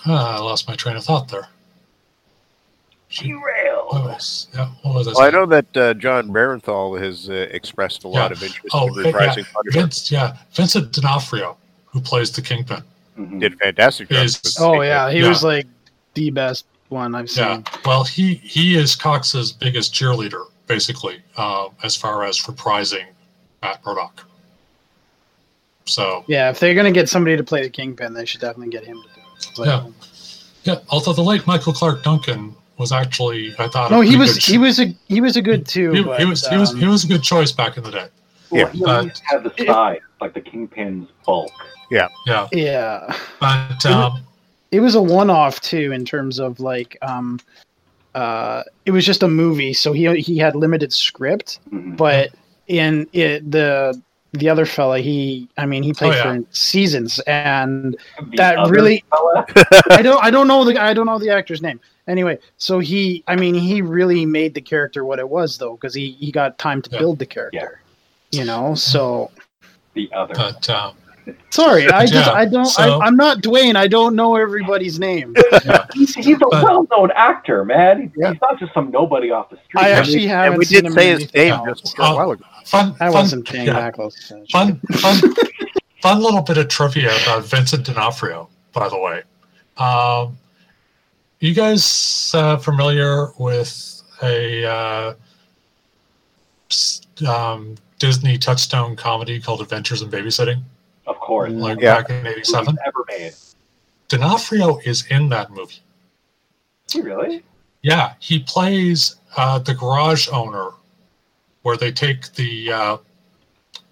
[0.07, 1.49] ah, I lost my train of thought there.
[3.18, 4.16] What Derail.
[4.55, 8.36] yeah, I Well, I know that uh, Jon Bernthal has uh, expressed a lot Yeah.
[8.36, 9.80] of interest Oh, in yeah, reprising Punisher.
[9.80, 11.56] Vince, yeah, Vincent D'Onofrio,
[11.86, 12.82] who plays the Kingpin.
[13.18, 13.40] Mhm.
[13.40, 14.24] Did a fantastic job.
[14.24, 14.86] Is- Oh Kingpin.
[14.89, 15.28] yeah, he Yeah.
[15.28, 15.66] was like
[16.14, 17.44] the best one I've seen.
[17.44, 23.05] Yeah, well, he he is Cox's biggest cheerleader, basically, uh, as far as reprising
[23.62, 24.24] Matt Murdock.
[25.84, 28.84] So Yeah, if they're gonna get somebody to play the Kingpin, they should definitely get
[28.84, 29.47] him to do it.
[29.56, 29.86] But, Yeah.
[30.64, 34.34] yeah, although the late Michael Clarke Duncan was actually, I thought, a No, he was
[34.34, 35.92] good he was a he was a good too.
[35.92, 37.90] he, but, he was he was um, he was a good choice back in the
[37.90, 38.09] day.
[38.50, 38.70] Well, Yeah.
[38.72, 41.50] he at had the size, like the Kingpin's bulk.
[41.90, 42.48] Yeah, yeah.
[42.52, 43.16] yeah.
[43.40, 44.22] but um,
[44.70, 47.38] it was a one-off too in terms of like um
[48.14, 51.96] uh it was just a movie so he he had limited script Mhm.
[51.96, 52.30] but
[52.68, 53.98] in it the
[54.32, 56.36] the other fella he i mean he played Oh, yeah.
[56.40, 57.96] for seasons and
[58.30, 59.46] The that really- fella-
[59.98, 63.22] i don't i don't know the i don't know the actor's name anyway so he
[63.28, 66.58] i mean he really made the character what it was though because he he got
[66.58, 66.98] time to Yeah.
[66.98, 67.80] build the character
[68.30, 69.30] you know so
[69.94, 70.34] the other.
[70.34, 70.94] but um,
[71.50, 73.76] Sorry, I just Yeah, I don't so- I, I'm not Dwayne.
[73.76, 75.36] I don't know everybody's name.
[75.94, 78.02] He's, he's a But- well-known actor, man.
[78.02, 78.32] He's, Yeah.
[78.32, 79.84] he's not just some nobody off the street.
[79.84, 81.80] I And actually we- haven't and we seen did him say in his name else.
[81.80, 82.44] just a Uh, while ago.
[82.64, 83.74] Fun, I fun, wasn't paying yeah.
[83.74, 85.20] that close fun, fun,
[86.00, 89.22] fun little bit of trivia about Vincent D'Onofrio, by the way.
[89.76, 90.36] Um,
[91.43, 95.14] you guys uh, familiar with a uh,
[97.28, 100.62] um, Disney Touchstone comedy called Adventures in Babysitting,
[101.06, 101.52] of course.
[101.52, 102.01] like Yeah.
[102.02, 102.78] back in '87?
[102.86, 103.32] Ever made?
[104.09, 105.82] D'Onofrio is in that movie.
[106.90, 107.43] He really?
[107.82, 110.70] Yeah, he plays uh, the garage owner,
[111.62, 112.97] where they take the uh,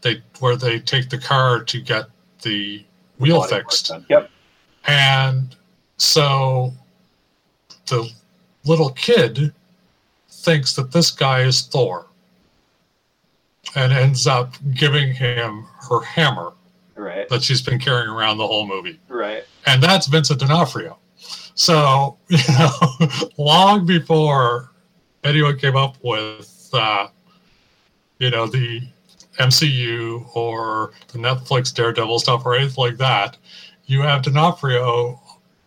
[0.02, 2.05] they where they take the car to get
[2.43, 2.85] the
[3.18, 3.90] wheel fixed.
[4.09, 4.31] Yep.
[4.86, 5.56] and
[5.98, 6.72] so
[7.90, 8.10] the
[8.64, 9.52] little kid
[10.28, 12.06] thinks that this guy is Thor,
[13.74, 16.52] and ends up giving him her hammer
[16.96, 17.28] Right.
[17.30, 19.44] that she's been carrying around the whole movie Right.
[19.66, 20.98] and that's Vincent D'Onofrio.
[21.54, 22.70] So you know,
[23.38, 24.70] long before
[25.24, 27.08] anyone came up with uh,
[28.18, 28.82] you know the
[29.38, 33.36] MCU or the Netflix Daredevil stuff or anything like that,
[33.86, 35.18] you have D'Onofrio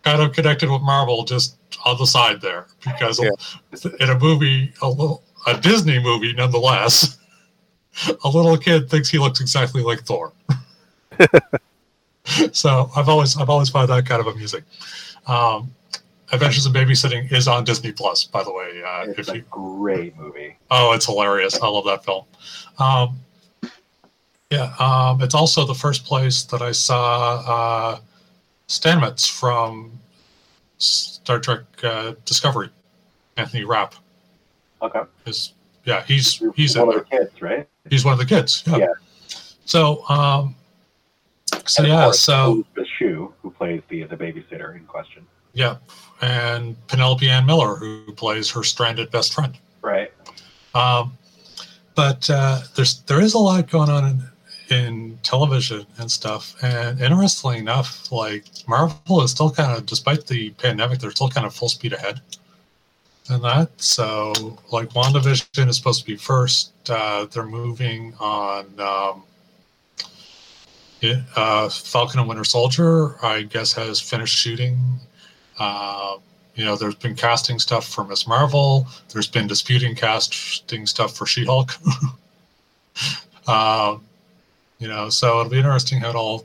[0.04, 3.30] kind of connected with Marvel just on the side there because Yeah.
[4.00, 7.18] in a movie, a little a Disney movie nonetheless,
[8.24, 10.32] a little kid thinks he looks exactly like Thor.
[12.52, 14.62] so I've always I've always found that kind of amusing.
[15.26, 15.72] Um,
[16.32, 18.82] Adventures in Babysitting is on Disney Plus, by the way.
[18.84, 20.56] Uh, It's a you great movie.
[20.70, 21.60] oh, it's hilarious!
[21.60, 22.24] I love that film.
[22.78, 23.20] Um,
[24.50, 27.34] yeah, um, it's also the first place that I saw
[27.94, 27.98] uh,
[28.68, 29.98] Stamets from
[30.78, 32.70] Star Trek uh, Discovery.
[33.36, 33.94] Anthony Rapp
[34.82, 35.00] Okay.
[35.26, 36.98] is yeah he's he's one there.
[36.98, 37.68] of the kids, right?
[37.90, 38.62] He's one of the kids.
[38.66, 38.76] Yeah.
[38.78, 38.86] Yeah.
[39.64, 40.54] So um,
[41.66, 45.26] so And yeah, so the Shue who plays the the babysitter in question.
[45.52, 45.76] yeah,
[46.20, 49.56] and Penelope Ann Miller who plays her stranded best friend.
[49.82, 50.12] Right.
[50.74, 51.16] Um,
[51.94, 54.22] but uh, there's there is a lot going on in,
[54.74, 56.54] in television and stuff.
[56.62, 61.46] And interestingly enough, like Marvel is still kind of, despite the pandemic, they're still kind
[61.46, 62.20] of full speed ahead.
[63.30, 64.32] And that so
[64.70, 66.72] like WandaVision is supposed to be first.
[66.88, 68.66] Uh, they're moving on.
[68.78, 69.22] Um,
[71.00, 74.78] yeah, uh, Falcon and Winter Soldier, I guess, has finished shooting.
[75.58, 76.16] Uh,
[76.54, 78.86] you know, there's been casting stuff for Miss Marvel.
[79.12, 81.72] There's been disputing casting stuff for She-Hulk.
[83.48, 84.04] um,
[84.84, 86.44] you know, so it'll be interesting how it all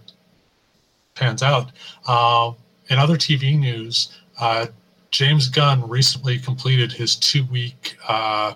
[1.14, 1.74] pans out.
[2.07, 2.56] Um,
[2.90, 4.68] in other TV news, uh,
[5.11, 8.53] James Gunn recently completed his two-week uh,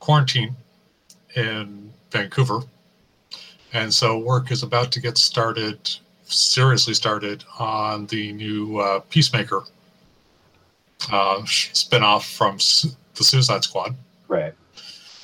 [0.00, 0.56] quarantine
[1.36, 2.62] in Vancouver,
[3.72, 5.78] and so work is about to get started,
[6.24, 9.62] seriously started, on the new uh, Peacemaker
[11.12, 13.94] uh, spin-off from Su- the Suicide Squad
[14.26, 14.54] Right.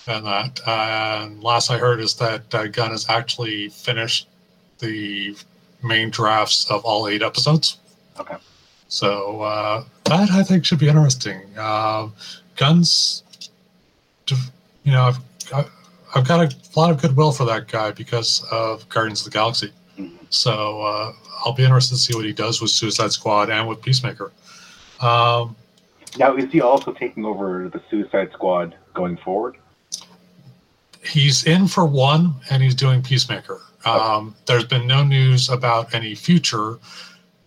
[0.08, 0.60] And that.
[0.66, 4.28] And last I heard is that uh, Gunn has actually finished
[4.78, 5.36] the
[5.82, 7.78] main drafts of all eight episodes.
[8.18, 8.36] Okay.
[8.88, 11.40] So uh, that I think should be interesting.
[11.58, 12.08] Uh,
[12.56, 13.22] Gunn's,
[14.84, 15.18] you know, I've,
[15.54, 15.70] I've-
[16.14, 19.70] I've got a lot of goodwill for that guy because of Guardians of the Galaxy.
[19.98, 20.12] Mhm.
[20.30, 21.12] So uh,
[21.44, 24.32] I'll be interested to see what he does with Suicide Squad and with Peacemaker.
[25.00, 25.56] Um,
[26.16, 29.56] Now, is he also taking over the Suicide Squad going forward?
[31.06, 33.60] He's in for one and he's doing peacemaker.
[33.84, 36.78] Um, there's been no news about any future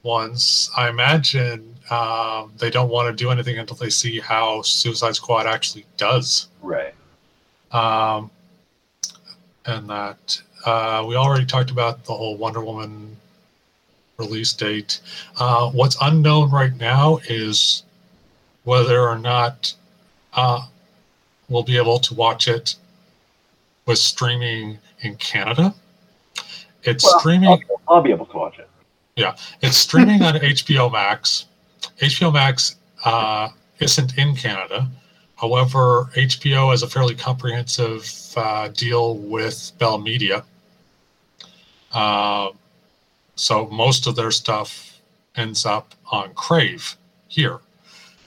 [0.03, 0.71] ones.
[0.77, 5.47] I imagine um, they don't want to do anything until they see how suicide squad
[5.47, 6.47] actually does.
[6.61, 6.93] Right.
[7.71, 8.31] um,
[9.65, 13.17] and that uh, we already talked about the whole wonder woman
[14.17, 15.01] release date.
[15.37, 17.83] Uh, what's unknown right now is
[18.63, 19.73] whether or not
[20.33, 20.65] uh,
[21.49, 22.75] we'll be able to watch it
[23.89, 25.73] with streaming in Canada.
[26.83, 27.49] It's Well, streaming.
[27.49, 28.69] I'll, I'll be able to watch it.
[29.15, 31.47] Yeah, it's streaming on HBO Max.
[31.97, 33.49] HBO Max uh,
[33.79, 34.87] isn't in Canada.
[35.37, 38.07] However, HBO has a fairly comprehensive
[38.37, 40.45] uh, deal with Bell Media.
[41.91, 42.49] Uh,
[43.35, 44.99] so most of their stuff
[45.35, 46.95] ends up on Crave
[47.27, 47.59] here.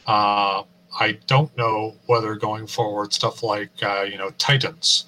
[0.08, 0.64] Uh,
[0.98, 5.04] I don't know whether going forward stuff like uh, you know Titans,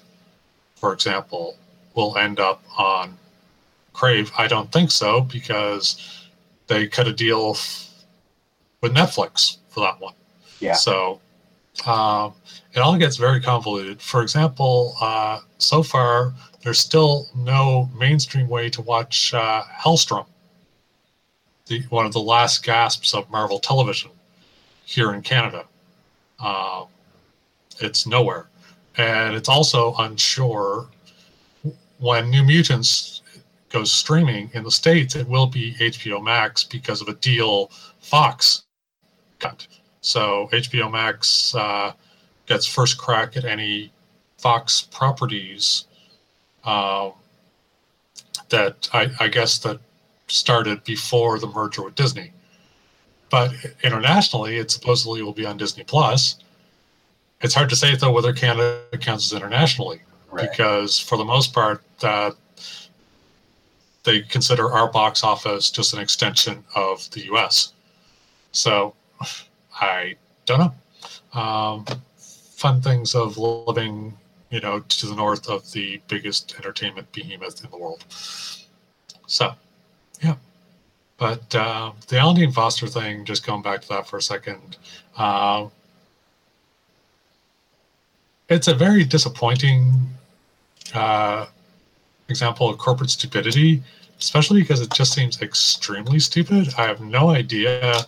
[0.85, 1.57] for example,
[1.95, 3.17] will end up on
[3.93, 4.31] Crave.
[4.37, 6.27] I don't think so because
[6.67, 7.57] they cut a deal
[8.81, 10.13] with Netflix for that one.
[10.59, 10.73] Yeah.
[10.73, 11.21] So
[11.87, 12.35] um,
[12.75, 13.99] it all gets very convoluted.
[13.99, 20.27] For example, uh, so far there's still no mainstream way to watch uh, Helstrom,
[21.65, 24.11] the one of the last gasps of Marvel Television
[24.85, 25.65] here in Canada.
[26.39, 26.85] Um,
[27.79, 28.45] it's nowhere,
[28.97, 30.87] and it's also unsure
[31.99, 33.21] when New Mutants
[33.69, 35.15] goes streaming in the states.
[35.15, 38.63] It will be HBO Max because of a deal Fox
[39.39, 39.67] cut.
[40.01, 41.93] So HBO Max uh,
[42.45, 43.91] gets first crack at any
[44.37, 45.85] Fox properties
[46.63, 47.13] um,
[48.49, 49.79] that I, I guess that
[50.27, 52.31] started before the merger with Disney.
[53.29, 53.53] But
[53.83, 56.37] internationally, it supposedly will be on Disney Plus.
[57.41, 60.01] It's hard to say though whether Canada counts as internationally
[60.31, 60.49] Right.
[60.49, 62.31] because for the most part, uh,
[64.03, 67.73] they consider our box office just an extension of the U.S.
[68.51, 68.93] So
[69.79, 71.39] I don't know.
[71.39, 71.85] Um,
[72.17, 74.17] fun things of living,
[74.49, 78.05] you know, to the north of the biggest entertainment behemoth in the world.
[79.27, 79.53] So,
[80.21, 80.35] yeah.
[81.17, 84.77] But uh, the Alan Dean Foster thing, just going back to that for a second,
[85.17, 85.67] uh,
[88.49, 89.93] it's a very disappointing
[90.93, 91.47] uh,
[92.29, 93.81] example of corporate stupidity,
[94.19, 96.73] especially because it just seems extremely stupid.
[96.77, 98.05] I have no idea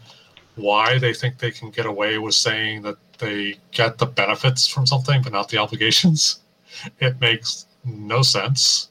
[0.56, 4.86] why they think they can get away with saying that they get the benefits from
[4.86, 6.40] something but not the obligations.
[7.00, 8.90] It makes no sense.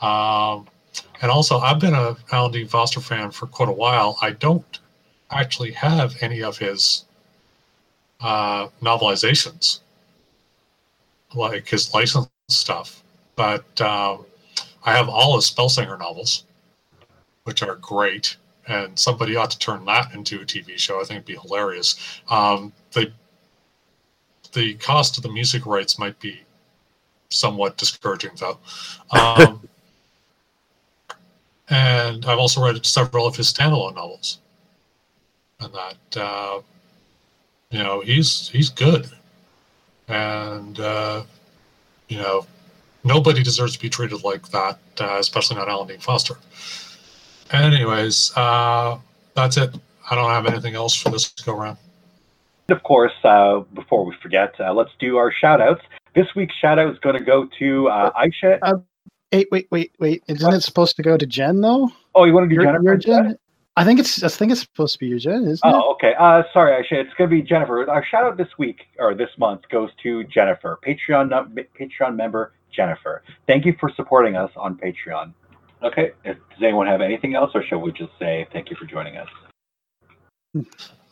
[0.00, 0.66] Um,
[1.22, 4.18] and also, I've been a Alan Dean Foster fan for quite a while.
[4.20, 4.78] I don't
[5.30, 7.04] actually have any of his
[8.20, 9.80] uh, novelizations,
[11.34, 13.02] like his licensed stuff,
[13.36, 14.24] but um,
[14.84, 16.44] I have all his Spellsinger novels,
[17.44, 18.36] which are great.
[18.66, 20.96] And somebody ought to turn that into a TV show.
[20.96, 21.96] I think it'd be hilarious.
[22.30, 23.12] Um, the
[24.54, 26.40] the cost of the music rights might be
[27.28, 28.58] somewhat discouraging, though.
[29.10, 29.68] Um,
[31.68, 34.38] and I've also read several of his standalone novels,
[35.60, 36.60] and that uh,
[37.70, 39.10] you know he's he's good,
[40.08, 41.22] and uh,
[42.08, 42.46] you know
[43.04, 46.34] nobody deserves to be treated like that, uh, especially not Alan Dean Foster.
[47.52, 48.98] Anyways, uh,
[49.34, 49.74] that's it.
[50.10, 51.78] I don't have anything else for this go round.
[52.68, 55.82] And of course, uh, before we forget, uh, let's do our shout outs.
[56.14, 58.58] This week's shout out is going to go to uh, Aisha.
[58.62, 58.74] Uh,
[59.32, 60.22] Wait, wait, wait, wait.
[60.28, 61.90] Isn't it supposed to go to Jen though?
[62.14, 62.84] oh, you want to do Your, Jennifer?
[62.84, 62.96] your?
[62.96, 63.38] Jen?
[63.76, 64.22] I think it's.
[64.22, 65.60] I think it's supposed to be your Jen, isn't it?
[65.64, 66.14] Oh, okay.
[66.18, 66.92] Uh, sorry, Aisha.
[66.92, 67.88] It's going to be Jennifer.
[67.90, 71.30] Our shout out this week or this month goes to Jennifer, Patreon
[71.78, 73.22] Patreon member Jennifer.
[73.46, 75.32] Thank you for supporting us on Patreon.
[75.82, 76.12] Okay.
[76.24, 79.28] Does anyone have anything else, or shall we just say thank you for joining us?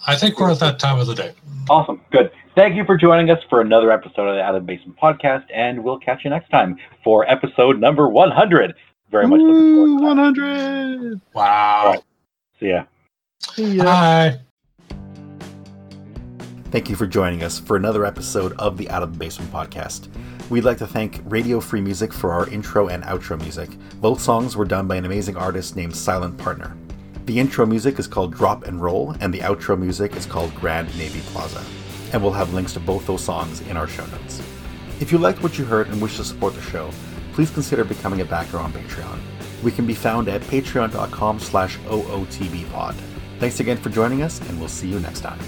[0.07, 1.33] I think we're at that time of the day.
[1.69, 2.01] Awesome.
[2.13, 2.31] Good.
[2.55, 5.45] Thank you for joining us for another episode of the Out of the Basement podcast,
[5.53, 8.75] and we'll catch you next time for episode number 100.
[9.11, 10.03] Very much looking forward.
[10.03, 11.21] One hundred.
[11.35, 12.03] Wow.
[12.63, 13.85] See ya.
[13.85, 14.41] Hi.
[16.71, 20.09] Thank you for joining us for another episode of the Out of the Basement podcast.
[20.49, 23.71] We'd like to thank Radio Free Music for our intro and outro music.
[24.01, 26.77] Both songs were done by an amazing artist named Silent Partner.
[27.27, 30.97] The intro music is called Drop and Roll, and the outro music is called Grand
[30.97, 31.63] Navy Plaza.
[32.13, 34.41] And we'll have links to both those songs in our show notes.
[35.01, 36.91] If you liked what you heard and wish to support the show,
[37.33, 39.19] please consider becoming a backer on Patreon.
[39.63, 42.95] We can be found at patreon.com slash ootbpod.
[43.39, 45.39] Thanks again for joining us, and we'll see you next time.